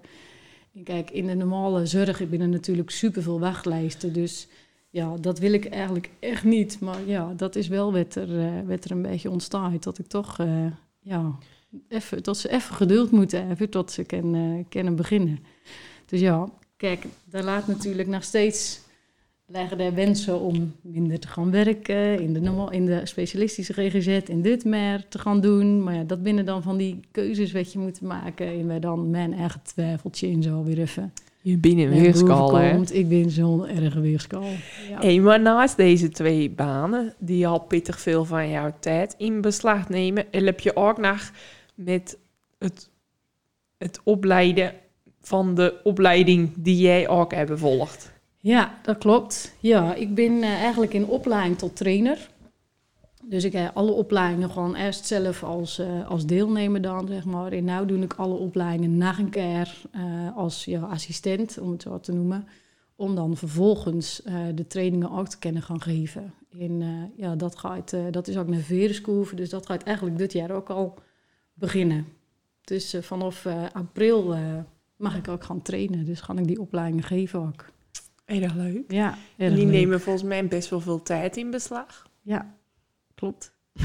En 0.75 0.83
kijk, 0.83 1.11
in 1.11 1.27
de 1.27 1.35
normale 1.35 1.85
zorg 1.85 2.19
ik 2.19 2.29
ben 2.29 2.41
er 2.41 2.47
natuurlijk 2.47 2.89
superveel 2.89 3.39
wachtlijsten. 3.39 4.13
Dus 4.13 4.47
ja, 4.89 5.15
dat 5.21 5.39
wil 5.39 5.53
ik 5.53 5.65
eigenlijk 5.65 6.09
echt 6.19 6.43
niet. 6.43 6.79
Maar 6.79 7.05
ja, 7.05 7.33
dat 7.37 7.55
is 7.55 7.67
wel 7.67 7.93
wat 7.93 8.15
er, 8.15 8.27
wat 8.67 8.85
er 8.85 8.91
een 8.91 9.01
beetje 9.01 9.29
ontstaat. 9.29 9.83
Dat 9.83 9.97
ik 9.97 10.07
toch, 10.07 10.37
ja, 10.99 11.35
even, 11.87 12.23
dat 12.23 12.37
ze 12.37 12.51
even 12.51 12.75
geduld 12.75 13.11
moeten 13.11 13.47
hebben 13.47 13.69
tot 13.69 13.91
ze 13.91 14.03
kunnen, 14.03 14.67
kunnen 14.69 14.95
beginnen. 14.95 15.39
Dus 16.05 16.19
ja, 16.19 16.49
kijk, 16.77 17.05
daar 17.23 17.43
laat 17.43 17.67
natuurlijk 17.67 18.07
nog 18.07 18.23
steeds 18.23 18.83
leggen 19.47 19.77
daar 19.77 19.93
wensen 19.93 20.39
om 20.39 20.75
minder 20.81 21.19
te 21.19 21.27
gaan 21.27 21.51
werken, 21.51 22.19
in 22.19 22.33
de, 22.33 22.39
normaal, 22.39 22.71
in 22.71 22.85
de 22.85 23.01
specialistische 23.03 23.73
GGZ, 23.73 24.07
in 24.29 24.41
dit 24.41 24.65
meer 24.65 25.05
te 25.09 25.19
gaan 25.19 25.41
doen. 25.41 25.83
Maar 25.83 25.95
ja, 25.95 26.03
dat 26.03 26.23
binnen 26.23 26.45
dan 26.45 26.63
van 26.63 26.77
die 26.77 26.99
keuzes 27.11 27.51
wat 27.51 27.73
je 27.73 27.79
moet 27.79 28.01
maken. 28.01 28.47
En 28.47 28.67
wij 28.67 28.79
dan 28.79 29.09
mijn 29.09 29.33
eigen 29.33 29.61
twijfeltje 29.63 30.27
in 30.27 30.43
zo 30.43 30.63
weer 30.63 30.79
even. 30.79 31.13
Je 31.41 31.57
binnen 31.57 31.89
weerskal, 31.89 32.55
hè? 32.55 32.81
Ik 32.91 33.09
ben 33.09 33.29
zo'n 33.29 33.67
erge 33.67 33.99
weerskal. 33.99 34.43
Ja. 34.89 34.99
Hey, 34.99 35.19
maar 35.19 35.41
naast 35.41 35.77
deze 35.77 36.09
twee 36.09 36.49
banen, 36.49 37.13
die 37.19 37.47
al 37.47 37.59
pittig 37.59 37.99
veel 37.99 38.25
van 38.25 38.49
jouw 38.49 38.73
tijd 38.79 39.15
in 39.17 39.41
beslag 39.41 39.89
nemen, 39.89 40.25
help 40.31 40.59
je 40.59 40.75
ook 40.75 40.97
nog 40.97 41.31
met 41.75 42.17
het, 42.57 42.89
het 43.77 43.99
opleiden 44.03 44.73
van 45.25 45.55
de 45.55 45.79
opleiding 45.83 46.51
die 46.55 46.77
jij 46.77 47.07
ook 47.07 47.33
hebt 47.33 47.49
gevolgd. 47.49 48.13
Ja, 48.39 48.79
dat 48.83 48.97
klopt. 48.97 49.55
Ja, 49.59 49.93
ik 49.93 50.15
ben 50.15 50.41
eh, 50.43 50.49
eigenlijk 50.49 50.93
in 50.93 51.05
opleiding 51.05 51.57
tot 51.57 51.75
trainer. 51.75 52.29
Dus 53.23 53.43
ik 53.43 53.53
heb 53.53 53.75
alle 53.75 53.91
opleidingen 53.91 54.49
gewoon 54.49 54.75
eerst 54.75 55.05
zelf 55.05 55.43
als, 55.43 55.79
eh, 55.79 56.09
als 56.09 56.25
deelnemer 56.25 56.81
dan, 56.81 57.07
zeg 57.07 57.25
maar. 57.25 57.51
En 57.51 57.63
nu 57.63 57.85
doe 57.85 57.99
ik 57.99 58.13
alle 58.13 58.33
opleidingen 58.33 58.97
nog 58.97 59.17
een 59.17 59.29
keer 59.29 59.75
eh, 59.91 60.37
als 60.37 60.65
ja, 60.65 60.81
assistent, 60.81 61.59
om 61.59 61.71
het 61.71 61.81
zo 61.81 61.99
te 61.99 62.13
noemen. 62.13 62.47
Om 62.95 63.15
dan 63.15 63.37
vervolgens 63.37 64.21
eh, 64.23 64.35
de 64.55 64.67
trainingen 64.67 65.11
ook 65.11 65.27
te 65.27 65.39
kunnen 65.39 65.61
gaan 65.61 65.81
geven. 65.81 66.33
En 66.59 66.81
eh, 66.81 67.23
ja, 67.23 67.35
dat, 67.35 67.55
gaat, 67.55 67.93
eh, 67.93 68.01
dat 68.11 68.27
is 68.27 68.37
ook 68.37 68.47
naar 68.47 68.59
Verenskoeven, 68.59 69.37
dus 69.37 69.49
dat 69.49 69.65
gaat 69.65 69.83
eigenlijk 69.83 70.17
dit 70.17 70.33
jaar 70.33 70.51
ook 70.51 70.69
al 70.69 70.97
beginnen. 71.53 72.05
Dus 72.65 72.93
eh, 72.93 73.01
vanaf 73.01 73.45
eh, 73.45 73.63
april 73.73 74.33
eh, 74.33 74.59
mag 74.97 75.15
ik 75.15 75.27
ook 75.27 75.43
gaan 75.43 75.61
trainen, 75.61 76.05
dus 76.05 76.21
ga 76.21 76.33
ik 76.37 76.47
die 76.47 76.59
opleidingen 76.59 77.03
geven 77.03 77.39
ook. 77.39 77.65
Erg 78.25 78.53
leuk. 78.53 78.83
Ja, 78.87 79.17
En 79.37 79.53
die 79.53 79.65
leuk. 79.65 79.73
nemen 79.73 80.01
volgens 80.01 80.23
mij 80.25 80.47
best 80.47 80.69
wel 80.69 80.79
veel 80.79 81.03
tijd 81.03 81.37
in 81.37 81.51
beslag. 81.51 82.07
Ja, 82.21 82.53
klopt. 83.15 83.53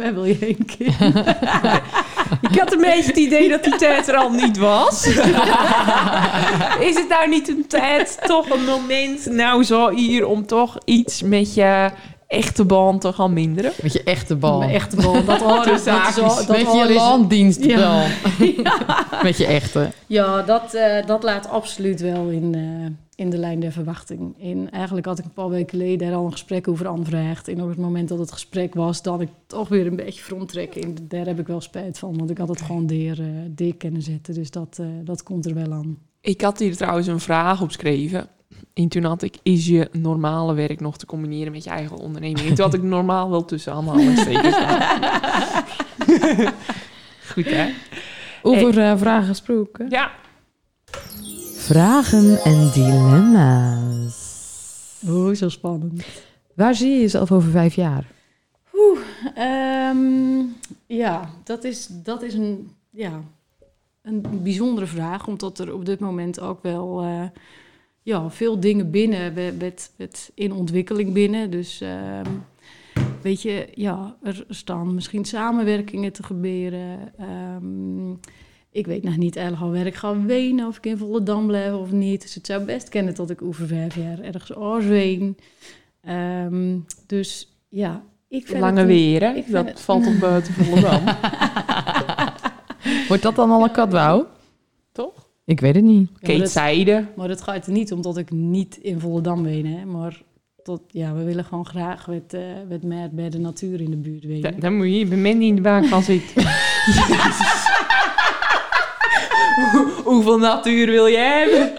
Waar 0.00 0.14
wil 0.14 0.24
je 0.24 0.34
heen, 0.34 0.64
Kim? 0.64 0.86
Ik 2.50 2.58
had 2.58 2.72
een 2.72 2.80
beetje 2.80 3.06
het 3.06 3.16
idee 3.16 3.48
dat 3.48 3.64
die 3.64 3.76
tijd 3.76 4.08
er 4.08 4.14
al 4.16 4.30
niet 4.30 4.56
was. 4.58 5.06
Is 6.88 6.94
het 6.96 7.06
nou 7.08 7.28
niet 7.28 7.48
een 7.48 7.66
tijd, 7.66 8.18
toch 8.26 8.50
een 8.50 8.64
moment, 8.64 9.26
nou 9.26 9.64
zo 9.64 9.90
hier, 9.90 10.26
om 10.26 10.46
toch 10.46 10.78
iets 10.84 11.22
met 11.22 11.54
je 11.54 11.90
echte 12.26 12.64
band 12.64 13.00
te 13.00 13.12
gaan 13.12 13.32
minderen? 13.32 13.72
Met 13.82 13.92
je 13.92 14.02
echte 14.02 14.36
bal. 14.36 14.58
Mijn 14.58 14.70
echte 14.70 14.96
bal. 14.96 15.24
Dat 15.24 15.40
hoor 15.42 15.62
Tussen 15.62 15.92
dat 15.92 16.08
is 16.08 16.18
al- 16.18 16.24
haakjes. 16.28 16.46
dat 16.46 16.56
Met 16.56 16.72
je 16.72 16.88
is- 16.88 16.94
landdienstbel. 16.96 17.78
Ja. 18.38 19.06
Met 19.22 19.36
je 19.36 19.46
echte. 19.46 19.90
Ja, 20.06 20.42
dat, 20.42 20.74
eh, 20.74 21.06
dat 21.06 21.22
laat 21.22 21.48
absoluut 21.48 22.00
wel 22.00 22.28
in, 22.28 22.54
eh, 22.54 23.22
in 23.24 23.30
de 23.30 23.38
lijn 23.38 23.60
der 23.60 23.72
verwachting. 23.72 24.34
En 24.42 24.70
eigenlijk 24.70 25.06
had 25.06 25.18
ik 25.18 25.24
een 25.24 25.32
paar 25.32 25.48
weken 25.48 25.78
geleden 25.78 25.98
daar 26.08 26.16
al 26.16 26.24
een 26.24 26.32
gesprek 26.32 26.68
over 26.68 26.88
aanvraagd. 26.88 27.48
En 27.48 27.62
op 27.62 27.68
het 27.68 27.78
moment 27.78 28.08
dat 28.08 28.18
het 28.18 28.32
gesprek 28.32 28.74
was, 28.74 29.02
dat 29.02 29.20
ik 29.20 29.28
toch 29.46 29.68
weer 29.68 29.86
een 29.86 29.96
beetje 29.96 30.22
fronttrekken. 30.22 30.82
En 30.82 30.94
daar 31.08 31.26
heb 31.26 31.38
ik 31.38 31.46
wel 31.46 31.60
spijt 31.60 31.98
van, 31.98 32.16
want 32.18 32.30
ik 32.30 32.38
had 32.38 32.48
het 32.48 32.60
gewoon 32.62 32.86
deer, 32.86 33.20
eh 33.20 33.26
deer 33.50 33.76
kunnen 33.76 34.02
zetten. 34.02 34.34
Dus 34.34 34.50
dat, 34.50 34.76
eh, 34.80 34.86
dat 35.04 35.22
komt 35.22 35.46
er 35.46 35.54
wel 35.54 35.72
aan. 35.72 35.98
Ik 36.20 36.40
had 36.40 36.58
hier 36.58 36.76
trouwens 36.76 37.06
een 37.06 37.20
vraag 37.20 37.60
opgeschreven. 37.62 38.26
En 38.74 38.88
toen 38.88 39.04
had 39.04 39.22
ik, 39.22 39.36
is 39.42 39.66
je 39.66 39.88
normale 39.92 40.54
werk 40.54 40.80
nog 40.80 40.96
te 40.96 41.06
combineren 41.06 41.52
met 41.52 41.64
je 41.64 41.70
eigen 41.70 41.96
onderneming? 41.96 42.48
En 42.48 42.54
toen 42.54 42.64
had 42.64 42.74
ik 42.74 42.82
normaal 42.82 43.30
wel 43.30 43.44
tussen 43.44 43.72
aanhalingstekens 43.72 44.54
staan. 44.60 44.98
Goed, 47.32 47.50
hè? 47.50 47.72
Over 48.42 48.78
eh, 48.78 48.96
vragen 48.96 49.26
gesproken. 49.26 49.90
Ja. 49.90 50.10
Vragen 51.56 52.38
en 52.44 52.70
dilemma's. 52.72 54.22
Oh, 55.08 55.34
zo 55.34 55.48
spannend. 55.48 56.04
Waar 56.54 56.74
zie 56.74 56.90
je 56.90 57.00
jezelf 57.00 57.32
over 57.32 57.50
vijf 57.50 57.74
jaar? 57.74 58.12
Ehm, 59.34 60.42
ja, 60.86 61.30
dat 61.44 61.64
is, 61.64 61.88
dat 61.90 62.22
is 62.22 62.34
een, 62.34 62.70
ja, 62.90 63.20
een 64.02 64.22
bijzondere 64.42 64.86
vraag. 64.86 65.26
Omdat 65.26 65.58
er 65.58 65.74
op 65.74 65.84
dit 65.84 66.00
moment 66.00 66.40
ook 66.40 66.62
wel 66.62 67.02
eh, 67.02 67.22
ja, 68.04 68.30
veel 68.30 68.60
dingen 68.60 68.90
binnen, 68.90 69.32
met, 69.34 69.58
met, 69.58 69.92
met 69.96 70.30
in 70.34 70.52
ontwikkeling 70.52 71.12
binnen. 71.12 71.50
Dus 71.50 71.80
ehm, 71.80 72.30
weet 73.22 73.42
je, 73.42 73.68
ja, 73.74 74.16
er 74.22 74.44
staan 74.48 74.94
misschien 74.94 75.24
samenwerkingen 75.24 76.12
te 76.12 76.22
gebeuren. 76.22 76.98
Ehm, 77.18 78.10
ik 78.70 78.86
weet 78.86 79.02
nog 79.02 79.16
niet 79.16 79.36
erg 79.36 79.62
al 79.62 79.72
waar 79.72 79.86
ik 79.86 79.94
ga 79.94 80.20
wenen, 80.22 80.66
of 80.66 80.76
ik 80.76 80.86
in 80.86 80.98
Volendam 80.98 81.46
blijf 81.46 81.72
of 81.74 81.90
niet. 81.92 82.22
Dus 82.22 82.34
het 82.34 82.46
zou 82.46 82.64
best 82.64 82.88
kennen 82.88 83.14
dat 83.14 83.30
ik 83.30 83.42
over 83.42 83.66
vijf 83.66 83.96
jaar 83.96 84.20
ergens 84.20 84.54
oorzween. 84.56 85.36
Ehm 86.00 86.78
dus 87.06 87.56
ja, 87.68 88.02
ik 88.28 88.46
vind 88.46 88.60
Lange 88.60 88.78
het 88.78 88.86
weer, 88.88 89.20
hè? 89.22 89.42
Dat 89.48 89.66
het- 89.66 89.80
valt 89.80 90.06
op 90.06 90.18
buiten 90.20 90.54
Volendam. 90.54 91.02
Wordt 93.08 93.22
dat 93.22 93.34
dan 93.36 93.50
al 93.50 93.62
een 93.64 93.70
katwouw? 93.70 94.26
Ik 95.46 95.60
weet 95.60 95.74
het 95.74 95.84
niet. 95.84 96.06
Ja, 96.08 96.12
maar 96.12 96.20
Kate 96.30 96.38
dat- 96.38 96.50
Zijde. 96.50 97.04
Maar 97.16 97.28
dat 97.28 97.40
gaat 97.42 97.66
er 97.66 97.72
niet 97.72 97.92
omdat 97.92 98.16
ik 98.16 98.30
niet 98.30 98.76
in 98.76 99.00
Volendam 99.00 99.44
woon, 99.44 99.64
hè. 99.64 99.84
Maar 99.84 100.22
tot, 100.62 100.80
ja, 100.88 101.14
we 101.14 101.24
willen 101.24 101.44
gewoon 101.44 101.66
graag 101.66 102.06
met, 102.06 102.34
eh 102.34 102.40
met 102.68 102.82
meer 102.82 103.08
bij 103.12 103.30
de 103.30 103.38
natuur 103.38 103.80
in 103.80 103.90
de 103.90 103.96
buurt 103.96 104.24
wonen. 104.24 104.40
Da- 104.42 104.50
Dan 104.58 104.76
moet 104.76 104.86
je 104.86 104.92
hier 104.92 105.08
bij 105.08 105.18
Mandy 105.18 105.44
in 105.44 105.54
de 105.54 105.60
baan 105.60 105.84
gaan 105.84 106.02
zitten. 106.02 106.42
Hoe- 109.72 109.88
Hoeveel 110.04 110.38
natuur 110.38 110.86
wil 110.86 111.06
je 111.06 111.16
hebben? 111.18 111.58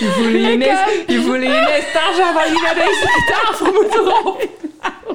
je 0.00 0.10
voelt 0.16 0.32
je 0.32 0.56
net, 0.56 1.04
je 1.06 1.20
voelt 1.22 1.42
je 1.42 1.48
net 1.48 1.90
Tasha 1.92 2.34
waar 2.34 2.46
je 2.46 2.60
naar 2.62 2.74
deze 2.74 3.24
tafel 3.30 3.72
moet 3.72 3.92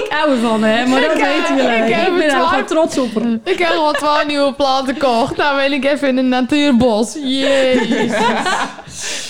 Ik 0.00 0.06
hou 0.08 0.30
ervan, 0.30 0.62
hè. 0.62 0.86
Maar 0.86 1.00
dat 1.00 1.10
Ik, 1.10 1.24
weten 1.24 1.56
jullie. 1.56 1.78
ik 1.78 2.06
Ik, 2.06 2.16
ben 2.18 2.22
er 2.30 2.46
gewoon 2.46 2.64
trots 2.64 2.98
op. 2.98 3.10
Ik 3.44 3.58
heb 3.58 3.72
al 3.72 3.92
twaalf 3.92 4.26
nieuwe 4.26 4.52
planten 4.54 4.94
gekocht. 4.94 5.36
Nou 5.36 5.56
wil 5.56 5.72
ik 5.72 5.84
even 5.84 6.08
in 6.08 6.16
een 6.16 6.28
natuurbos. 6.28 7.14
Jezus. 7.14 8.12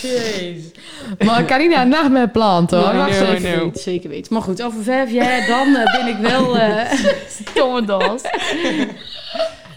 Jezus. 0.03 0.71
Maar 1.25 1.45
Carina, 1.45 1.85
nacht 1.85 2.11
met 2.11 2.33
planten 2.33 2.79
hoor. 2.79 3.07
Even. 3.07 3.37
know. 3.43 3.63
Weet, 3.63 3.79
zeker 3.81 4.11
weten. 4.11 4.33
Maar 4.35 4.43
goed, 4.43 4.63
over 4.63 4.83
vijf 4.83 5.11
jaar, 5.11 5.47
dan 5.47 5.75
eh, 5.77 5.93
ben 5.99 6.07
ik 6.07 6.17
wel... 6.17 6.57
eh, 6.59 6.93
Stomme 7.51 7.85
das. 7.85 8.23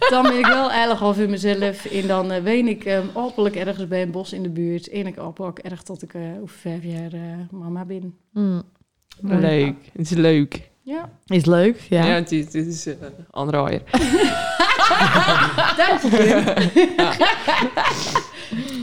dan 0.09 0.23
ben 0.23 0.37
ik 0.39 0.45
wel 0.45 0.71
over 1.03 1.23
in 1.23 1.29
mezelf. 1.29 1.85
En 1.85 2.07
dan 2.07 2.31
eh 2.31 2.41
ween 2.43 2.67
ik 2.67 2.85
eh, 2.85 2.99
hopelijk 3.13 3.55
ergens 3.55 3.87
bij 3.87 4.01
een 4.01 4.11
bos 4.11 4.33
in 4.33 4.43
de 4.43 4.49
buurt. 4.49 4.89
En 4.89 5.07
ik 5.07 5.15
hoop 5.15 5.39
ook 5.39 5.59
erg 5.59 5.81
tot 5.81 6.01
ik 6.03 6.11
over 6.41 6.55
vijf 6.61 6.83
jaar 6.83 7.11
eh, 7.13 7.19
mama 7.59 7.85
ben. 7.85 8.15
Hm. 8.33 8.59
Leuk. 9.22 9.76
Het 9.93 10.11
is 10.11 10.18
leuk. 10.18 10.70
Ja, 10.82 11.09
Is 11.26 11.45
leuk, 11.45 11.80
ja. 11.89 12.05
Ja, 12.05 12.13
het 12.13 12.32
is, 12.32 12.45
het 12.45 12.53
is 12.53 12.86
eh, 12.86 12.93
dank 15.78 16.01
je. 16.01 16.43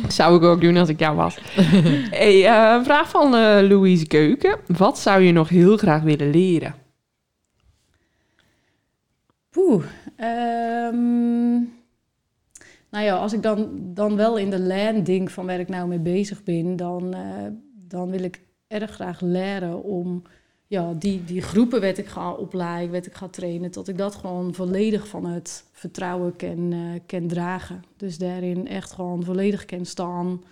Zou 0.09 0.37
ik 0.37 0.43
ook 0.43 0.61
doen 0.61 0.77
als 0.77 0.89
ik 0.89 0.99
jou 0.99 1.17
was. 1.17 1.39
hey, 2.21 2.47
eh, 2.47 2.75
een 2.77 2.85
vraag 2.85 3.11
van 3.11 3.35
eh, 3.35 3.59
Louise 3.69 4.07
Keuken. 4.07 4.57
Wat 4.67 4.99
zou 4.99 5.23
je 5.23 5.33
nog 5.33 5.49
heel 5.49 5.77
graag 5.77 6.03
willen 6.03 6.31
leren? 6.31 6.75
Poeh. 9.51 9.85
ehm, 10.17 11.53
nou 12.91 13.05
ja, 13.05 13.17
als 13.17 13.33
ik 13.33 13.43
dan, 13.43 13.69
dan 13.75 14.17
wel 14.17 14.39
in 14.39 14.51
de 14.51 14.59
lijn 14.59 15.05
denk 15.05 15.31
van 15.31 15.47
waar 15.47 15.61
ik 15.61 15.69
nou 15.69 15.89
mee 15.89 15.99
bezig 15.99 16.43
ben, 16.43 16.77
dan, 16.77 17.15
eh, 17.15 17.21
dan 17.89 18.11
wil 18.11 18.23
ik 18.23 18.41
erg 18.75 18.91
graag 18.91 19.21
leren 19.21 19.83
om 19.83 20.23
ja, 20.67 20.93
die, 20.93 21.25
die 21.25 21.43
groepen 21.43 21.81
wat 21.81 21.99
ik 21.99 22.07
ga 22.07 22.33
opleiden, 22.33 22.93
wat 22.93 23.07
ik 23.07 23.15
ga 23.15 23.29
trainen, 23.29 23.73
dat 23.73 23.89
ik 23.89 23.99
dat 23.99 24.15
gewoon 24.15 24.55
volledig 24.55 25.09
vanuit 25.09 25.65
vertrouwen 25.73 26.37
kan, 26.37 26.73
eh, 26.73 27.01
kan 27.07 27.27
dragen. 27.29 27.85
Dus 27.97 28.19
daarin 28.19 28.69
echt 28.69 28.93
gewoon 28.93 29.25
volledig 29.25 29.65
kan 29.65 29.85
staan. 29.87 30.43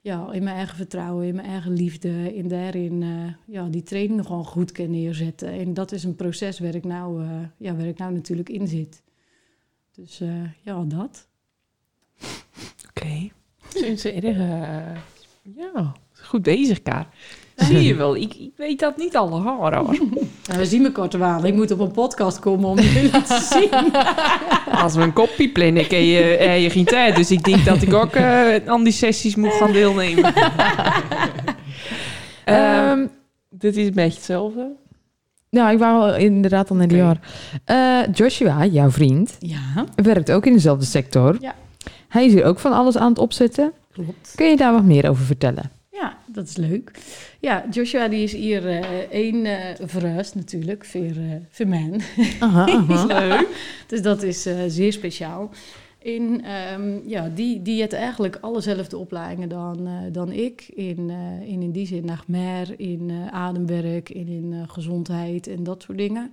Ja, 0.00 0.32
in 0.32 0.42
mijn 0.42 0.56
eigen 0.56 0.76
vertrouwen, 0.76 1.26
in 1.26 1.34
mijn 1.34 1.46
eigen 1.48 1.72
liefde. 1.72 2.32
En 2.36 2.48
daarin 2.48 3.02
eh, 3.02 3.54
ja, 3.54 3.68
die 3.68 3.82
trainingen 3.82 4.24
gewoon 4.24 4.44
goed 4.44 4.72
kan 4.72 4.90
neerzetten. 4.90 5.48
En 5.48 5.74
dat 5.74 5.92
is 5.92 6.04
een 6.04 6.16
proces 6.16 6.58
waar 6.58 6.74
ik 6.74 6.84
nou, 6.84 7.22
eh, 7.22 7.30
ja, 7.56 7.76
waar 7.76 7.86
ik 7.86 7.98
nou 7.98 8.12
natuurlijk 8.12 8.48
in 8.48 8.68
zit. 8.68 9.02
Dus 9.94 10.20
eh, 10.20 10.44
ja, 10.62 10.84
dat. 10.84 11.28
Oké. 12.88 13.30
Sinds 13.68 14.04
erg... 14.04 14.36
eh, 14.36 14.96
ja, 15.56 15.92
goed 16.12 16.42
bezig, 16.42 16.82
Kaar. 16.82 17.08
Zie 17.68 17.82
je 17.82 17.94
wel, 17.94 18.16
ik, 18.16 18.34
ik 18.34 18.50
weet 18.56 18.78
dat 18.78 18.96
niet 18.96 19.16
alle 19.16 19.40
haar 19.40 19.76
hoor. 19.76 19.98
We 20.58 20.66
zien 20.66 20.84
elkaar 20.84 21.08
te 21.08 21.18
waan. 21.18 21.44
Ik 21.46 21.54
moet 21.54 21.70
op 21.70 21.78
een 21.80 21.90
podcast 21.90 22.38
komen 22.38 22.68
om 22.68 22.78
jullie 22.78 23.10
te 23.10 23.46
zien. 23.52 23.92
Als 24.82 24.94
we 24.94 25.02
een 25.02 25.12
kopie 25.12 25.48
plannen, 25.52 25.82
heb 25.82 25.90
je, 25.90 26.36
heb 26.40 26.60
je 26.60 26.70
geen 26.70 26.84
tijd. 26.84 27.16
Dus 27.16 27.30
ik 27.30 27.44
denk 27.44 27.64
dat 27.64 27.82
ik 27.82 27.94
ook 27.94 28.14
eh, 28.14 28.54
aan 28.66 28.84
die 28.84 28.92
sessies 28.92 29.34
moet 29.36 29.52
gaan 29.52 29.72
deelnemen. 29.72 30.34
Ehm, 32.44 32.56
Ehm, 32.56 33.06
dit 33.50 33.76
is 33.76 33.86
een 33.86 33.92
beetje 33.94 34.16
hetzelfde. 34.16 34.66
nou, 35.50 35.72
ik 35.72 35.78
wou 35.78 36.16
inderdaad 36.18 36.70
al 36.70 36.76
naar 36.76 36.88
die 36.88 36.96
jaar. 36.96 37.18
Eh, 37.64 37.98
Joshua, 38.14 38.64
jouw 38.64 38.90
vriend, 38.90 39.36
Ja, 39.38 39.84
werkt 39.94 40.32
ook 40.32 40.46
in 40.46 40.52
dezelfde 40.52 40.84
sector. 40.84 41.36
Ja. 41.40 41.54
Hij 42.08 42.24
is 42.24 42.32
hier 42.32 42.44
ook 42.44 42.58
van 42.58 42.72
alles 42.72 42.96
aan 42.96 43.08
het 43.08 43.18
opzetten. 43.18 43.72
klopt. 43.92 44.32
Kun 44.36 44.46
je 44.48 44.56
daar 44.56 44.72
wat 44.72 44.84
meer 44.84 45.08
over 45.08 45.24
vertellen? 45.24 45.70
Dat 46.32 46.48
is 46.48 46.56
leuk. 46.56 46.90
Ja, 47.40 47.64
Joshua 47.70 48.08
die 48.08 48.22
is 48.22 48.32
hier 48.32 48.68
eh, 48.68 48.98
één 48.98 49.46
verhuisd 49.88 50.34
natuurlijk, 50.34 50.84
voor, 50.84 51.00
eh 51.00 51.34
voor 51.50 51.66
mij. 51.66 52.00
Aha, 52.38 52.68
aha. 52.68 53.18
Leuk. 53.28 53.48
Dus 53.86 54.02
dat 54.02 54.22
is 54.22 54.48
zeer 54.66 54.92
speciaal. 54.92 55.50
En 56.02 56.44
ehm, 56.44 57.08
ja, 57.08 57.28
die, 57.34 57.62
die 57.62 57.80
heeft 57.80 57.92
eigenlijk 57.92 58.38
allezelfde 58.40 58.96
opleidingen 58.96 59.48
dan, 59.48 59.88
dan 60.12 60.32
ik. 60.32 60.68
In, 60.74 61.10
in, 61.46 61.62
in 61.62 61.70
die 61.70 61.86
zin 61.86 62.04
naar 62.04 62.24
in 62.76 63.12
ademwerk, 63.30 64.08
in, 64.08 64.28
in 64.28 64.68
gezondheid 64.68 65.46
en 65.46 65.62
dat 65.62 65.82
soort 65.82 65.98
dingen. 65.98 66.32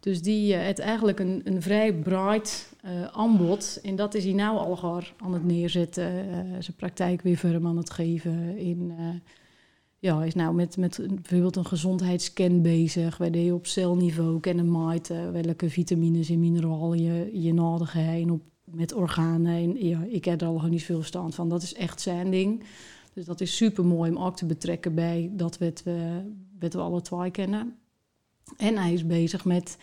Dus 0.00 0.22
die 0.22 0.54
eh 0.54 0.60
heeft 0.60 0.78
eigenlijk 0.78 1.20
een, 1.20 1.40
een 1.44 1.62
vrij 1.62 1.94
breed 1.94 2.72
eh, 2.80 3.04
aanbod. 3.04 3.80
En 3.82 3.96
dat 3.96 4.14
is 4.14 4.24
hij 4.24 4.32
nou 4.32 4.58
al 4.58 5.02
aan 5.16 5.32
het 5.32 5.44
neerzetten. 5.44 6.04
eh, 6.04 6.38
zijn 6.58 6.76
praktijk 6.76 7.22
weer 7.22 7.36
verder 7.36 7.66
aan 7.66 7.76
het 7.76 7.90
geven. 7.90 8.56
In, 8.56 8.92
ja, 9.98 10.24
is 10.24 10.34
nou 10.34 10.54
met, 10.54 10.76
met 10.76 11.00
bijvoorbeeld 11.10 11.56
een 11.56 11.66
gezondheidsscan 11.66 12.62
bezig. 12.62 13.16
Waar 13.16 13.36
je 13.36 13.54
op 13.54 13.66
celniveau 13.66 14.40
kennen 14.40 14.70
maait 14.70 15.12
welke 15.32 15.70
vitamines 15.70 16.28
en 16.30 16.38
mineralen 16.38 17.02
je, 17.02 17.40
je 17.42 17.54
nodig 17.54 17.92
hebt. 17.92 18.30
Op, 18.30 18.42
met 18.64 18.94
organen. 18.94 19.54
En 19.54 19.86
ja, 19.86 20.04
ik 20.08 20.24
heb 20.24 20.40
er 20.40 20.46
al 20.46 20.56
gewoon 20.56 20.70
niet 20.70 20.84
veel 20.84 20.98
verstand 20.98 21.34
van. 21.34 21.48
Dat 21.48 21.62
is 21.62 21.74
echt 21.74 22.00
zijn 22.00 22.30
ding. 22.30 22.64
Dus 23.14 23.24
dat 23.24 23.40
is 23.40 23.56
super 23.56 23.84
mooi 23.84 24.10
om 24.10 24.18
ook 24.18 24.36
te 24.36 24.46
betrekken 24.46 24.94
bij 24.94 25.30
dat 25.32 25.58
wat 25.58 25.82
we, 25.82 26.20
wat 26.58 26.72
we 26.72 26.80
alle 26.80 27.00
twee 27.00 27.30
kennen. 27.30 27.76
En 28.56 28.76
hij 28.78 28.92
is 28.92 29.06
bezig 29.06 29.44
met 29.44 29.76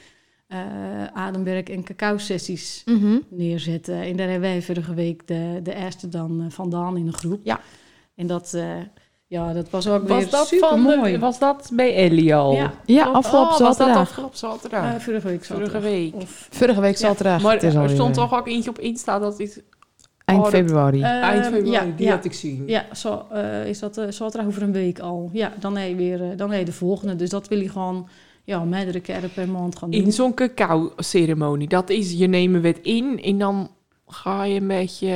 eh, 0.47 0.59
ademwerk 1.13 1.69
en 1.69 1.83
cacao-sessies 1.83 2.81
Mhm. 2.85 3.17
neerzetten. 3.29 4.01
En 4.01 4.15
daar 4.17 4.29
hebben 4.29 4.49
wij 4.49 4.61
vorige 4.61 4.93
week 4.93 5.27
de, 5.27 5.59
de 5.63 5.75
eerste 5.75 6.07
dan 6.09 6.41
eh, 6.41 6.45
vandaan 6.49 6.97
in 6.97 7.05
de 7.05 7.13
groep. 7.13 7.39
Ja. 7.43 7.59
En 8.15 8.27
dat, 8.27 8.53
eh, 8.53 8.67
ja, 9.27 9.53
dat 9.53 9.69
was 9.69 9.87
ook 9.87 10.07
Was 10.07 10.17
weer 10.21 10.29
dat, 10.31 10.47
super 10.47 10.79
mooi. 10.79 11.17
was 11.17 11.39
dat 11.39 11.69
bij 11.73 11.95
Ellie 11.95 12.35
al? 12.35 12.53
Ja, 12.53 12.73
Ja, 12.85 13.01
Klopt. 13.03 13.17
afgelopen 13.17 13.51
oh, 13.53 13.59
was 13.59 13.67
dat 13.67 13.75
zaterdag. 13.77 14.01
afgelopen 14.01 14.37
zaterdag? 14.37 15.01
vorige 15.03 15.27
week 15.27 15.45
Vorige 15.45 15.65
zaterdag. 15.65 15.81
week. 15.91 16.15
Of, 16.15 16.47
Vorige 16.51 16.81
week 16.81 16.91
Ja. 16.97 17.07
zaterdag. 17.07 17.41
Maar 17.41 17.53
het 17.53 17.63
is 17.63 17.73
er 17.73 17.79
alweer, 17.79 17.95
stond 17.95 18.13
toch 18.13 18.33
ook 18.33 18.47
eentje 18.47 18.69
op 18.69 18.79
Insta 18.79 19.19
dat 19.19 19.39
is 19.39 19.59
Eind 20.25 20.41
oh, 20.43 20.47
februari. 20.49 21.01
Eh, 21.01 21.09
eind 21.09 21.45
februari, 21.45 21.87
ja, 21.89 21.95
die 21.95 22.05
ja. 22.05 22.15
had 22.15 22.25
ik 22.25 22.33
zien. 22.33 22.63
ja, 22.67 22.85
zo, 22.95 23.25
eh, 23.31 23.67
is 23.67 23.79
dat 23.79 23.97
eh, 23.97 24.05
zaterdag 24.09 24.47
over 24.49 24.61
een 24.61 24.71
week 24.71 24.99
al. 24.99 25.29
Ja, 25.33 25.51
dan 25.59 25.77
heb 25.77 25.89
je 25.89 25.95
weer 25.95 26.21
eh, 26.31 26.37
dan 26.37 26.49
heb 26.49 26.59
je 26.59 26.65
de 26.65 26.71
volgende. 26.71 27.15
Dus 27.15 27.29
dat 27.29 27.47
wil 27.47 27.59
je 27.59 27.69
gewoon 27.69 28.07
ja, 28.45 28.63
meerdere 28.63 28.99
keren 28.99 29.29
per 29.33 29.49
maand 29.49 29.77
gaan 29.77 29.91
doen. 29.91 30.01
In 30.01 30.11
zo'n 30.11 30.33
cacao-ceremonie, 30.33 31.67
dat 31.67 31.89
is 31.89 32.11
je 32.13 32.27
nemen 32.27 32.61
wet 32.61 32.79
in 32.81 33.21
en 33.23 33.37
dan 33.37 33.69
ga 34.07 34.43
je 34.43 34.59
een 34.59 34.67
beetje 34.67 35.07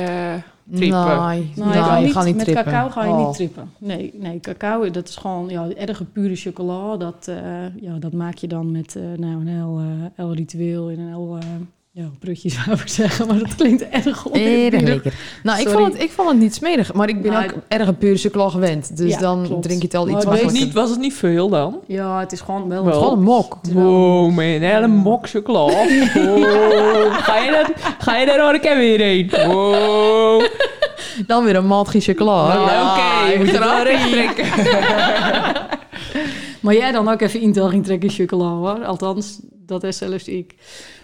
trippen. 0.72 1.26
Nee, 1.28 1.52
Nou, 1.56 1.68
nee, 1.70 1.78
je 1.78 1.82
gaat 1.82 2.02
je 2.06 2.12
gaat 2.12 2.24
niet 2.24 2.36
met 2.36 2.44
trippen. 2.44 2.64
cacao 2.64 2.88
ga 2.90 3.04
je 3.04 3.10
Oh. 3.10 3.26
niet 3.26 3.34
trippen. 3.36 3.70
Nee, 3.78 4.12
nee, 4.14 4.40
cacao, 4.40 4.90
dat 4.90 5.08
is 5.08 5.16
gewoon 5.16 5.48
ja, 5.48 5.68
erge 5.74 6.04
pure 6.04 6.36
chocola. 6.36 6.96
Dat, 6.96 7.28
eh, 7.28 7.36
ja, 7.80 7.98
dat 7.98 8.12
maak 8.12 8.34
je 8.36 8.46
dan 8.48 8.70
met 8.72 8.96
eh, 8.96 9.02
nou, 9.16 9.32
een 9.40 9.46
heel, 9.48 9.78
eh, 9.78 10.06
heel 10.14 10.34
ritueel 10.34 10.88
en 10.90 10.98
een 10.98 11.08
heel 11.08 11.36
eh, 11.40 11.46
ja, 11.92 12.10
prutje 12.18 12.50
zou 12.50 12.70
ik 12.70 12.88
zeggen. 12.88 13.26
Maar 13.26 13.38
dat 13.38 13.54
klinkt 13.54 13.88
erg 13.88 14.26
lekker. 14.32 15.14
Nou, 15.42 15.60
ik 15.60 15.68
Sorry. 15.68 15.82
vond, 15.82 15.92
het, 15.92 16.02
ik 16.02 16.10
vond 16.10 16.28
het 16.28 16.38
niet 16.38 16.54
smerig, 16.54 16.92
maar 16.92 17.08
ik 17.08 17.22
ben 17.22 17.32
Nou, 17.32 17.44
ook 17.44 17.54
erg 17.68 17.86
een 17.88 17.98
pure 17.98 18.16
chocola 18.16 18.48
gewend. 18.48 18.96
Dus 18.96 19.12
Ja, 19.12 19.18
dan 19.18 19.42
klopt. 19.46 19.62
drink 19.62 19.80
je 19.80 19.86
het 19.86 19.96
al 19.96 20.06
Maar 20.06 20.14
iets 20.14 20.24
het 20.24 20.42
Was 20.42 20.52
niet, 20.52 20.72
was 20.72 20.90
het 20.90 20.98
niet 20.98 21.14
veel 21.14 21.48
dan? 21.48 21.78
Ja, 21.86 22.20
het 22.20 22.32
is 22.32 22.40
gewoon 22.40 22.68
wel... 22.68 22.84
Gewoon 22.84 23.12
een 23.12 23.22
mok. 23.22 23.58
Wow, 23.72 24.30
man, 24.30 24.44
een 24.44 24.62
hele 24.62 24.86
mok 24.86 25.28
chocola. 25.28 25.58
Wow. 26.14 27.12
Ga, 27.12 27.38
je 27.38 27.50
dat, 27.50 27.94
ga 27.98 28.16
je 28.16 28.26
daar 28.26 28.60
keer 28.60 28.76
weer 28.76 29.00
heen? 29.00 29.30
Wow. 29.46 30.44
Dan 31.26 31.44
weer 31.44 31.56
een 31.56 31.66
matje 31.66 32.00
chocola. 32.00 32.46
Nou, 32.54 32.70
Ja, 32.70 33.26
Oké, 33.28 33.38
moet 33.38 33.50
recht 33.82 34.10
trekken. 34.10 34.46
Maar 36.60 36.74
jij 36.74 36.92
dan 36.92 37.08
ook 37.08 37.20
even 37.20 37.40
Intel 37.40 37.68
ging 37.68 37.84
trekken 37.84 38.10
chocola 38.10 38.48
hoor. 38.48 38.84
Althans, 38.84 39.38
dat 39.66 39.84
is 39.84 39.96
zelfs 39.96 40.28
ik. 40.28 40.54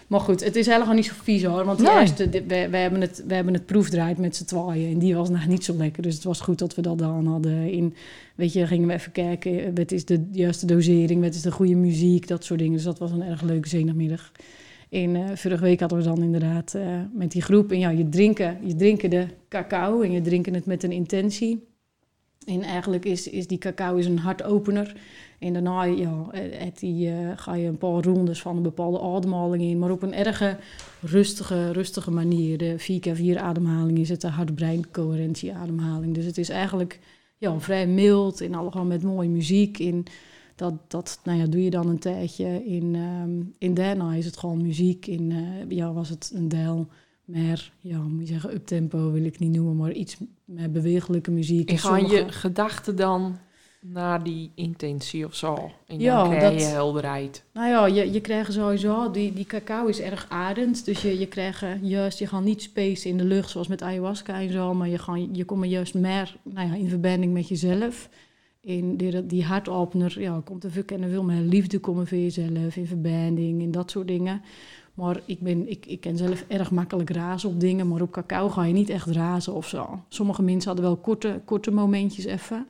Maar 0.07 0.19
goed, 0.19 0.43
het 0.43 0.55
is 0.55 0.65
helemaal 0.65 0.93
niet 0.93 1.05
zo 1.05 1.13
vies 1.23 1.43
hoor. 1.43 1.65
Want 1.65 1.79
Nee. 1.79 1.99
eerste, 1.99 2.29
we, 2.29 2.67
we, 2.69 2.77
hebben 2.77 3.01
het, 3.01 3.23
we 3.27 3.33
hebben 3.33 3.53
het 3.53 3.65
proefdraaid 3.65 4.17
met 4.17 4.35
z'n 4.35 4.45
tweeën. 4.45 4.91
En 4.93 4.99
die 4.99 5.15
was 5.15 5.29
nog 5.29 5.47
niet 5.47 5.63
zo 5.63 5.75
lekker. 5.75 6.03
Dus 6.03 6.13
het 6.13 6.23
was 6.23 6.39
goed 6.39 6.59
dat 6.59 6.75
we 6.75 6.81
dat 6.81 6.97
dan 6.97 7.25
hadden. 7.25 7.71
In, 7.71 7.93
weet 8.35 8.53
je, 8.53 8.67
gingen 8.67 8.87
we 8.87 8.93
even 8.93 9.11
kijken. 9.11 9.75
Wat 9.75 9.91
is 9.91 10.05
de 10.05 10.27
juiste 10.31 10.65
dosering? 10.65 11.21
Wat 11.21 11.33
is 11.33 11.41
de 11.41 11.51
goede 11.51 11.75
muziek? 11.75 12.27
Dat 12.27 12.43
soort 12.43 12.59
dingen. 12.59 12.73
Dus 12.73 12.83
dat 12.83 12.99
was 12.99 13.11
een 13.11 13.23
erg 13.23 13.41
leuke 13.41 13.67
zondagmiddag. 13.67 14.31
En 14.89 15.15
eh, 15.15 15.35
vorige 15.35 15.63
week 15.63 15.79
hadden 15.79 15.97
we 15.97 16.03
dan 16.03 16.23
inderdaad 16.23 16.73
eh, 16.73 16.83
met 17.13 17.31
die 17.31 17.41
groep. 17.41 17.71
En 17.71 17.79
ja, 17.79 17.89
je 17.89 18.09
drinken, 18.09 18.57
je 18.63 18.75
drinken 18.75 19.09
de 19.09 19.25
cacao. 19.49 20.01
En 20.01 20.11
je 20.11 20.21
drinken 20.21 20.53
het 20.53 20.65
met 20.65 20.83
een 20.83 20.91
intentie. 20.91 21.67
En 22.45 22.61
eigenlijk 22.61 23.05
is, 23.05 23.29
is 23.29 23.47
die 23.47 23.57
cacao 23.57 23.95
is 23.95 24.05
een 24.05 24.19
hartopener. 24.19 24.95
En 25.39 25.53
daarna 25.53 25.83
ja, 25.83 26.25
eh, 26.31 26.41
het 26.59 26.79
die, 26.79 27.09
eh, 27.09 27.31
ga 27.35 27.55
je 27.55 27.67
een 27.67 27.77
paar 27.77 28.03
rondes 28.03 28.41
van 28.41 28.57
een 28.57 28.63
bepaalde 28.63 29.01
ademhaling 29.01 29.63
in. 29.63 29.79
Maar 29.79 29.91
op 29.91 30.01
een 30.01 30.13
erge 30.13 30.57
rustige, 31.01 31.71
rustige 31.71 32.11
manier. 32.11 32.57
De 32.57 32.79
4x4 32.79 33.39
ademhaling 33.39 33.97
is 33.97 34.09
het 34.09 34.21
de 34.21 34.27
hart-brein-coherentie 34.27 35.53
ademhaling. 35.53 36.13
Dus 36.13 36.25
het 36.25 36.37
is 36.37 36.49
eigenlijk 36.49 36.99
ja, 37.37 37.59
vrij 37.59 37.87
mild 37.87 38.41
en 38.41 38.53
allemaal 38.53 38.85
met 38.85 39.03
mooie 39.03 39.29
muziek. 39.29 39.79
In 39.79 40.05
dat, 40.55 40.73
dat 40.87 41.19
nou 41.23 41.37
ja, 41.37 41.45
doe 41.45 41.63
je 41.63 41.69
dan 41.69 41.89
een 41.89 41.99
tijdje. 41.99 42.65
In, 42.65 42.95
ehm 42.95 43.41
in 43.57 43.73
daarna 43.73 44.13
is 44.13 44.25
het 44.25 44.37
gewoon 44.37 44.61
muziek. 44.61 45.07
In 45.07 45.31
eh, 45.31 45.77
ja, 45.77 45.93
was 45.93 46.09
het 46.09 46.31
een 46.35 46.47
deel 46.47 46.87
meer, 47.25 47.71
ja, 47.79 47.97
moet 47.97 48.27
je 48.27 48.33
zeggen, 48.33 48.53
uptempo 48.53 49.11
wil 49.11 49.23
ik 49.23 49.39
niet 49.39 49.51
noemen, 49.51 49.75
maar 49.75 49.91
iets 49.91 50.17
meer 50.45 50.71
bewegelijke 50.71 51.31
muziek. 51.31 51.69
En 51.69 51.77
gaan 51.77 52.07
je 52.07 52.31
gedachten 52.31 52.95
dan 52.95 53.37
naar 53.81 54.23
die 54.23 54.51
intentie 54.55 55.25
of 55.25 55.35
zo? 55.35 55.71
En 55.87 55.99
Ja, 55.99 56.17
dan 56.23 56.29
krijg 56.29 56.51
dat- 56.51 56.61
je 56.61 56.67
helderheid. 56.67 57.43
Nou 57.53 57.67
ja, 57.69 57.85
je, 58.01 58.11
je 58.11 58.21
krijgt 58.21 58.53
sowieso, 58.53 59.11
die, 59.11 59.33
die 59.33 59.45
cacao 59.45 59.85
is 59.87 59.99
erg 59.99 60.25
adend. 60.29 60.85
Dus 60.85 61.01
je, 61.01 61.19
je 61.19 61.27
krijgt 61.27 61.61
eh, 61.61 61.69
juist, 61.83 62.19
je 62.19 62.27
gaat 62.27 62.43
niet 62.43 62.61
space 62.61 63.07
in 63.07 63.17
de 63.17 63.23
lucht 63.23 63.49
zoals 63.49 63.67
met 63.67 63.81
ayahuasca 63.81 64.39
en 64.39 64.51
zo. 64.51 64.73
Maar 64.73 64.87
je, 64.87 64.97
gaat, 64.97 65.19
je 65.31 65.45
komt 65.45 65.63
er 65.63 65.69
juist 65.69 65.93
meer 65.93 66.35
nou 66.43 66.67
ja, 66.67 66.73
in 66.75 66.89
verbinding 66.89 67.33
met 67.33 67.47
jezelf. 67.47 68.09
In 68.61 68.97
die, 68.97 69.25
die 69.25 69.43
hartopener, 69.43 70.21
ja, 70.21 70.41
komt 70.45 70.63
er 70.63 70.71
veel, 70.71 70.83
en 70.85 71.09
veel 71.09 71.23
meer 71.23 71.41
liefde 71.41 71.79
komen 71.79 72.07
voor 72.07 72.17
jezelf. 72.17 72.75
In 72.75 72.87
verbinding 72.87 73.61
en 73.61 73.71
dat 73.71 73.91
soort 73.91 74.07
dingen. 74.07 74.41
Maar 74.93 75.19
ik, 75.25 75.39
ben, 75.39 75.69
ik, 75.69 75.85
ik 75.85 75.99
ken 75.99 76.17
zelf 76.17 76.43
erg 76.47 76.71
makkelijk 76.71 77.09
razen 77.09 77.49
op 77.49 77.59
dingen. 77.59 77.87
Maar 77.87 78.01
op 78.01 78.11
cacao 78.11 78.49
ga 78.49 78.63
je 78.63 78.73
niet 78.73 78.89
echt 78.89 79.07
razen 79.07 79.53
of 79.53 79.67
zo. 79.67 80.03
Sommige 80.09 80.41
mensen 80.41 80.67
hadden 80.67 80.85
wel 80.85 80.95
korte, 80.97 81.41
korte 81.45 81.71
momentjes 81.71 82.25
even. 82.25 82.67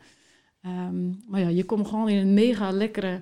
Ehm, 0.68 1.32
maar 1.32 1.39
ja, 1.39 1.47
je 1.47 1.63
komt 1.63 1.88
gewoon 1.88 2.09
in 2.09 2.18
een 2.18 2.34
mega 2.34 2.72
lekkere 2.72 3.22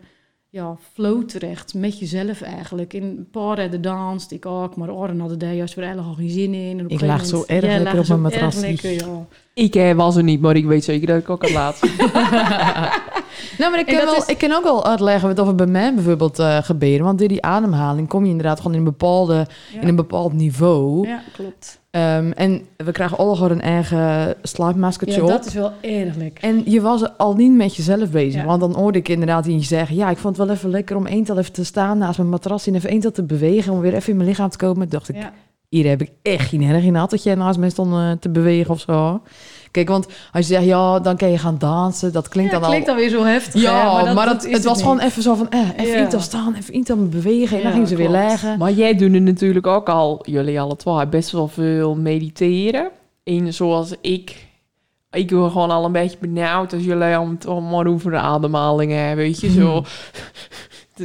ja, 0.50 0.78
flow 0.94 1.24
terecht 1.24 1.74
met 1.74 2.00
jezelf 2.00 2.42
eigenlijk. 2.42 2.94
In 2.94 3.04
een 3.04 3.28
paar 3.32 3.56
redden 3.56 3.82
danst, 3.82 4.32
ik 4.32 4.46
ook, 4.46 4.76
maar 4.76 4.94
Oren 4.94 5.20
hadden 5.20 5.40
daar 5.40 5.54
juist 5.54 5.74
weer 5.74 5.88
helemaal 5.88 6.14
geen 6.14 6.30
zin 6.30 6.54
in. 6.54 6.80
En 6.80 6.86
op 6.86 6.92
Ik 6.92 7.02
lag 7.02 7.26
zo 7.26 7.44
erg 7.48 7.66
Ja, 7.66 7.80
lekker 7.80 8.14
op 8.14 8.20
mijn 8.20 8.54
lekker, 8.60 8.92
ja. 8.92 9.26
Ik 9.54 9.76
eh, 9.76 9.92
was 9.92 10.16
er 10.16 10.24
niet, 10.24 10.42
maar 10.42 10.56
ik 10.56 10.66
weet 10.66 10.84
zeker 10.84 11.08
dat 11.08 11.18
ik 11.18 11.30
ook 11.30 11.42
had 11.42 11.52
laatst. 11.52 11.84
Nou, 13.58 13.72
maar 13.72 13.80
ik 13.80 13.86
kan, 13.86 13.96
wel, 14.06 14.16
is- 14.16 14.26
ik 14.26 14.38
kan 14.38 14.52
ook 14.52 14.64
wel 14.64 14.86
uitleggen 14.86 15.36
wat 15.36 15.48
er 15.48 15.56
bij 15.56 15.66
mij 15.66 15.94
bijvoorbeeld 15.94 16.44
gebeuren. 16.62 17.06
Want 17.06 17.20
door 17.20 17.28
die 17.28 17.42
ademhaling 17.44 18.08
kom 18.08 18.24
je 18.24 18.30
inderdaad 18.30 18.58
gewoon 18.58 18.72
in 18.74 18.78
een, 18.80 18.86
bepaalde, 18.86 19.46
Ja. 19.74 19.82
in 19.82 19.88
een 19.88 19.96
bepaald 19.96 20.34
niveau. 20.34 21.08
Ja, 21.08 21.22
klopt. 21.34 21.80
Ehm, 21.92 22.32
en 22.32 22.62
we 22.78 22.92
krijgen 22.92 23.18
allemaal 23.18 23.36
gewoon 23.36 23.52
een 23.52 23.62
eigen 23.62 24.36
slaapmaskertje 24.42 25.18
Ja, 25.18 25.24
op. 25.24 25.30
dat 25.30 25.46
is 25.46 25.54
wel 25.54 25.72
erg 25.82 26.16
lekker. 26.16 26.44
En 26.44 26.62
je 26.66 26.82
was 26.82 27.18
al 27.18 27.36
niet 27.36 27.52
met 27.52 27.76
jezelf 27.76 28.10
bezig. 28.12 28.42
Ja. 28.42 28.48
Want 28.48 28.60
dan 28.60 28.74
hoorde 28.76 28.98
ik 28.98 29.08
inderdaad 29.10 29.46
iemand 29.46 29.66
zeggen... 29.66 29.96
ja, 29.96 30.10
ik 30.10 30.18
vond 30.18 30.38
het 30.38 30.48
wel 30.48 30.56
even 30.56 30.70
lekker 30.70 30.96
om 30.96 31.06
eental 31.06 31.38
even 31.38 31.54
te 31.54 31.64
staan 31.64 31.98
naast 31.98 32.18
mijn 32.18 32.30
matras... 32.30 32.68
en 32.68 32.76
even 32.76 32.90
eental 32.90 33.12
te 33.12 33.24
bewegen 33.24 33.74
om 33.74 33.80
weer 33.80 33.94
even 33.94 34.10
in 34.12 34.16
mijn 34.18 34.30
lichaam 34.30 34.50
te 34.50 34.58
komen. 34.58 34.90
Dacht 34.90 35.10
ik, 35.10 35.16
Ja. 35.16 35.34
hier 35.70 35.88
heb 35.88 36.02
ik 36.02 36.12
echt 36.22 36.50
geen 36.50 36.62
erg 36.64 36.84
in 36.84 36.96
had... 36.96 37.10
dat 37.10 37.24
jij 37.24 37.36
naast 37.36 37.60
mij 37.60 37.70
stond 37.70 37.94
eh, 37.94 38.12
te 38.20 38.30
bewegen 38.30 38.72
of 38.72 38.80
zo. 38.80 39.22
Kijk, 39.76 39.90
want 39.90 40.08
als 40.32 40.48
je 40.48 40.54
zegt, 40.54 40.66
ja, 40.66 41.00
dan 41.00 41.18
kan 41.18 41.32
je 41.32 41.38
gaan 41.38 41.58
dansen. 41.58 42.14
Dat 42.14 42.28
klinkt 42.28 42.52
Ja, 42.52 42.60
dan 42.60 42.70
klinkt 42.70 42.88
al... 42.88 42.96
dan 42.96 43.04
weer 43.04 43.14
zo 43.14 43.24
heftig. 43.24 43.62
Ja, 43.62 44.06
hè, 44.06 44.14
maar, 44.14 44.26
dat, 44.26 44.34
het, 44.34 44.44
dat 44.44 44.52
het, 44.52 44.60
is 44.60 44.66
was 44.66 44.82
gewoon 44.82 45.00
even 45.00 45.22
zo 45.22 45.36
van... 45.36 45.50
Eh, 45.50 45.60
even 45.78 45.94
Ja. 45.94 46.04
eental 46.04 46.20
staan, 46.20 46.56
even 46.56 46.74
eental 46.74 47.08
bewegen. 47.08 47.58
En 47.58 47.64
dan 47.64 47.72
gingen 47.72 47.88
ze 47.88 47.96
weer 47.96 48.10
leggen. 48.10 48.58
maar 48.58 48.72
jij 48.72 48.96
doet 48.96 49.12
natuurlijk 49.12 49.68
ook 49.68 49.90
al, 49.90 50.20
jullie 50.26 50.62
alle 50.62 50.76
twee, 50.76 51.08
best 51.08 51.32
wel 51.32 51.48
veel 51.48 51.96
mediteren. 51.96 52.90
En 53.24 53.54
zoals 53.54 53.94
ik, 54.02 54.48
ik 55.12 55.32
word 55.32 55.52
gewoon 55.52 55.72
al 55.72 55.86
een 55.86 55.92
beetje 55.92 56.18
benauwd 56.20 56.74
als 56.74 56.84
jullie 56.84 57.20
om 57.20 57.30
het 57.30 57.48
allemaal 57.48 57.86
over 57.86 58.12
de 58.12 58.18
ademhalingen 58.18 59.08
hebben, 59.08 59.26
weet 59.26 59.40
je, 59.40 59.52
zo. 59.52 59.84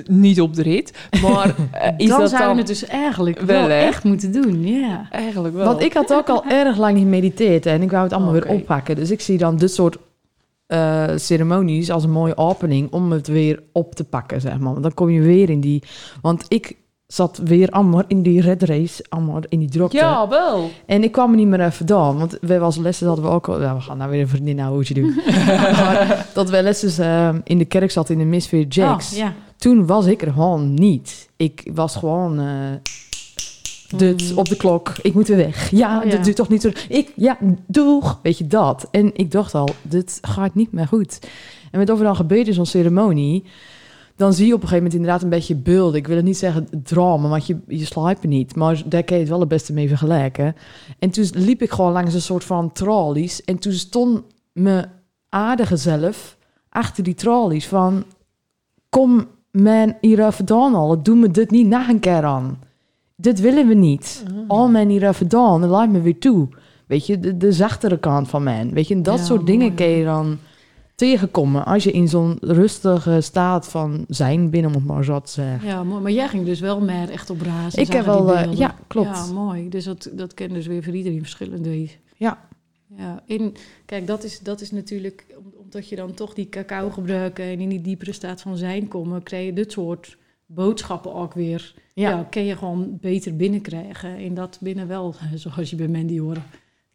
Niet 0.07 0.41
op 0.41 0.55
de 0.55 0.63
rit, 0.63 0.93
maar 1.23 1.55
eh, 1.73 1.93
is 1.97 2.09
dan 2.09 2.21
dat 2.21 2.31
zou 2.31 2.43
dan 2.43 2.53
je 2.53 2.59
het 2.59 2.67
dus 2.67 2.85
eigenlijk 2.85 3.41
Wel, 3.41 3.69
echt 3.69 4.05
moeten 4.05 4.33
doen, 4.33 4.67
ja. 4.67 5.09
eigenlijk 5.11 5.55
wel? 5.55 5.65
Want 5.65 5.83
ik 5.83 5.93
had 5.93 6.13
ook 6.13 6.29
al 6.29 6.45
erg 6.63 6.77
lang 6.77 6.97
niet 6.97 7.07
mediteerd 7.07 7.67
en 7.67 7.83
ik 7.83 7.91
wou 7.91 8.03
het 8.03 8.13
allemaal 8.13 8.33
weer 8.33 8.49
oppakken. 8.49 8.97
Dus 8.97 9.11
ik 9.11 9.21
zie 9.21 9.39
dan 9.39 9.57
dit 9.57 9.73
soort 9.73 9.97
eh, 10.67 11.09
ceremonies 11.17 11.91
als 11.91 12.05
een 12.05 12.11
mooie 12.11 12.37
opening 12.37 12.93
om 12.93 13.13
het 13.13 13.27
weer 13.27 13.63
op 13.73 13.95
te 13.95 14.05
pakken, 14.05 14.41
zeg 14.41 14.59
maar. 14.59 14.73
Want 14.73 14.83
dan 14.83 14.95
kom 14.95 15.11
je 15.11 15.21
weer 15.21 15.51
in 15.51 15.61
die... 15.61 15.83
Want 16.21 16.45
ik 16.49 16.77
zat 17.07 17.41
weer 17.45 17.71
allemaal 17.71 18.03
in 18.07 18.23
die 18.23 18.41
red 18.41 18.63
race, 18.63 19.05
allemaal 19.09 19.41
in 19.49 19.59
die 19.59 19.71
drukte. 19.71 19.97
ja, 19.97 20.29
wel. 20.29 20.71
En 20.87 21.03
ik 21.03 21.13
kwam 21.13 21.31
er 21.31 21.37
niet 21.37 21.47
meer 21.47 21.61
even 21.61 21.87
dan, 21.87 22.19
want 22.19 22.39
wij 22.41 22.61
was 22.61 22.77
lessen 22.77 23.07
hadden 23.07 23.25
we 23.25 23.31
ook 23.31 23.49
al... 23.49 23.59
We 23.59 23.81
gaan 23.81 23.97
nou 23.97 24.11
weer 24.11 24.21
een 24.21 24.29
vriendin 24.29 24.57
nou 24.57 24.75
hoedje 24.75 24.95
doen. 24.95 25.15
maar 25.47 26.27
dat 26.35 26.51
wij 26.51 26.63
lessen 26.63 27.05
eh, 27.05 27.35
in 27.45 27.59
de 27.59 27.65
kerk 27.65 27.91
zat 27.91 28.11
in 28.11 28.19
de 28.19 28.25
Misfear 28.25 28.65
Jacks. 28.65 29.13
Oh, 29.13 29.19
ja. 29.19 29.35
Toen 29.61 29.87
was 29.87 30.07
ik 30.07 30.23
er 30.23 30.33
gewoon 30.33 30.75
niet. 30.75 31.29
Ik 31.37 31.71
was 31.75 31.97
gewoon... 31.97 32.39
eh 32.39 32.47
dit 33.97 34.35
op 34.35 34.49
de 34.49 34.57
klok. 34.57 34.93
Ik 35.03 35.15
moet 35.15 35.29
weer 35.29 35.37
weg. 35.37 35.71
Ja, 35.71 35.99
Oh, 35.99 36.05
ja. 36.05 36.11
dit 36.11 36.25
doet 36.25 36.37
toch 36.37 36.49
niet 36.49 36.63
zo. 36.63 36.71
Ik, 36.89 37.13
ja, 37.17 37.39
doeg. 37.67 38.19
Weet 38.23 38.39
je 38.39 38.47
dat? 38.47 38.89
En 38.91 39.11
ik 39.15 39.31
dacht 39.31 39.55
al, 39.55 39.69
dit 39.83 40.19
gaat 40.23 40.55
niet 40.55 40.73
meer 40.73 40.87
goed. 40.87 41.19
En 41.71 41.79
met 41.79 41.91
of 41.91 41.99
er 41.99 42.05
dan 42.05 42.17
gebeurt 42.17 42.47
in 42.47 42.55
zo'n 42.55 42.67
ceremonie, 42.67 43.45
dan 44.17 44.33
zie 44.33 44.47
je 44.47 44.55
op 44.55 44.63
een 44.63 44.69
gegeven 44.69 44.85
moment 44.85 44.95
inderdaad 45.01 45.23
een 45.23 45.37
beetje 45.39 45.55
beelden. 45.55 45.99
Ik 45.99 46.07
wil 46.07 46.17
het 46.17 46.25
niet 46.25 46.39
zeggen 46.39 46.69
drama, 46.83 47.29
want 47.29 47.47
je, 47.47 47.57
je 47.69 47.85
slaapt 47.85 48.25
niet. 48.25 48.57
Maar 48.57 48.83
daar 48.87 49.05
kan 49.05 49.17
je 49.17 49.23
het 49.23 49.31
wel 49.31 49.41
het 49.41 49.49
beste 49.49 49.73
mee 49.73 49.89
vergelijken. 49.89 50.57
En 50.99 51.11
toen 51.11 51.29
liep 51.33 51.63
ik 51.63 51.71
gewoon 51.71 51.93
langs 51.93 52.15
een 52.15 52.23
soort 52.23 52.45
van 52.45 52.73
tralies. 52.73 53.45
En 53.45 53.59
toen 53.59 53.73
stond 53.73 54.23
mijn 54.53 54.91
aardige 55.29 55.77
zelf 55.77 56.37
achter 56.69 57.05
die 57.05 57.15
tralies 57.15 57.67
van... 57.67 58.05
Kom 58.89 59.27
men 59.51 59.97
hier 60.01 60.27
even 60.27 60.45
dan 60.47 60.75
al, 60.75 61.03
doen 61.03 61.21
we 61.21 61.31
dit 61.31 61.51
niet 61.51 61.67
nog 61.67 61.89
een 61.89 62.01
keer 62.01 62.25
aan. 62.25 62.59
Dit 63.17 63.41
willen 63.41 63.67
we 63.67 63.75
niet. 63.75 64.25
Al 64.49 64.69
men 64.69 64.89
hier 64.89 65.09
even 65.09 65.29
dan, 65.29 65.67
laat 65.67 65.89
me 65.89 66.01
weer 66.01 66.19
toe. 66.19 66.49
Weet 66.87 67.07
je, 67.07 67.21
de, 67.21 67.37
de 67.37 67.53
zachtere 67.53 67.99
kant 67.99 68.29
van 68.29 68.43
men. 68.43 68.73
Weet 68.73 68.89
je, 68.89 69.01
dat 69.01 69.19
Ja, 69.19 69.25
soort 69.25 69.47
dingen 69.47 69.75
kun 69.75 69.87
je 69.87 70.05
dan 70.05 70.39
tegenkomen... 70.95 71.65
als 71.65 71.85
je 71.85 71.93
in 71.93 72.09
zo'n 72.09 72.37
rustige 72.41 73.21
staat 73.21 73.69
van 73.69 74.05
zijn 74.09 74.51
binnen, 74.51 74.71
om 74.71 74.77
het 74.77 74.87
maar 74.87 75.05
zo 75.05 75.21
te 75.21 75.31
zeggen. 75.31 75.69
Ja, 75.69 75.85
mooi. 75.85 76.03
maar 76.03 76.13
jij 76.13 76.29
ging 76.29 76.45
dus 76.45 76.61
wel 76.61 76.81
meer 76.81 77.11
echt 77.11 77.31
op 77.31 77.41
raas. 77.41 77.75
Ik 77.75 77.93
heb 77.93 78.05
wel, 78.05 78.35
eh, 78.35 78.53
ja, 78.53 78.75
klopt. 78.87 79.09
Ja, 79.09 79.27
mooi. 79.33 79.69
Dus 79.69 79.85
dat, 79.85 80.11
dat 80.13 80.35
ken 80.35 80.53
dus 80.53 80.67
weer 80.67 80.83
voor 80.83 80.95
iedereen 80.95 81.21
verschillend 81.21 81.67
wezen. 81.67 81.99
Ja. 82.17 82.39
Ja, 82.97 83.23
in, 83.27 83.57
kijk, 83.87 84.07
dat 84.07 84.25
is, 84.25 84.41
dat 84.41 84.61
is 84.61 84.71
natuurlijk, 84.71 85.27
omdat 85.75 85.89
je 85.89 85.97
dan 85.97 86.15
toch 86.15 86.35
die 86.35 86.49
cacao 86.49 86.91
gebruiken 86.91 87.45
en 87.45 87.61
in 87.61 87.69
die 87.69 87.81
diepere 87.81 88.13
staat 88.13 88.41
van 88.41 88.57
zijn 88.57 88.89
komen, 88.89 89.23
krijg 89.23 89.47
je 89.47 89.53
dit 89.53 89.73
soort 89.73 90.17
boodschappen 90.47 91.15
ook 91.15 91.35
weer. 91.35 91.75
Ja, 91.95 92.11
Ja. 92.11 92.27
kun 92.31 92.45
je 92.45 92.57
gewoon 92.57 92.99
beter 93.01 93.37
binnenkrijgen. 93.37 94.17
En 94.17 94.35
dat 94.35 94.59
binnen 94.61 94.89
wel, 94.89 95.15
zoals 95.35 95.71
je 95.71 95.77
bij 95.77 95.89
Mandy 95.89 96.19
hoort, 96.19 96.39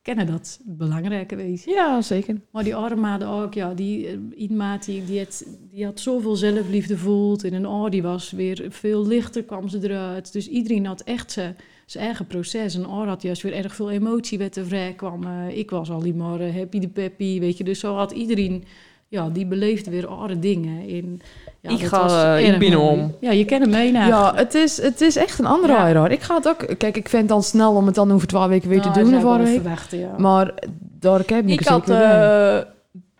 kennen 0.02 0.26
dat 0.28 0.60
belangrijke 0.66 1.36
wezen. 1.36 1.72
Ja, 1.72 2.02
zeker. 2.02 2.42
Maar 2.52 2.64
die 2.64 2.76
armade 2.76 3.26
ook, 3.26 3.54
ja, 3.54 3.74
die 3.74 4.08
eh, 4.08 4.18
Ienmaat, 4.38 4.86
die, 4.86 5.06
die, 5.06 5.20
had, 5.20 5.46
die 5.72 5.86
had 5.86 6.00
zoveel 6.00 6.36
zelfliefde 6.36 6.98
voelt. 6.98 7.44
En 7.44 7.54
een 7.54 7.68
oor 7.68 7.90
die 7.90 8.04
was 8.04 8.32
weer 8.32 8.66
veel 8.70 9.08
lichter, 9.08 9.44
kwam 9.44 9.70
ze 9.70 9.80
eruit. 9.84 10.34
Dus 10.34 10.48
iedereen 10.48 10.86
had 10.86 11.02
echt 11.02 11.32
zijn 11.32 11.56
zijn 11.86 12.06
eigen 12.06 12.28
proces. 12.28 12.76
En 12.76 12.90
oor 12.90 13.08
had 13.08 13.22
juist 13.22 13.42
weer 13.42 13.54
erg 13.54 13.76
veel 13.76 13.92
emotie 13.92 14.40
wat 14.40 14.56
er 14.56 14.66
vrij 14.66 14.94
kwam. 14.96 15.24
Eh, 15.24 15.58
ik 15.58 15.70
was 15.70 15.90
al 15.92 16.00
die 16.00 16.14
maar 16.14 16.54
happy 16.54 16.80
de 16.80 16.88
peppy, 16.88 17.40
weet 17.40 17.58
je. 17.58 17.64
Dus 17.64 17.80
zo 17.80 17.96
had 17.96 18.12
iedereen, 18.12 18.64
ja, 19.08 19.30
die 19.30 19.46
beleefde 19.46 19.92
weer 19.92 20.08
andere 20.08 20.40
dingen. 20.40 20.88
In, 20.88 21.22
ja, 21.62 21.70
Ik 21.70 21.84
ga, 21.84 22.02
was 22.02 22.24
eh, 22.24 22.40
ik 22.40 22.48
erg 22.48 22.58
ben 22.58 22.74
mooi. 22.74 22.90
om. 23.00 23.16
Ja, 23.20 23.32
je 23.32 23.46
kent 23.46 23.62
hem 23.62 23.72
mee 23.72 23.92
naar. 23.92 24.08
Ja, 24.08 24.36
het 24.36 24.54
is, 24.54 24.82
het 24.82 25.02
is 25.02 25.16
echt 25.16 25.40
een 25.40 25.46
andere 25.46 25.74
Ja. 25.74 25.88
ja. 25.88 26.08
Ik 26.08 26.22
ga 26.22 26.36
het 26.36 26.48
ook... 26.48 26.78
Kijk, 26.78 26.98
ik 26.98 27.10
vind 27.10 27.22
het 27.22 27.32
dan 27.32 27.44
snel 27.44 27.74
om 27.76 27.86
het 27.86 27.96
dan 27.96 28.12
over 28.12 28.28
twaalf 28.28 28.48
weken 28.50 28.70
weer 28.70 28.82
te 28.82 28.92
doen 28.92 29.16
of 29.26 29.92
ja. 29.92 30.16
Maar 30.18 30.54
daar 31.00 31.20
heb 31.26 31.30
ik, 31.30 31.50
Ik 31.60 31.68
had 31.68 31.86
zeker 31.88 32.02
bij. 32.02 32.58
eh, 32.60 32.66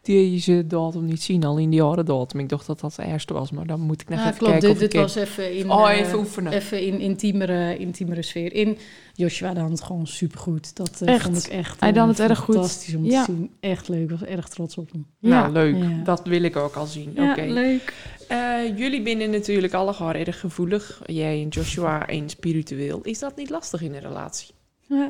deze 0.06 0.68
datum 0.68 1.06
niet 1.06 1.22
zien, 1.22 1.44
al 1.44 1.58
in 1.58 1.70
die 1.70 1.80
jaren 1.82 2.06
datum. 2.06 2.40
Ik 2.40 2.50
dacht 2.50 2.68
dat 2.68 2.80
dat 2.80 2.96
de 2.96 3.06
eerste 3.06 3.34
was, 3.34 3.52
maar 3.52 3.66
dan 3.68 3.80
moet 3.80 4.02
ik 4.02 4.10
nog 4.10 4.20
Ja, 4.20 4.26
even 4.26 4.38
klopt. 4.38 4.52
kijken 4.52 4.70
Dit, 4.74 4.82
ik... 4.82 4.92
dit 4.92 5.02
was 5.02 5.16
even 5.16 5.56
in... 5.58 5.72
oh, 5.72 5.92
eh, 5.92 6.00
even 6.00 6.18
oefenen. 6.20 6.54
Even 6.54 6.82
in 6.82 7.00
intiemere, 7.00 7.78
intiemere 7.78 8.22
sfeer. 8.22 8.54
In 8.54 8.78
Joshua 9.14 9.54
dan 9.54 9.72
het 9.72 9.82
gewoon 9.82 10.08
supergoed. 10.08 10.76
Dat 10.76 11.02
eh, 11.02 11.14
Echt. 11.14 11.24
vond 11.24 11.46
ik 11.46 11.52
echt 11.52 11.80
Hij 11.80 11.90
eh, 11.90 11.96
dan 11.96 12.08
het 12.08 12.20
erg 12.20 12.40
goed. 12.40 12.56
fantastisch 12.56 12.96
om 12.96 13.06
Ja. 13.06 13.26
te 13.26 13.32
zien. 13.32 13.52
Echt 13.60 13.88
leuk. 13.88 14.04
Ik 14.04 14.10
was 14.10 14.22
erg 14.24 14.48
trots 14.48 14.78
op 14.78 14.92
hem. 14.92 15.06
Nou, 15.20 15.46
Ja. 15.46 15.50
leuk. 15.52 15.76
Ja. 15.76 16.04
Dat 16.04 16.22
wil 16.28 16.42
ik 16.44 16.56
ook 16.56 16.76
al 16.76 16.86
zien. 16.86 17.12
Ja, 17.16 17.32
Oké. 17.32 17.42
leuk. 17.42 17.94
Eh, 18.28 18.78
jullie 18.78 19.02
binnen 19.02 19.30
natuurlijk 19.30 19.74
allemaal 19.74 20.12
erg 20.14 20.40
gevoelig. 20.40 21.02
Jij 21.06 21.42
en 21.42 21.48
Joshua 21.48 22.08
en 22.08 22.30
spiritueel. 22.30 23.00
Is 23.02 23.20
dat 23.20 23.36
niet 23.36 23.50
lastig 23.50 23.82
in 23.82 23.94
een 23.94 24.02
relatie? 24.02 24.54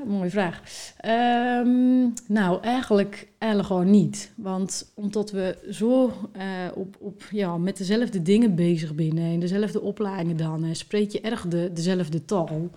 Mooie 0.06 0.30
vraag. 0.30 0.62
Ehm, 0.98 2.10
nou, 2.28 2.62
eigenlijk, 2.62 3.28
eigenlijk 3.38 3.72
gewoon 3.72 3.90
niet. 3.90 4.32
Want 4.36 4.92
omdat 4.94 5.32
we 5.32 5.58
zo 5.70 6.14
eh, 6.32 6.46
op, 6.76 6.96
op, 7.00 7.24
ja, 7.32 7.58
met 7.58 7.78
dezelfde 7.78 8.22
dingen 8.22 8.56
bezig 8.56 8.96
binnen 8.96 9.32
en 9.32 9.40
dezelfde 9.40 9.82
opleidingen 9.82 10.38
dan, 10.38 10.64
eh, 10.64 10.74
spreek 10.74 11.12
je 11.12 11.22
erg 11.22 11.48
de, 11.48 11.70
dezelfde 11.74 12.26
taal. 12.26 12.70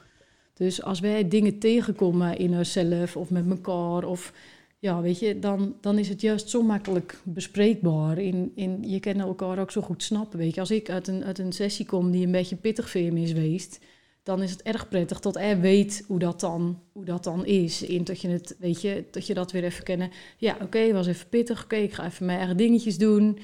Dus 0.55 0.83
als 0.83 1.01
wij 1.01 1.29
dingen 1.29 1.59
tegenkomen 1.59 2.39
in 2.39 2.57
onszelf 2.57 3.17
of 3.17 3.31
met 3.31 3.51
elkaar, 3.51 4.05
of 4.05 4.33
ja, 4.79 5.01
weet 5.01 5.19
je, 5.19 5.39
dan, 5.39 5.75
dan 5.81 5.99
is 5.99 6.09
het 6.09 6.21
juist 6.21 6.51
zo 6.51 6.63
makkelijk 6.63 7.21
bespreekbaar. 7.25 8.19
In, 8.19 8.53
in, 8.55 8.83
je 8.83 9.01
kan 9.01 9.21
elkaar 9.21 9.59
ook 9.59 9.71
zo 9.71 9.81
goed 9.81 10.03
snappen. 10.03 10.39
Weet 10.39 10.55
je, 10.55 10.61
als 10.61 10.71
ik 10.71 10.91
uit 10.91 11.09
een, 11.09 11.25
uit 11.25 11.39
een 11.39 11.53
sessie 11.53 11.87
kom 11.87 12.11
die 12.11 12.27
een 12.27 12.33
beetje 12.33 12.57
pittig 12.57 12.91
voor 12.91 13.01
me 13.01 13.21
is 13.21 13.31
geweest, 13.31 13.81
dan 14.29 14.43
is 14.43 14.51
het 14.51 14.62
erg 14.62 14.89
prettig 14.89 15.20
dat 15.20 15.35
hij 15.35 15.61
weet 15.61 16.05
hoe 16.07 16.18
dat 16.18 16.41
dan, 16.41 16.79
hoe 16.93 17.05
dat 17.05 17.24
dan 17.24 17.47
is. 17.47 17.83
In 17.83 18.05
dat 18.05 18.20
je 18.20 18.29
het, 18.29 18.57
weet 18.59 18.81
je, 18.81 19.05
dat 19.11 19.26
je 19.26 19.35
dat 19.35 19.53
weer 19.53 19.64
even 19.64 19.85
kennen. 19.85 20.11
Ja, 20.37 20.57
oké, 20.62 20.93
was 20.93 21.07
even 21.07 21.29
pittig. 21.29 21.64
Oké, 21.64 21.76
ik 21.76 21.93
ga 21.93 22.05
even 22.07 22.26
mijn 22.26 22.39
eigen 22.39 22.57
dingetjes 22.57 22.99
doen. 22.99 23.39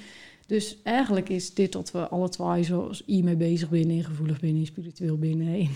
Dus 0.47 0.79
eigenlijk 0.83 1.29
is 1.29 1.55
dit 1.55 1.73
dat 1.73 1.91
we 1.91 2.09
alle 2.09 2.29
twee 2.29 2.63
zoals 2.63 3.03
hiermee 3.07 3.37
bezig 3.37 3.69
binnen, 3.69 3.97
en 3.97 4.05
gevoelig 4.05 4.41
binnen, 4.41 4.61
en 4.61 4.67
spiritueel 4.67 5.19
binnen, 5.19 5.55
en 5.55 5.69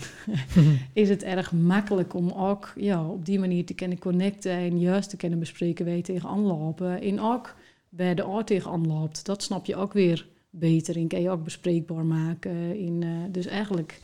is 1.03 1.09
het 1.09 1.23
erg 1.23 1.51
makkelijk 1.51 2.13
om 2.13 2.31
ook 2.31 2.73
ja, 2.75 3.09
op 3.09 3.25
die 3.25 3.39
manier 3.39 3.65
te 3.65 3.73
kunnen 3.73 3.99
connecten 3.99 4.51
en 4.51 4.79
juist 4.79 5.09
te 5.09 5.17
kunnen 5.17 5.39
bespreken 5.39 5.85
waar 5.85 5.95
je 5.95 6.01
tegen 6.01 6.29
aanlopen. 6.29 7.01
En 7.01 7.19
ook 7.19 7.55
bij 7.89 8.15
de 8.15 8.25
aard 8.25 8.47
tegen 8.47 8.71
aanloopt. 8.71 9.25
Dat 9.25 9.43
snap 9.43 9.65
je 9.65 9.75
ook 9.75 9.93
weer 9.93 10.27
beter 10.49 10.95
en 10.95 11.07
kan 11.07 11.21
je 11.21 11.29
ook 11.29 11.43
bespreekbaar 11.43 12.05
maken. 12.05 12.77
In, 12.77 13.03
eh, 13.03 13.09
dus 13.31 13.45
eigenlijk, 13.45 13.99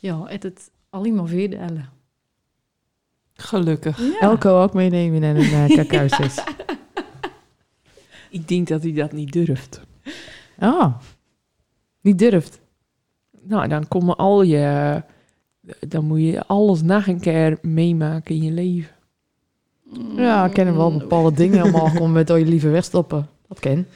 ja, 0.00 0.24
het 0.26 0.42
het 0.42 0.70
alleen 0.90 1.14
maar 1.14 1.26
verdelen. 1.26 1.88
Gelukkig. 3.34 3.98
Ja. 3.98 4.20
Elko 4.20 4.62
ook 4.62 4.74
meenemen 4.74 5.22
in 5.22 5.36
een 5.36 5.76
uh. 5.86 6.44
Ik 8.30 8.48
denk 8.48 8.68
dat 8.68 8.82
hij 8.82 8.92
dat 8.92 9.12
niet 9.12 9.32
durft. 9.32 9.80
Ah, 10.58 10.94
niet 12.00 12.18
durft. 12.18 12.60
Nou, 13.40 13.68
dan 13.68 13.88
komen 13.88 14.16
al 14.16 14.42
je... 14.42 15.02
Dan 15.88 16.04
moet 16.04 16.20
je 16.20 16.46
alles 16.46 16.82
nog 16.82 17.06
een 17.06 17.20
keer 17.20 17.58
meemaken 17.62 18.34
in 18.34 18.42
je 18.42 18.50
leven. 18.50 18.96
Ja, 20.16 20.44
ik 20.44 20.52
ken 20.52 20.76
wel 20.76 20.96
bepaalde 20.96 21.36
dingen 21.36 21.62
allemaal 21.62 21.86
gewoon 21.86 22.12
met 22.12 22.30
al 22.30 22.36
je 22.36 22.44
lieve 22.44 22.68
wegstoppen. 22.68 23.28
Dat 23.48 23.60
ken. 23.60 23.88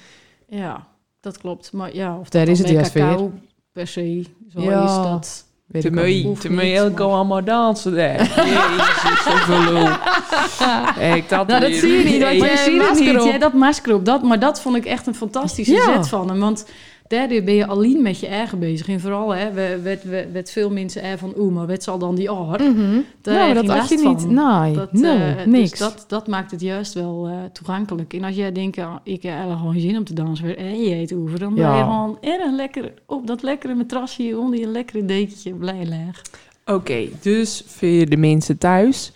Ja, 0.49 0.87
dat 1.21 1.39
klopt. 1.39 1.73
Maar 1.73 1.95
ja, 1.95 2.19
of 2.19 2.29
Daar 2.29 2.49
is 2.49 2.59
het 2.59 2.69
juist 2.69 2.93
cacao 2.93 3.33
per 3.73 3.87
se 3.87 4.25
zo 4.49 4.61
Ja. 4.61 4.85
is, 4.85 4.95
dat... 4.95 5.47
Weet 5.73 5.83
Te 5.83 5.89
ik 5.89 5.95
ook 5.97 6.03
mee, 6.03 6.15
niet. 6.15 6.25
Hoeft 6.25 6.41
te 6.41 6.49
niet, 6.49 6.57
mee 6.57 6.75
elke 6.77 7.03
maar- 7.03 7.13
allemaal 7.13 7.45
dansen 7.45 7.95
daar. 7.95 8.19
Jezus, 8.47 9.23
zoveel 9.25 9.73
lul. 9.73 9.89
Ik 11.17 11.29
dat 11.29 11.47
Nou, 11.47 11.61
dat 11.61 11.73
zie 11.73 11.93
je 11.93 12.05
niet, 12.05 12.23
want 12.23 12.37
jij 12.37 12.51
je 12.51 12.57
ziet 12.57 12.79
het 12.81 12.89
masker 12.89 13.13
niet, 13.13 13.23
op. 13.23 13.31
hè, 13.33 13.39
dat 13.39 13.53
masker 13.53 13.95
op. 13.95 14.05
Dat, 14.05 14.23
maar 14.23 14.39
dat 14.39 14.61
vond 14.61 14.77
ik 14.77 14.85
echt 14.85 15.07
een 15.07 15.15
fantastische 15.15 15.73
Ja. 15.73 15.83
zet 15.95 16.09
van 16.09 16.29
hem. 16.29 16.41
Want 16.41 16.67
daardoor 17.13 17.43
ben 17.43 17.55
je 17.55 17.67
alleen 17.67 18.03
met 18.03 18.21
je 18.21 18.27
eigen 18.27 18.59
bezig. 18.59 18.89
En 18.89 19.01
vooral, 19.01 19.35
hè, 19.35 19.53
we, 19.53 19.81
werd, 19.83 20.05
werd, 20.05 20.33
werd 20.33 20.51
veel 20.51 20.71
mensen 20.71 21.03
er 21.03 21.19
van... 21.19 21.33
Oeh, 21.37 21.55
maar 21.55 21.67
wat 21.67 21.83
zal 21.83 21.99
dan 21.99 22.15
die 22.15 22.31
aard? 22.31 22.61
Mhm. 22.61 23.01
Daar 23.21 23.35
Nou, 23.35 23.55
dat 23.55 23.65
je 23.65 23.71
had 23.71 23.89
je 23.89 24.09
niet. 24.09 24.27
Nee, 24.31 24.75
Dat, 24.75 24.93
nul, 24.93 25.17
eh, 25.17 25.47
niks. 25.47 25.71
Dus 25.71 25.79
dat, 25.79 26.05
dat 26.09 26.27
maakt 26.27 26.51
het 26.51 26.61
juist 26.61 26.93
wel 26.93 27.27
eh, 27.27 27.35
toegankelijk. 27.53 28.15
En 28.15 28.25
als 28.25 28.35
jij 28.35 28.53
denkt, 28.53 28.77
ik 29.03 29.23
heb 29.23 29.33
eigenlijk 29.33 29.61
gewoon 29.61 29.81
zin 29.81 29.97
om 29.97 30.05
te 30.05 30.15
dansen... 30.15 30.57
en 30.57 30.81
je 30.83 30.95
eet 30.95 31.13
oever, 31.13 31.39
dan 31.39 31.55
ben 31.55 31.65
je 31.65 31.71
Ja. 31.71 31.83
gewoon 31.83 32.19
erg 32.21 32.53
lekker... 32.53 32.93
op 33.07 33.27
dat 33.27 33.43
lekkere 33.43 33.75
matrasje 33.75 34.39
onder 34.39 34.59
je 34.59 34.67
lekkere 34.67 35.05
dekentje 35.05 35.55
blij 35.55 35.85
leg. 35.85 36.23
Oké, 36.67 37.09
dus 37.21 37.63
voor 37.67 38.07
de 38.09 38.17
mensen 38.17 38.59
thuis. 38.59 39.13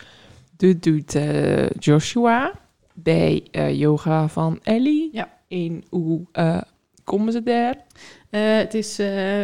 Dit 0.56 0.82
doet 0.82 1.14
eh, 1.14 1.70
Joshua 1.70 2.52
bij 2.94 3.42
yoga 3.72 4.28
van 4.28 4.58
Ellie. 4.62 5.08
Ja. 5.12 5.34
En 5.48 5.84
hoe 5.90 6.20
komen 7.06 7.32
ze 7.32 7.42
daar? 7.42 7.76
Eh, 8.30 8.56
het 8.56 8.74
is, 8.74 8.98
eh, 8.98 9.42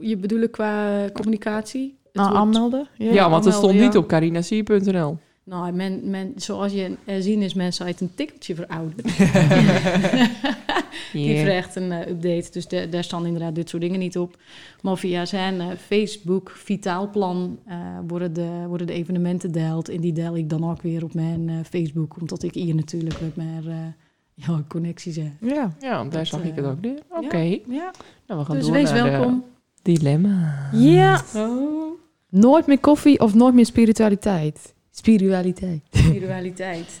je 0.00 0.16
bedoelen 0.20 0.50
qua 0.50 1.04
communicatie? 1.12 1.98
Het 2.04 2.14
Nou, 2.14 2.28
wordt- 2.28 2.42
aanmelden? 2.44 2.88
Ja, 2.96 3.12
Ja. 3.12 3.30
want 3.30 3.44
het 3.44 3.54
stond 3.54 3.78
niet 3.78 3.96
op 3.96 4.06
carinasier.nl. 4.08 5.18
Nou, 5.44 5.72
men, 5.72 6.10
men, 6.10 6.32
zoals 6.36 6.72
je 6.72 6.96
eh, 7.04 7.16
zien 7.20 7.42
is 7.42 7.54
mensen 7.54 7.86
uit 7.86 8.00
een 8.00 8.14
tikkeltje 8.14 8.54
verouderd. 8.54 9.06
Die 11.12 11.38
vraagt 11.44 11.76
een 11.76 11.92
update, 11.92 12.48
dus 12.52 12.68
da- 12.68 12.86
daar 12.86 13.04
staan 13.04 13.26
inderdaad 13.26 13.54
dit 13.54 13.68
soort 13.68 13.82
dingen 13.82 13.98
niet 13.98 14.18
op. 14.18 14.36
Maar 14.82 14.96
via 14.98 15.24
zijn 15.24 15.60
eh, 15.60 15.66
Facebook 15.86 16.50
Vitaalplan 16.50 17.58
eh, 17.66 17.76
worden, 18.06 18.32
de, 18.32 18.64
worden 18.68 18.86
de 18.86 18.92
evenementen 18.92 19.52
deeld. 19.52 19.88
En 19.88 20.00
die 20.00 20.12
deel 20.12 20.36
ik 20.36 20.48
dan 20.50 20.70
ook 20.70 20.82
weer 20.82 21.04
op 21.04 21.14
mijn 21.14 21.48
eh, 21.48 21.54
Facebook, 21.70 22.16
omdat 22.20 22.42
ik 22.42 22.54
hier 22.54 22.74
natuurlijk 22.74 23.20
met 23.20 23.36
mijn 23.36 23.94
eh, 24.36 24.44
ja, 24.46 24.62
connecties. 24.68 25.16
Ja. 25.16 25.22
Ja, 25.40 25.72
daar 25.80 26.10
Dat, 26.10 26.26
zag 26.26 26.42
ik 26.44 26.54
het 26.54 26.64
eh, 26.64 26.70
ook. 26.70 26.80
weer. 26.80 26.98
Oké, 27.08 27.38
Ja, 27.66 27.90
nou 28.26 28.40
we 28.40 28.44
gaan 28.46 28.56
dus 28.56 28.64
door 28.64 28.74
wees 28.74 28.90
naar 28.90 29.04
de 29.04 29.10
welkom. 29.10 29.44
dilemma. 29.82 30.68
Ja. 30.72 31.20
Oh, 31.36 32.00
Nooit 32.28 32.66
meer 32.66 32.78
koffie 32.78 33.20
of 33.20 33.34
nooit 33.34 33.54
meer 33.54 33.66
spiritualiteit? 33.66 34.74
Spiritualiteit. 34.90 35.80
spiritualiteit. 35.90 37.00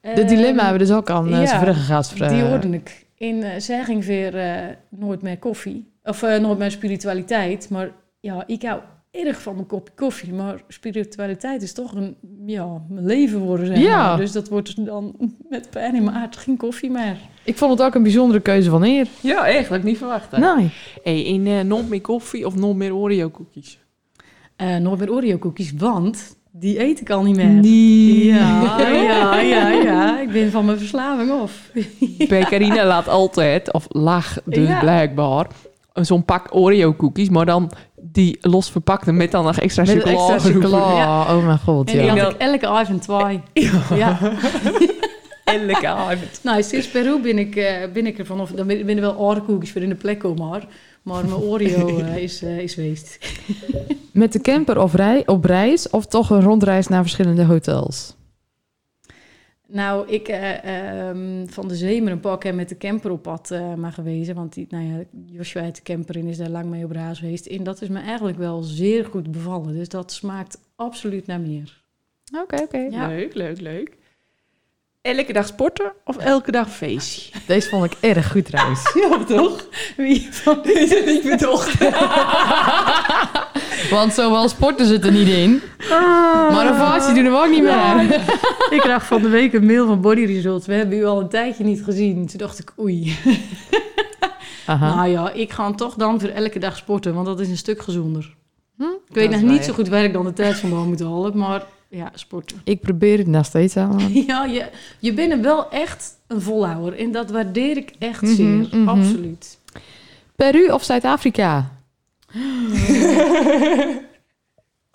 De 0.00 0.08
Ehm, 0.08 0.26
dilemma 0.26 0.62
hebben 0.62 0.80
we 0.80 0.86
dus 0.86 0.96
ook 0.96 1.10
aan 1.10 1.24
uh, 1.26 1.30
ja, 1.40 1.46
zijn 1.46 1.58
vorige 1.60 1.80
gast 1.80 2.16
Die 2.18 2.42
hoorde 2.42 2.68
ik. 2.68 3.06
In 3.14 3.36
uh, 3.36 3.48
zij 3.58 3.84
ging 3.84 4.04
weer 4.04 4.34
uh, 4.34 4.74
nooit 4.88 5.22
meer 5.22 5.38
koffie. 5.38 5.92
Of 6.02 6.22
uh, 6.22 6.36
nooit 6.38 6.58
meer 6.58 6.70
spiritualiteit. 6.70 7.70
Maar 7.70 7.90
ja, 8.20 8.44
ik 8.46 8.62
hou 8.62 8.80
erg 9.10 9.42
van 9.42 9.54
mijn 9.54 9.66
kopje 9.66 9.92
koffie. 9.96 10.32
Maar 10.32 10.62
spiritualiteit 10.68 11.62
is 11.62 11.72
toch 11.72 11.94
een, 11.94 12.16
ja, 12.46 12.66
mijn 12.88 13.06
leven 13.06 13.38
worden. 13.40 13.66
Zeg 13.66 13.78
Ja. 13.78 14.06
maar. 14.06 14.16
Dus 14.16 14.32
dat 14.32 14.48
wordt 14.48 14.84
dan 14.86 15.14
met 15.48 15.70
pijn 15.70 15.94
in 15.94 16.04
mijn 16.04 16.16
hart 16.16 16.36
geen 16.36 16.56
koffie 16.56 16.90
meer. 16.90 17.16
Ik 17.44 17.56
vond 17.56 17.70
het 17.78 17.82
ook 17.88 17.94
een 17.94 18.02
bijzondere 18.02 18.40
keuze 18.40 18.70
van 18.70 18.82
eer. 18.84 19.06
Ja, 19.20 19.46
echt, 19.46 19.68
had 19.68 19.78
ik 19.78 19.84
niet 19.84 19.98
verwacht. 19.98 20.30
hè. 20.30 20.54
Nee. 20.54 20.70
Hey, 21.02 21.22
in 21.22 21.46
eh 21.46 21.60
nooit 21.60 21.88
meer 21.88 22.00
koffie 22.00 22.46
of 22.46 22.54
nooit 22.54 22.76
meer 22.76 22.94
Oreo 22.94 23.30
cookies? 23.30 23.78
Uh, 24.62 24.76
nooit 24.76 24.98
meer 24.98 25.12
Oreo 25.12 25.38
cookies, 25.38 25.72
want 25.76 26.36
Die 26.52 26.80
eet 26.84 27.00
ik 27.00 27.10
al 27.10 27.22
niet 27.22 27.36
meer. 27.36 27.46
Nee. 27.48 28.24
Ja, 28.24 28.78
ja, 28.90 29.40
ja, 29.40 29.68
ja. 29.70 30.20
Ik 30.20 30.30
ben 30.32 30.50
van 30.50 30.64
mijn 30.64 30.78
verslaving 30.78 31.30
af. 31.30 31.70
Bij 32.28 32.42
Carina 32.42 32.86
laat 32.86 33.08
altijd, 33.08 33.72
of 33.72 33.86
lag 33.88 34.38
dus 34.44 34.68
Ja. 34.68 34.78
blijkbaar, 34.80 35.46
zo'n 35.92 36.24
pak 36.24 36.54
Oreo 36.54 36.94
cookies, 36.94 37.28
maar 37.28 37.46
dan 37.46 37.70
die 38.12 38.38
los 38.40 38.70
verpakte 38.70 39.12
met 39.12 39.30
dan 39.30 39.44
nog 39.44 39.58
extra 39.58 39.82
Met 39.82 39.90
chocola. 40.02 40.34
extra. 40.34 41.36
Oh 41.36 41.44
mijn 41.46 41.58
god, 41.58 41.90
En 41.90 42.04
ja. 42.04 42.14
Ja. 42.14 42.22
had 42.22 42.32
ik 42.32 42.38
elke 42.40 42.66
avond 42.66 43.02
twee. 43.02 43.40
Ja. 43.94 44.18
Elke 45.44 45.86
avond. 45.88 46.40
Nou, 46.42 46.62
sinds 46.62 46.88
Peru 46.88 47.20
ben 47.20 47.38
ik, 47.38 47.56
eh, 47.56 47.72
ben 47.92 48.06
ik 48.06 48.18
er 48.18 48.26
vanaf. 48.26 48.50
Dan 48.50 48.66
ben 48.66 48.88
er 48.88 49.00
wel 49.00 49.12
oude 49.12 49.40
koekjes 49.40 49.72
voor 49.72 49.82
in 49.82 49.88
de 49.88 49.94
plek 49.94 50.18
komen, 50.18 50.48
maar. 50.48 50.66
Maar 51.02 51.24
mijn 51.24 51.36
Oreo 51.40 51.98
eh, 51.98 52.16
is, 52.16 52.42
eh, 52.42 52.58
is 52.58 52.74
geweest. 52.74 53.18
Met 54.12 54.32
de 54.32 54.40
camper 54.40 54.80
of 54.80 54.94
rij, 54.94 55.22
op 55.26 55.44
reis 55.44 55.90
of 55.90 56.06
toch 56.06 56.30
een 56.30 56.42
rondreis 56.42 56.86
naar 56.88 57.02
verschillende 57.02 57.44
hotels? 57.44 58.14
Nou, 59.70 60.08
ik 60.08 60.28
eh, 60.28 61.08
ehm, 61.08 61.46
van 61.46 61.68
de 61.68 62.18
paar 62.20 62.38
keer 62.38 62.54
met 62.54 62.68
de 62.68 62.76
camper 62.76 63.10
op 63.10 63.22
pad 63.22 63.50
eh, 63.50 63.74
maar 63.74 63.92
gewezen. 63.92 64.34
Want 64.34 64.52
die, 64.52 64.66
nou 64.70 64.84
ja, 64.84 65.04
Joshua 65.26 65.62
heeft 65.62 65.76
de 65.76 65.82
camper 65.82 66.16
en 66.16 66.26
is 66.26 66.36
daar 66.36 66.48
lang 66.48 66.66
mee 66.66 66.84
op 66.84 66.90
reis 66.90 67.18
geweest. 67.18 67.46
En 67.46 67.64
dat 67.64 67.82
is 67.82 67.88
me 67.88 68.00
eigenlijk 68.00 68.38
wel 68.38 68.62
zeer 68.62 69.04
goed 69.04 69.30
bevallen. 69.30 69.74
Dus 69.74 69.88
dat 69.88 70.12
smaakt 70.12 70.58
absoluut 70.76 71.26
naar 71.26 71.40
meer. 71.40 71.82
Oké, 72.42 72.56
oké. 72.56 72.78
Ja. 72.78 73.06
Leuk, 73.06 73.34
leuk, 73.34 73.60
leuk. 73.60 73.96
Elke 75.00 75.32
dag 75.32 75.46
sporten 75.46 75.92
of 76.04 76.16
elke 76.16 76.50
dag 76.50 76.70
feestje? 76.70 77.32
Deze 77.46 77.68
vond 77.68 77.84
ik 77.84 77.96
erg 78.00 78.30
goed 78.30 78.48
reis. 78.48 78.92
Ja, 79.10 79.24
toch? 79.24 79.68
Wie 79.96 80.28
van 80.30 80.64
ik 80.64 81.20
ben 81.24 81.38
toch. 81.38 81.78
Want 83.90 84.12
zowel 84.12 84.48
sporten 84.48 84.86
zit 84.86 85.04
er 85.04 85.12
niet 85.12 85.28
in, 85.28 85.62
maar 86.52 86.66
een 86.66 86.74
vaartje 86.74 87.14
doen 87.14 87.24
we 87.32 87.38
ook 87.38 87.50
niet 87.50 87.62
meer. 87.62 88.14
Ik 88.76 88.80
kreeg 88.80 89.06
van 89.06 89.22
de 89.22 89.28
week 89.28 89.52
een 89.52 89.66
mail 89.66 89.86
van 89.86 90.00
Body 90.00 90.24
Results. 90.24 90.66
We 90.66 90.72
hebben 90.74 90.98
u 90.98 91.04
al 91.04 91.20
een 91.20 91.28
tijdje 91.28 91.64
niet 91.64 91.84
gezien. 91.84 92.26
Toen 92.26 92.38
dacht 92.38 92.58
ik, 92.58 92.72
oei. 92.80 93.16
Aha. 94.66 94.94
Nou 94.94 95.08
ja, 95.08 95.30
ik 95.32 95.52
ga 95.52 95.72
toch 95.72 95.94
dan 95.94 96.20
voor 96.20 96.28
elke 96.28 96.58
dag 96.58 96.76
sporten, 96.76 97.14
want 97.14 97.26
dat 97.26 97.40
is 97.40 97.48
een 97.48 97.56
stuk 97.56 97.82
gezonder. 97.82 98.34
Hm? 98.76 98.82
Ik 98.82 99.14
weet 99.14 99.30
Dat 99.30 99.40
nog 99.40 99.50
niet 99.50 99.64
zo 99.64 99.72
goed 99.72 99.88
waar 99.88 100.04
ik 100.04 100.12
dan 100.12 100.24
de 100.24 100.32
tijd 100.32 100.56
vandaan 100.56 100.88
moet 100.88 101.00
halen, 101.00 101.38
maar 101.38 101.62
ja, 101.88 102.10
sporten. 102.14 102.60
Ik 102.64 102.80
probeer 102.80 103.18
het 103.18 103.26
nog 103.26 103.44
steeds 103.46 103.76
aan. 103.76 103.98
Ja, 104.26 104.44
je, 104.44 104.64
je 104.98 105.12
bent 105.14 105.40
wel 105.42 105.70
echt 105.70 106.10
een 106.26 106.40
volhouder 106.40 106.98
en 106.98 107.12
dat 107.12 107.30
waardeer 107.30 107.76
ik 107.76 107.92
echt 107.98 108.22
Mhm, 108.22 108.34
zeer. 108.34 108.68
mhm. 108.70 108.88
Absoluut. 108.88 109.58
Peru 110.36 110.68
of 110.72 110.84
Zuid-Afrika? 110.84 111.70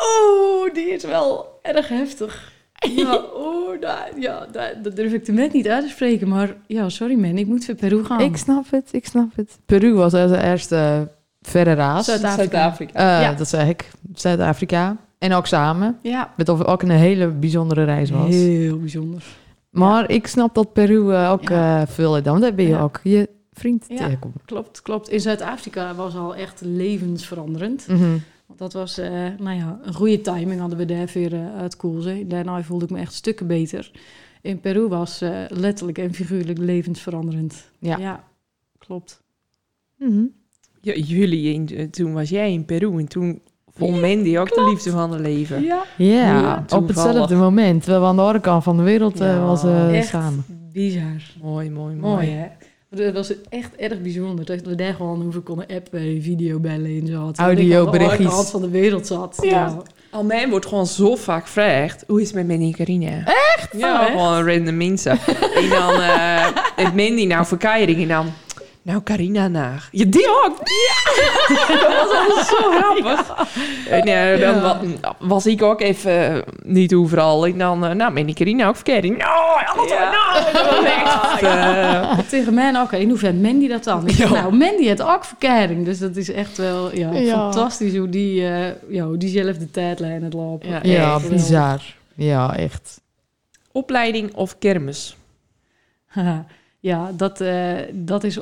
Oh, 0.07 0.73
die 0.73 0.89
is 0.89 1.03
wel 1.03 1.59
erg 1.61 1.87
heftig. 1.87 2.51
Ja, 2.95 3.15
oh, 3.15 3.75
ja, 4.19 4.47
dat 4.83 4.95
durf 4.95 5.13
ik 5.13 5.25
de 5.25 5.31
net 5.31 5.53
niet 5.53 5.67
uit 5.67 5.83
te 5.83 5.89
spreken, 5.89 6.27
maar 6.27 6.55
ja, 6.67 6.89
sorry 6.89 7.15
man, 7.15 7.37
ik 7.37 7.47
moet 7.47 7.65
voor 7.65 7.75
Peru 7.75 8.03
gaan. 8.05 8.19
Ik 8.21 8.37
snap 8.37 8.65
het, 8.71 8.89
ik 8.91 9.05
snap 9.05 9.35
het. 9.35 9.57
Peru 9.65 9.93
was 9.93 10.13
onze 10.13 10.43
eerste 10.43 11.07
verre 11.41 11.73
raas. 11.73 12.05
Zuid-Afrika. 12.05 12.35
Zuid-Afrika. 12.57 12.99
Eh, 13.17 13.21
Ja. 13.21 13.33
Dat 13.33 13.47
zeg 13.47 13.67
ik. 13.67 13.91
Zuid-Afrika. 14.13 14.97
En 15.17 15.33
ook 15.33 15.47
samen. 15.47 15.97
Ja, 16.01 16.33
Met 16.37 16.49
of 16.49 16.63
ook 16.65 16.81
een 16.81 16.89
hele 16.89 17.27
bijzondere 17.27 17.83
reis 17.83 18.09
was. 18.09 18.27
heel 18.29 18.77
bijzonder. 18.79 19.23
Maar 19.69 20.09
ik 20.09 20.27
snap 20.27 20.55
dat 20.55 20.73
Peru 20.73 21.11
eh, 21.13 21.31
ook 21.31 21.49
Ja. 21.49 21.81
eh, 21.81 21.87
veel. 21.87 22.21
Want 22.21 22.41
daar 22.41 22.53
ben 22.53 22.65
je 22.65 22.71
Ja. 22.71 22.81
ook 22.81 22.99
je 23.03 23.29
vriend 23.53 23.85
Ja. 23.87 23.95
tegenkomt. 23.97 24.35
Klopt, 24.45 24.81
klopt. 24.81 25.09
In 25.09 25.19
Zuid-Afrika 25.19 25.95
was 25.95 26.15
al 26.15 26.35
echt 26.35 26.61
levensveranderend. 26.61 27.87
Mhm. 27.87 28.17
Want 28.47 28.59
dat 28.59 28.73
was, 28.73 28.97
eh, 28.97 29.09
nou 29.39 29.57
ja, 29.57 29.79
een 29.83 29.93
goede 29.93 30.21
timing 30.21 30.59
hadden 30.59 30.77
we 30.77 30.85
daar 30.85 31.09
weer 31.13 31.33
uh, 31.33 31.55
uit 31.55 31.75
Koolzee. 31.75 32.27
Daarna 32.27 32.63
voelde 32.63 32.85
ik 32.85 32.91
me 32.91 32.99
echt 32.99 33.13
stukken 33.13 33.47
beter. 33.47 33.91
In 34.41 34.59
Peru 34.59 34.87
was 34.87 35.21
eh, 35.21 35.39
letterlijk 35.47 35.97
en 35.97 36.13
figuurlijk 36.13 36.57
levensveranderend. 36.57 37.71
Ja. 37.79 38.23
klopt. 38.77 39.21
Mhm. 39.97 40.23
Ja, 40.81 40.93
jullie, 40.93 41.53
in, 41.53 41.67
eh, 41.77 41.87
toen 41.87 42.13
was 42.13 42.29
jij 42.29 42.51
in 42.53 42.65
Peru 42.65 42.97
en 42.97 43.07
toen 43.07 43.41
vond 43.67 44.01
Mandy 44.01 44.37
ook 44.37 44.53
de 44.55 44.65
liefde 44.69 44.89
van 44.91 45.11
haar 45.11 45.19
leven. 45.19 45.63
Ja, 45.63 45.83
Ja, 45.97 46.39
Ja, 46.41 46.65
op 46.77 46.87
hetzelfde 46.87 47.35
moment. 47.35 47.81
Terwijl 47.81 48.01
we 48.03 48.07
aan 48.07 48.15
de 48.15 48.21
andere 48.21 48.39
kant 48.39 48.63
van 48.63 48.77
de 48.77 48.83
wereld 48.83 49.19
eh, 49.19 49.27
Ja, 49.27 49.45
was 49.45 49.63
eh, 49.63 49.97
echt 49.97 50.07
samen. 50.07 50.45
bizar. 50.71 51.21
Mooi, 51.41 51.69
mooi, 51.69 51.95
mooi. 51.95 52.15
Mooi, 52.15 52.29
hè? 52.29 52.47
Het 52.95 53.13
was 53.13 53.33
echt 53.49 53.75
erg 53.75 54.01
bijzonder 54.01 54.45
dat 54.45 54.61
we 54.61 54.75
daar 54.75 54.93
gewoon 54.93 55.21
hoeven 55.21 55.43
konden 55.43 55.67
appen, 55.67 56.21
video 56.21 56.59
bij 56.59 56.73
en 56.73 57.07
zo. 57.07 57.29
ik 57.29 57.39
aan 57.39 57.55
de 57.55 58.23
kant 58.29 58.49
van 58.49 58.61
de 58.61 58.69
wereld 58.69 59.07
zat. 59.07 59.37
Ja. 59.41 59.49
Ja. 59.49 59.81
Al 60.09 60.23
mij 60.23 60.49
wordt 60.49 60.65
gewoon 60.65 60.87
zo 60.87 61.15
vaak 61.15 61.43
gevraagd, 61.43 62.03
hoe 62.07 62.21
is 62.21 62.27
het 62.27 62.35
met 62.35 62.47
Mandy 62.47 62.65
en 62.65 62.71
Carina? 62.73 63.23
Echt? 63.57 63.69
Ja, 63.77 63.95
Oh, 63.95 64.01
echt? 64.01 64.11
gewoon 64.11 64.47
random 64.47 64.77
mensen. 64.77 65.11
en 65.55 65.69
dan 65.69 66.01
eh 66.01 66.45
het 66.75 66.95
Mandy 66.95 67.25
nou 67.25 67.45
verkeiring 67.45 68.01
en 68.01 68.07
dan... 68.07 68.27
Nou, 68.83 69.01
Carina 69.03 69.47
naar. 69.47 69.87
Je 69.91 70.09
die 70.09 70.27
ook? 70.29 70.57
Ja! 70.63 71.25
dat 71.89 72.27
was 72.35 72.47
zo 72.47 72.71
grappig. 72.71 73.47
En 73.89 74.01
eh, 74.01 74.39
dan 74.39 74.61
wa- 74.61 74.79
was 75.19 75.45
ik 75.45 75.61
ook 75.61 75.81
even 75.81 76.35
eh, 76.35 76.41
niet 76.63 76.93
overal. 76.93 77.45
En 77.45 77.57
dan, 77.57 77.85
eh, 77.85 77.91
nou, 77.91 78.11
Mandy 78.13 78.33
Carina 78.33 78.67
ook 78.67 78.75
verkering. 78.75 79.17
Nou, 79.17 79.65
alles 79.65 79.89
nou. 79.91 80.85
Echt... 80.85 82.29
Tegen 82.29 82.53
mij 82.53 82.79
ook. 82.79 82.91
In 82.91 83.09
hoeverre 83.09 83.33
Mandy 83.33 83.67
dat 83.67 83.83
dan? 83.83 84.07
Ik 84.07 84.15
Ja. 84.15 84.29
Nou, 84.29 84.55
Mandy 84.55 84.83
heeft 84.83 85.01
ook 85.01 85.25
verkering. 85.25 85.85
Dus 85.85 85.99
dat 85.99 86.15
is 86.15 86.31
echt 86.31 86.57
wel 86.57 86.95
ja, 86.95 87.11
Ja. 87.11 87.33
fantastisch 87.51 87.95
hoe 87.97 88.09
die, 88.09 88.47
eh 88.47 88.65
ja, 88.89 89.03
hoe 89.05 89.17
die 89.17 89.29
zelf 89.43 89.57
de 89.57 89.71
tijdlijn 89.71 90.23
het 90.23 90.33
lopen. 90.33 90.69
Ja, 90.69 90.79
Ja, 90.83 91.19
bizar. 91.29 91.81
Ja, 92.15 92.55
echt. 92.55 93.01
opleiding 93.71 94.33
of 94.35 94.57
kermis? 94.59 95.17
Haha. 96.07 96.45
ja, 96.83 97.11
dat, 97.15 97.41
eh, 97.41 97.75
dat 97.91 98.23
is. 98.23 98.39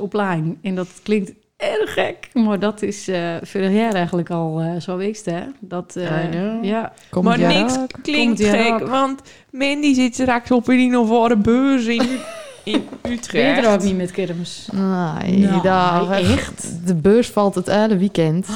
En 0.62 0.76
dat 0.76 0.88
klinkt 1.04 1.32
erg 1.58 1.94
gek. 1.94 2.30
Maar 2.34 2.60
dat 2.60 2.82
is 2.82 3.08
eh 3.08 3.36
vorig 3.42 3.72
jaar 3.72 3.94
eigenlijk 3.94 4.30
al 4.30 4.60
eh, 4.60 4.80
zo 4.80 4.92
geweest, 4.92 5.26
hè? 5.26 5.42
Dat, 5.60 5.96
eh, 5.96 6.64
ja. 6.64 6.94
Komt 7.10 7.26
maar 7.26 7.40
niks 7.40 7.78
klinkt 8.02 8.42
Komt 8.42 8.56
gek, 8.56 8.88
want 8.88 9.22
Mandy 9.52 9.94
zit 9.94 10.14
straks 10.14 10.52
op 10.52 10.68
een 10.68 10.80
innovare 10.80 11.38
beurs 11.38 11.86
in, 11.86 12.02
in 12.64 12.88
Ben 13.02 13.12
je 13.12 13.18
Utrecht. 13.18 13.66
er 13.66 13.74
ook 13.74 13.84
niet 13.84 13.98
met 13.98 14.12
kermis? 14.12 14.68
Nee, 14.72 15.38
Nou, 15.38 15.62
daar, 15.62 16.12
echt? 16.12 16.88
De 16.88 16.96
beurs 16.96 17.28
valt 17.30 17.56
het 17.56 17.72
hele 17.72 17.98
weekend. 17.98 18.48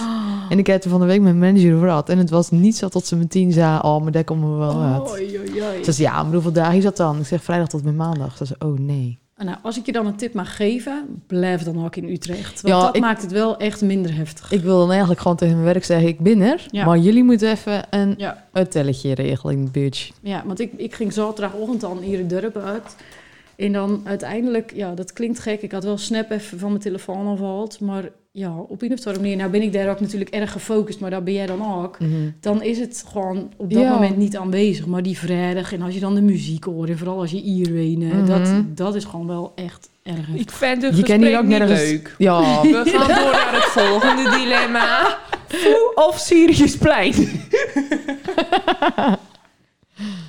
En 0.49 0.59
ik 0.59 0.67
heb 0.67 0.83
er 0.83 0.89
van 0.89 0.99
de 0.99 1.05
week 1.05 1.21
met 1.21 1.35
mijn 1.35 1.53
manager 1.53 1.75
over 1.75 1.87
gehad. 1.87 2.09
En 2.09 2.17
het 2.17 2.29
was 2.29 2.51
niet 2.51 2.77
zo 2.77 2.87
tot 2.87 3.05
ze 3.05 3.15
me 3.15 3.27
tien 3.27 3.51
zei, 3.51 3.79
oh, 3.81 4.01
maar 4.03 4.11
daar 4.11 4.23
komen 4.23 4.51
we 4.51 4.57
wel 4.57 4.81
uit. 4.81 5.11
Oei. 5.11 5.83
Ze 5.83 5.91
zei, 5.91 6.07
ja, 6.07 6.23
maar 6.23 6.33
hoeveel 6.33 6.51
dagen 6.51 6.77
is 6.77 6.83
dat 6.83 6.97
dan? 6.97 7.19
Ik 7.19 7.25
zeg, 7.25 7.43
vrijdag 7.43 7.67
tot 7.67 7.83
met 7.83 7.95
maandag. 7.95 8.37
Ze 8.37 8.45
zei, 8.45 8.71
oh 8.71 8.79
nee. 8.79 9.23
Nou, 9.43 9.57
als 9.61 9.77
ik 9.77 9.85
je 9.85 9.91
dan 9.91 10.05
een 10.05 10.15
tip 10.15 10.33
mag 10.33 10.55
geven, 10.55 11.23
blijf 11.27 11.63
dan 11.63 11.85
ook 11.85 11.95
in 11.95 12.09
Utrecht. 12.09 12.61
Want 12.61 12.73
Ja, 12.75 12.81
dat 12.85 12.95
ik- 12.95 13.01
maakt 13.01 13.21
het 13.21 13.31
wel 13.31 13.57
echt 13.57 13.81
minder 13.81 14.15
heftig. 14.15 14.51
Ik 14.51 14.61
wil 14.61 14.77
dan 14.79 14.89
eigenlijk 14.89 15.21
gewoon 15.21 15.37
tegen 15.37 15.53
mijn 15.53 15.65
werk 15.65 15.83
zeggen, 15.83 16.07
ik 16.07 16.19
ben 16.19 16.41
er. 16.41 16.65
Ja. 16.71 16.85
Maar 16.85 16.97
jullie 16.97 17.23
moeten 17.23 17.51
even 17.51 17.85
een 17.89 18.13
Ja. 18.17 18.43
hotelletje 18.51 19.13
regelen 19.15 19.65
de 19.65 19.71
buurt. 19.71 20.11
Ja, 20.21 20.43
want 20.45 20.59
ik, 20.59 20.73
ik 20.77 20.93
ging 20.95 21.13
zaterdagochtend 21.13 21.81
dan 21.81 21.97
hier 21.99 22.27
dorp 22.27 22.57
uit. 22.57 22.95
En 23.55 23.71
dan 23.73 24.01
uiteindelijk, 24.03 24.71
ja, 24.75 24.93
dat 24.93 25.13
klinkt 25.13 25.39
gek. 25.39 25.61
Ik 25.61 25.71
had 25.71 25.83
wel 25.83 25.97
Snap 25.97 26.31
even 26.31 26.59
van 26.59 26.69
mijn 26.69 26.81
telefoon 26.81 27.27
afgehaald. 27.27 27.79
Maar 27.79 28.09
ja, 28.37 28.57
op 28.67 28.81
een 28.81 28.91
of 28.93 28.97
andere 29.05 29.19
manier, 29.23 29.37
nou 29.37 29.49
ben 29.51 29.61
ik 29.61 29.73
daar 29.73 29.89
ook 29.89 29.99
natuurlijk 29.99 30.29
erg 30.29 30.51
gefocust, 30.51 30.99
maar 30.99 31.09
daar 31.09 31.23
ben 31.23 31.33
jij 31.33 31.45
dan 31.45 31.83
ook. 31.83 31.97
Dan 32.39 32.61
is 32.63 32.79
het 32.79 33.05
gewoon 33.11 33.51
op 33.57 33.73
dat 33.73 33.81
Ja. 33.81 33.93
moment 33.93 34.17
niet 34.17 34.37
aanwezig. 34.37 34.85
Maar 34.85 35.03
die 35.03 35.17
vrijdag 35.17 35.73
en 35.73 35.81
als 35.81 35.93
je 35.93 35.99
dan 35.99 36.15
de 36.15 36.21
muziek 36.21 36.63
hoort 36.63 36.89
en 36.89 36.97
vooral 36.97 37.19
als 37.19 37.31
je 37.31 37.41
Iedereen, 37.41 37.97
Mhm. 38.07 38.25
dat, 38.25 38.49
dat 38.65 38.95
is 38.95 39.03
gewoon 39.03 39.27
wel 39.27 39.51
echt 39.55 39.89
erg. 40.03 40.27
Ik 40.33 40.51
vind 40.51 40.81
het 40.81 40.97
Je 41.07 41.17
hier 41.17 41.37
ook 41.37 41.43
niet 41.45 41.57
nergens- 41.57 41.81
leuk. 41.89 42.15
Ja, 42.17 42.39
We 42.61 42.83
gaan 42.85 43.07
door 43.07 43.31
naar 43.31 43.53
het 43.53 43.63
volgende 43.83 44.29
dilemma. 44.37 45.17
Foe 45.47 45.91
of 45.95 46.17
Siriusplein? 46.19 47.13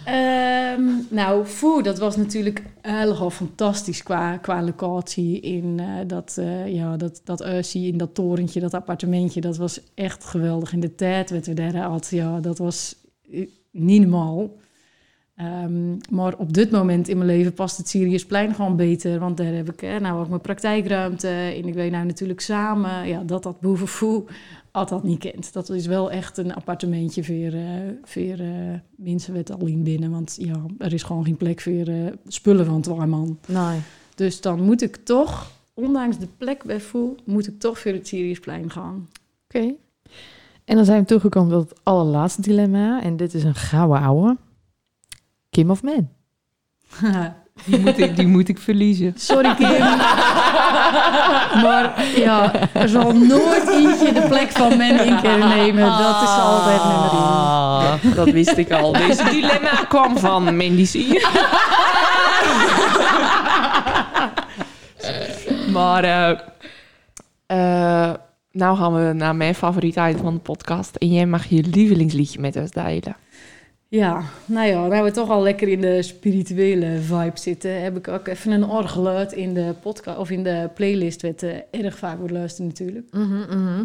Ehm, 0.07 0.82
nou, 1.11 1.44
Foo, 1.44 1.82
dat 1.82 1.98
was 1.98 2.16
natuurlijk 2.16 2.62
eigenlijk 2.80 3.20
al 3.20 3.30
fantastisch 3.30 4.02
qua, 4.02 4.40
locatie. 4.62 5.40
In 5.40 5.80
eh, 5.80 5.86
dat, 6.07 6.36
eh 6.38 6.74
ja, 6.74 6.96
dat, 6.96 7.20
dat 7.24 7.38
huisje, 7.38 7.78
in 7.78 7.96
dat 7.96 8.14
torentje, 8.14 8.61
dat 8.61 8.74
appartementje. 8.74 9.40
Dat 9.40 9.57
was 9.57 9.80
echt 9.94 10.24
geweldig. 10.24 10.72
In 10.72 10.80
de 10.80 10.94
tijd 10.94 11.30
werd 11.30 11.46
we 11.46 11.54
daar 11.54 11.76
had, 11.76 12.09
ja, 12.11 12.40
dat 12.40 12.59
was 12.59 12.96
eh, 13.30 13.48
niet 13.70 14.00
normaal. 14.00 14.50
Ehm, 15.36 15.96
maar 16.11 16.36
op 16.36 16.52
dit 16.52 16.70
moment 16.70 17.09
in 17.09 17.16
mijn 17.16 17.30
leven 17.30 17.54
past 17.54 17.76
het 17.76 17.88
Siriusplein 17.88 18.54
gewoon 18.54 18.76
beter. 18.76 19.18
Want 19.18 19.36
daar 19.36 19.54
heb 19.54 19.72
ik 19.72 20.00
nou 20.00 20.20
ook 20.20 20.28
mijn 20.28 20.40
praktijkruimte. 20.40 21.28
En 21.28 21.66
ik 21.66 21.74
weet 21.74 21.90
nou 21.90 22.04
natuurlijk 22.04 22.40
samen 22.40 23.09
ja, 23.09 23.22
dat 23.22 23.42
dat 23.42 23.61
boven 23.61 23.88
Dat 24.85 25.03
niet 25.03 25.18
kent. 25.18 25.53
Dat 25.53 25.70
is 25.70 25.87
wel 25.87 26.11
echt 26.11 26.37
een 26.37 26.55
appartementje 26.55 27.24
voor, 27.24 27.35
eh 27.35 27.62
voor 28.03 28.39
eh, 28.39 28.74
mensen 28.97 29.33
met 29.33 29.51
alleen 29.51 29.83
binnen. 29.83 30.11
Want 30.11 30.37
ja, 30.41 30.64
er 30.79 30.93
is 30.93 31.03
gewoon 31.03 31.24
geen 31.24 31.37
plek 31.37 31.61
voor 31.61 31.72
eh, 31.72 32.07
spullen 32.27 32.66
van 32.66 32.81
twee 32.81 33.07
man. 33.07 33.39
nee. 33.47 33.81
Dus 34.14 34.41
dan 34.41 34.62
moet 34.62 34.83
ik 34.83 34.97
toch, 34.97 35.51
ondanks 35.74 36.18
de 36.18 36.29
plek 36.37 36.64
bij 36.64 36.81
Foo, 36.81 37.14
moet 37.24 37.47
ik 37.47 37.59
toch 37.59 37.79
voor 37.79 37.93
het 37.93 38.09
Siriusplein 38.09 38.70
gaan. 38.70 39.09
Oké. 39.45 39.74
En 40.64 40.77
dan 40.77 40.85
zijn 40.85 41.01
we 41.01 41.07
toegekomen 41.07 41.51
tot 41.51 41.70
het 41.70 41.81
allerlaatste 41.83 42.41
dilemma. 42.41 43.03
En 43.03 43.16
dit 43.16 43.35
is 43.35 43.45
een 43.45 43.55
gouden 43.55 44.01
ouwe. 44.01 44.37
Kim 45.51 45.70
of 45.70 45.83
Man? 45.83 46.09
Die 47.64 47.80
moet 47.80 47.98
ik, 47.98 48.16
die 48.16 48.26
moet 48.26 48.48
ik 48.48 48.59
verliezen. 48.59 49.12
Sorry 49.16 49.54
Kim. 49.54 49.68
maar 51.64 52.04
ja, 52.16 52.52
er 52.72 52.88
zal 52.88 53.12
nooit 53.12 53.68
eentje 53.68 54.12
de 54.12 54.24
plek 54.28 54.50
van 54.50 54.76
men 54.76 55.07
in 55.07 55.20
kunnen 55.20 55.48
nemen. 55.48 55.86
Dat 55.86 56.22
is 56.22 56.28
altijd 56.38 56.84
nummer 56.84 57.11
één. 57.11 57.20
Ah, 57.20 57.92
dat 58.14 58.30
wist 58.30 58.57
ik 58.57 58.72
al. 58.72 58.92
Deze 58.92 59.24
dilemma 59.30 59.84
kwam 59.88 60.18
van 60.18 60.62
Sier. 60.86 61.28
maar 65.72 66.04
eh, 66.04 66.30
eh, 67.46 68.14
nou 68.52 68.76
gaan 68.76 68.94
we 68.94 69.12
naar 69.12 69.36
mijn 69.36 69.54
favoriete 69.54 70.09
item 70.09 70.22
van 70.22 70.34
de 70.34 70.40
podcast. 70.40 70.96
En 70.96 71.12
jij 71.12 71.26
mag 71.26 71.46
je 71.46 71.62
lievelingsliedje 71.62 72.40
met 72.40 72.57
ons 72.57 72.70
delen. 72.70 73.16
Ja, 73.97 74.22
nou 74.47 74.66
ja, 74.68 74.88
waar 74.88 75.05
we 75.05 75.11
toch 75.11 75.30
al 75.30 75.42
lekker 75.42 75.68
in 75.68 75.80
de 75.80 76.03
spirituele 76.03 76.99
vibe 77.01 77.38
zitten, 77.38 77.82
heb 77.82 77.97
ik 77.97 78.09
ook 78.09 78.26
even 78.26 78.51
een 78.51 78.64
orgeluid 78.64 79.32
in 79.32 79.55
de 79.55 79.74
podcast 79.82 80.18
of 80.18 80.30
in 80.30 80.42
de 80.42 80.70
playlist, 80.74 81.22
wat 81.22 81.42
eh, 81.42 81.57
erg 81.70 81.99
vaak 81.99 82.18
wordt 82.18 82.32
luisteren 82.32 82.66
natuurlijk. 82.66 83.07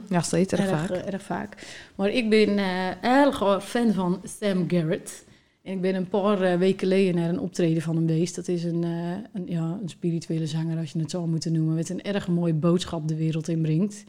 Ja, 0.09 0.21
steeds 0.21 0.53
erg 0.53 0.67
vaak. 0.67 0.89
eh, 0.89 1.13
erg 1.13 1.21
vaak. 1.21 1.55
Maar 1.95 2.09
ik 2.09 2.29
ben 2.29 2.57
eh 2.57 3.03
erg 3.03 3.41
erg 3.41 3.63
fan 3.67 3.93
van 3.93 4.21
Sam 4.23 4.63
Garrett. 4.67 5.25
En 5.63 5.73
ik 5.73 5.81
ben 5.81 5.95
een 5.95 6.07
paar 6.09 6.41
eh, 6.41 6.57
weken 6.57 6.79
geleden 6.79 7.15
naar 7.15 7.29
een 7.29 7.39
optreden 7.39 7.81
van 7.81 7.95
hem 7.95 8.07
geweest. 8.07 8.35
Dat 8.35 8.47
is 8.47 8.63
een, 8.63 8.83
eh, 8.83 8.89
een, 9.33 9.45
ja, 9.45 9.79
een 9.81 9.89
spirituele 9.89 10.47
zanger, 10.47 10.77
als 10.77 10.91
je 10.91 10.99
het 10.99 11.11
zo 11.11 11.27
moet 11.27 11.45
noemen, 11.45 11.75
met 11.75 11.89
een 11.89 12.01
erg 12.01 12.27
mooie 12.27 12.53
boodschap 12.53 13.07
de 13.07 13.15
wereld 13.15 13.47
inbrengt. 13.47 14.03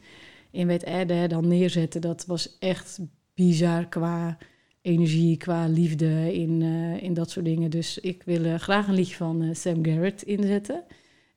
En 0.51 0.67
hij 0.67 1.05
daar 1.05 1.27
dan 1.27 1.47
neerzetten, 1.47 2.01
dat 2.01 2.25
was 2.25 2.57
echt 2.59 2.99
bizar 3.33 3.87
qua 3.87 4.37
energie, 4.83 5.37
qua 5.37 5.67
liefde 5.67 6.33
in, 6.33 6.61
eh, 6.61 7.03
in 7.03 7.13
dat 7.13 7.29
soort 7.29 7.45
dingen. 7.45 7.69
Dus 7.69 7.97
ik 7.97 8.21
wil 8.25 8.43
eh, 8.43 8.55
graag 8.55 8.87
een 8.87 8.93
liedje 8.93 9.15
van 9.15 9.41
eh, 9.41 9.49
Sam 9.53 9.85
Garrett 9.85 10.21
inzetten. 10.21 10.83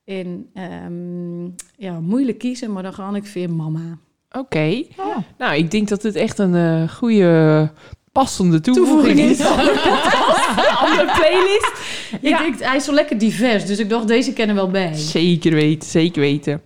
En 0.05 0.49
ehm, 0.53 1.43
ja, 1.77 1.99
moeilijk 1.99 2.37
kiezen, 2.37 2.71
maar 2.71 2.83
dan 2.83 2.93
ga 2.93 3.15
ik 3.15 3.25
voor 3.25 3.49
Mama. 3.49 3.97
Oké. 4.31 4.83
Nou, 5.37 5.55
ik 5.55 5.71
denk 5.71 5.87
dat 5.87 6.03
het 6.03 6.15
echt 6.15 6.39
een 6.39 6.55
eh, 6.55 6.89
goede, 6.89 7.71
passende 8.11 8.59
toevoeging, 8.59 9.17
Toevoeging 9.17 9.29
is 9.29 9.41
aan 9.45 9.57
de 9.57 11.03
de 11.05 11.11
playlist. 11.15 11.71
Ik 12.21 12.29
Ja. 12.29 12.37
denk, 12.37 12.59
hij 12.59 12.75
is 12.75 12.83
zo 12.83 12.93
lekker 12.93 13.17
divers, 13.17 13.65
dus 13.65 13.79
ik 13.79 13.89
dacht, 13.89 14.07
deze 14.07 14.33
kennen 14.33 14.55
wel 14.55 14.69
bij. 14.71 14.93
Zeker 14.93 15.51
weten, 15.53 15.89
zeker 15.89 16.21
weten. 16.21 16.61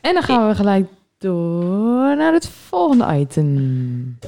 En 0.00 0.14
dan 0.14 0.22
gaan 0.22 0.48
we 0.48 0.54
gelijk 0.54 0.86
door 1.18 2.16
naar 2.16 2.32
het 2.32 2.48
volgende 2.48 3.18
item. 3.20 4.18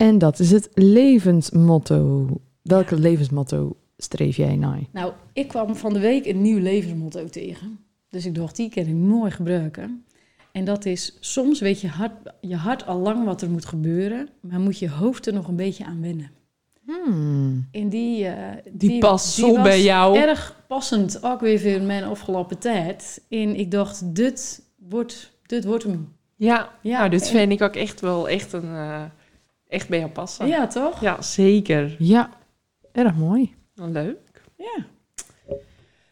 En 0.00 0.18
dat 0.18 0.38
is 0.38 0.50
het 0.50 0.68
levensmotto. 0.74 2.26
Welke 2.62 2.98
levensmotto 2.98 3.76
streef 3.96 4.36
jij 4.36 4.56
naar? 4.56 4.80
Nou, 4.92 5.12
ik 5.32 5.48
kwam 5.48 5.76
van 5.76 5.92
de 5.92 5.98
week 5.98 6.26
een 6.26 6.42
nieuw 6.42 6.58
levensmotto 6.58 7.26
tegen. 7.28 7.78
Dus 8.08 8.26
ik 8.26 8.34
dacht, 8.34 8.56
die 8.56 8.70
kan 8.70 8.86
ik 8.86 8.94
mooi 8.94 9.30
gebruiken. 9.30 10.04
En 10.52 10.64
dat 10.64 10.84
is, 10.84 11.16
soms 11.20 11.60
weet 11.60 11.80
je 11.80 11.88
hart, 11.88 12.12
je 12.40 12.56
hart 12.56 12.86
al 12.86 12.98
lang 12.98 13.24
wat 13.24 13.42
er 13.42 13.50
moet 13.50 13.64
gebeuren, 13.64 14.28
maar 14.40 14.60
moet 14.60 14.78
je 14.78 14.90
hoofd 14.90 15.26
er 15.26 15.32
nog 15.32 15.48
een 15.48 15.56
beetje 15.56 15.84
aan 15.84 16.00
wennen. 16.00 16.30
Hmm. 16.86 17.68
En 17.72 17.88
die, 17.88 18.26
eh, 18.26 18.56
Die 18.72 18.98
past 18.98 19.32
zo 19.34 19.52
was 19.54 19.62
bij 19.62 19.82
jou. 19.82 20.16
Erg 20.18 20.64
passend, 20.68 21.22
ook 21.24 21.40
weer 21.40 21.60
voor 21.60 21.80
mijn 21.82 22.04
afgelopen 22.04 22.58
tijd. 22.58 23.22
En 23.28 23.56
ik 23.56 23.70
dacht, 23.70 24.14
dit 24.14 24.62
wordt, 24.88 25.32
dit 25.46 25.64
wordt 25.64 25.84
hem. 25.84 26.08
Ja, 26.36 26.68
Ja, 26.82 26.98
nou, 26.98 27.10
dit 27.10 27.22
en- 27.22 27.28
vind 27.28 27.52
ik 27.52 27.62
ook 27.62 27.76
echt 27.76 28.00
wel 28.00 28.28
echt 28.28 28.52
een... 28.52 28.74
eh, 28.74 29.02
echt 29.70 29.88
bij 29.88 29.98
jou 29.98 30.10
passen. 30.10 30.46
Ja, 30.46 30.66
toch? 30.66 31.00
Ja, 31.00 31.22
zeker. 31.22 31.96
Ja, 31.98 32.28
erg 32.92 33.14
mooi. 33.14 33.54
Nou, 33.74 33.90
Leuk. 33.90 34.42
Ja. 34.56 34.84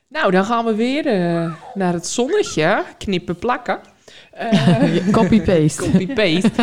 Nou, 0.09 0.30
dan 0.30 0.44
gaan 0.44 0.64
we 0.64 0.74
weer 0.74 1.06
eh, 1.06 1.52
naar 1.74 1.92
het 1.92 2.06
zonnetje. 2.06 2.82
Knippen, 2.98 3.36
plakken. 3.38 3.78
Eh, 4.38 5.09
Copy-paste. 5.11 5.82
Copy-paste. 5.90 6.50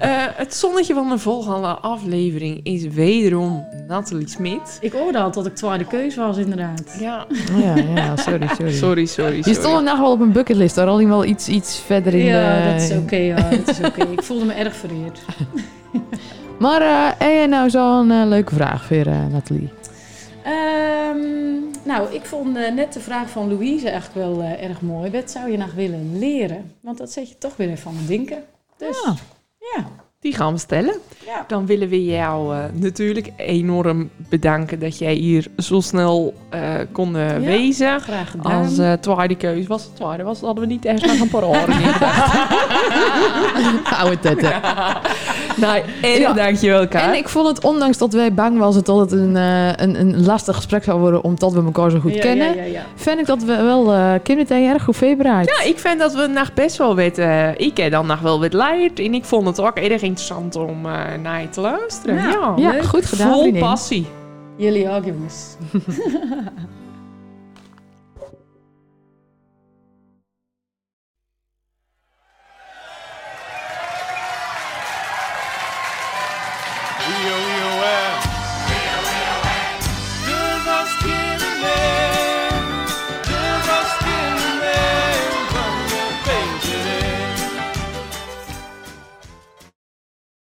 Eh, 0.00 0.24
het 0.34 0.54
zonnetje 0.54 0.94
van 0.94 1.08
de 1.08 1.18
volgende 1.18 1.66
aflevering 1.66 2.60
is 2.62 2.86
wederom 2.86 3.64
Nathalie 3.88 4.28
Smit. 4.28 4.78
Ik 4.80 4.92
hoorde 4.92 5.18
al 5.18 5.30
dat 5.30 5.46
ik 5.46 5.54
tweede 5.54 5.86
keus 5.86 6.16
was, 6.16 6.36
inderdaad. 6.36 6.96
Ja, 7.00 7.26
Ja, 7.60 7.76
ja, 7.76 8.16
sorry, 8.16 8.46
sorry. 8.48 8.72
sorry, 8.72 9.06
sorry. 9.06 9.36
Je 9.44 9.54
stond 9.54 9.84
nog 9.84 9.98
wel 9.98 10.10
op 10.12 10.20
een 10.20 10.32
bucketlist, 10.32 10.74
daar 10.74 10.86
al 10.86 10.96
die 10.96 11.06
wel 11.06 11.24
iets, 11.24 11.48
iets 11.48 11.80
verder 11.80 12.14
in 12.14 12.24
Ja, 12.24 12.56
de... 12.66 12.72
dat 12.72 12.82
is 12.82 12.96
oké. 12.96 13.16
ja, 13.16 13.50
dat 13.50 13.68
is 13.68 13.80
oké. 13.80 14.02
Ik 14.16 14.22
voelde 14.22 14.44
me 14.44 14.52
erg 14.52 14.76
vereerd. 14.76 15.20
Maar 16.58 16.80
eh 16.82 17.06
heb 17.18 17.20
jij 17.30 17.46
nou 17.46 17.70
zo'n 17.70 18.10
eh, 18.10 18.22
leuke 18.26 18.54
vraag 18.54 18.84
voor 18.84 18.96
eh, 18.96 19.26
Nathalie? 19.30 19.72
Ehm, 20.44 21.18
nou, 21.84 22.12
ik 22.14 22.24
vond 22.24 22.56
eh, 22.56 22.72
net 22.72 22.92
de 22.92 23.00
vraag 23.00 23.30
van 23.30 23.48
Louise 23.48 23.88
echt 23.90 24.14
wel 24.14 24.40
eh, 24.42 24.64
erg 24.68 24.80
mooi. 24.80 25.10
Wat 25.10 25.30
zou 25.30 25.50
je 25.50 25.56
nog 25.58 25.72
willen 25.74 26.18
leren? 26.18 26.72
Want 26.80 26.98
dat 26.98 27.12
zet 27.12 27.28
je 27.28 27.38
toch 27.38 27.56
weer 27.56 27.68
even 27.70 27.90
aan 27.90 27.96
het 27.96 28.08
denken. 28.08 28.42
Dus 28.78 29.02
Ja. 29.04 29.14
ja. 29.76 29.84
Die 30.20 30.34
gaan 30.34 30.52
we 30.52 30.58
stellen. 30.58 30.94
Ja. 31.26 31.44
Dan 31.46 31.66
willen 31.66 31.88
we 31.88 32.04
jou 32.04 32.54
eh, 32.56 32.64
natuurlijk 32.72 33.32
enorm 33.36 34.10
bedanken 34.28 34.78
dat 34.78 34.98
jij 34.98 35.14
hier 35.14 35.46
zo 35.56 35.80
snel 35.80 36.34
eh 36.50 36.74
kon 36.92 37.16
eh, 37.16 37.30
Ja. 37.30 37.38
wezen. 37.38 38.00
graag 38.00 38.30
gedaan. 38.30 38.62
Als 38.62 38.78
eh 38.78 38.92
tweede 38.92 39.36
keus 39.36 39.66
was 39.66 39.82
het 39.82 39.96
tweede 39.96 40.22
was, 40.22 40.40
hadden 40.40 40.64
we 40.64 40.70
niet 40.72 40.84
echt 40.84 41.06
nog 41.06 41.20
een 41.20 41.28
paar 41.28 41.44
oren 41.44 41.80
in. 41.80 41.92
Oude 43.96 44.18
tetten. 44.20 44.52
nou, 45.56 45.82
en 46.02 46.20
Ja. 46.20 46.32
dankjewel, 46.32 46.88
Kaar. 46.88 47.08
En 47.08 47.14
ik 47.18 47.28
vond 47.28 47.46
het, 47.48 47.64
ondanks 47.64 47.98
dat 47.98 48.12
wij 48.12 48.34
bang 48.34 48.58
waren 48.58 48.84
dat 48.84 48.98
het 49.00 49.12
een, 49.12 49.36
eh, 49.36 49.66
een, 49.76 50.00
een 50.00 50.24
lastig 50.24 50.56
gesprek 50.56 50.84
zou 50.84 51.00
worden, 51.00 51.24
omdat 51.24 51.52
we 51.52 51.62
elkaar 51.64 51.90
zo 51.90 51.98
goed 51.98 52.14
ja, 52.14 52.20
kennen, 52.20 52.46
Ja, 52.56 52.62
ja, 52.62 52.68
ja. 52.72 52.82
vind 52.94 53.18
ik 53.20 53.26
dat 53.26 53.42
we 53.42 53.56
wel 53.62 53.94
uh, 53.94 54.12
Kim 54.22 54.38
het 54.38 54.50
erg 54.50 54.84
goed 54.84 54.96
voorbereid. 54.96 55.46
Ja, 55.58 55.68
ik 55.68 55.78
vind 55.78 55.98
dat 55.98 56.14
we 56.14 56.26
nog 56.26 56.52
best 56.54 56.76
wel 56.76 56.96
wat... 56.96 57.18
eh, 57.18 57.48
ik 57.58 57.76
heb 57.76 57.90
dan 57.90 58.06
nog 58.06 58.20
wel 58.20 58.40
wat 58.40 58.52
leerd. 58.52 58.98
En 58.98 59.14
ik 59.14 59.24
vond 59.24 59.46
het 59.46 59.60
ook 59.60 59.76
erg 59.76 60.02
interessant 60.02 60.56
om 60.56 60.86
eh, 60.86 60.92
naar 61.22 61.40
je 61.40 61.48
te 61.48 61.60
luisteren. 61.60 62.14
Ja. 62.14 62.22
Ja, 62.30 62.52
Ja, 62.56 62.70
leuk. 62.70 62.84
goed 62.84 63.06
gedaan, 63.06 63.30
vol 63.32 63.40
vriendin. 63.40 63.62
passie. 63.62 64.06
Jullie 64.56 64.90
ook, 64.90 65.04
jongens. 65.04 65.56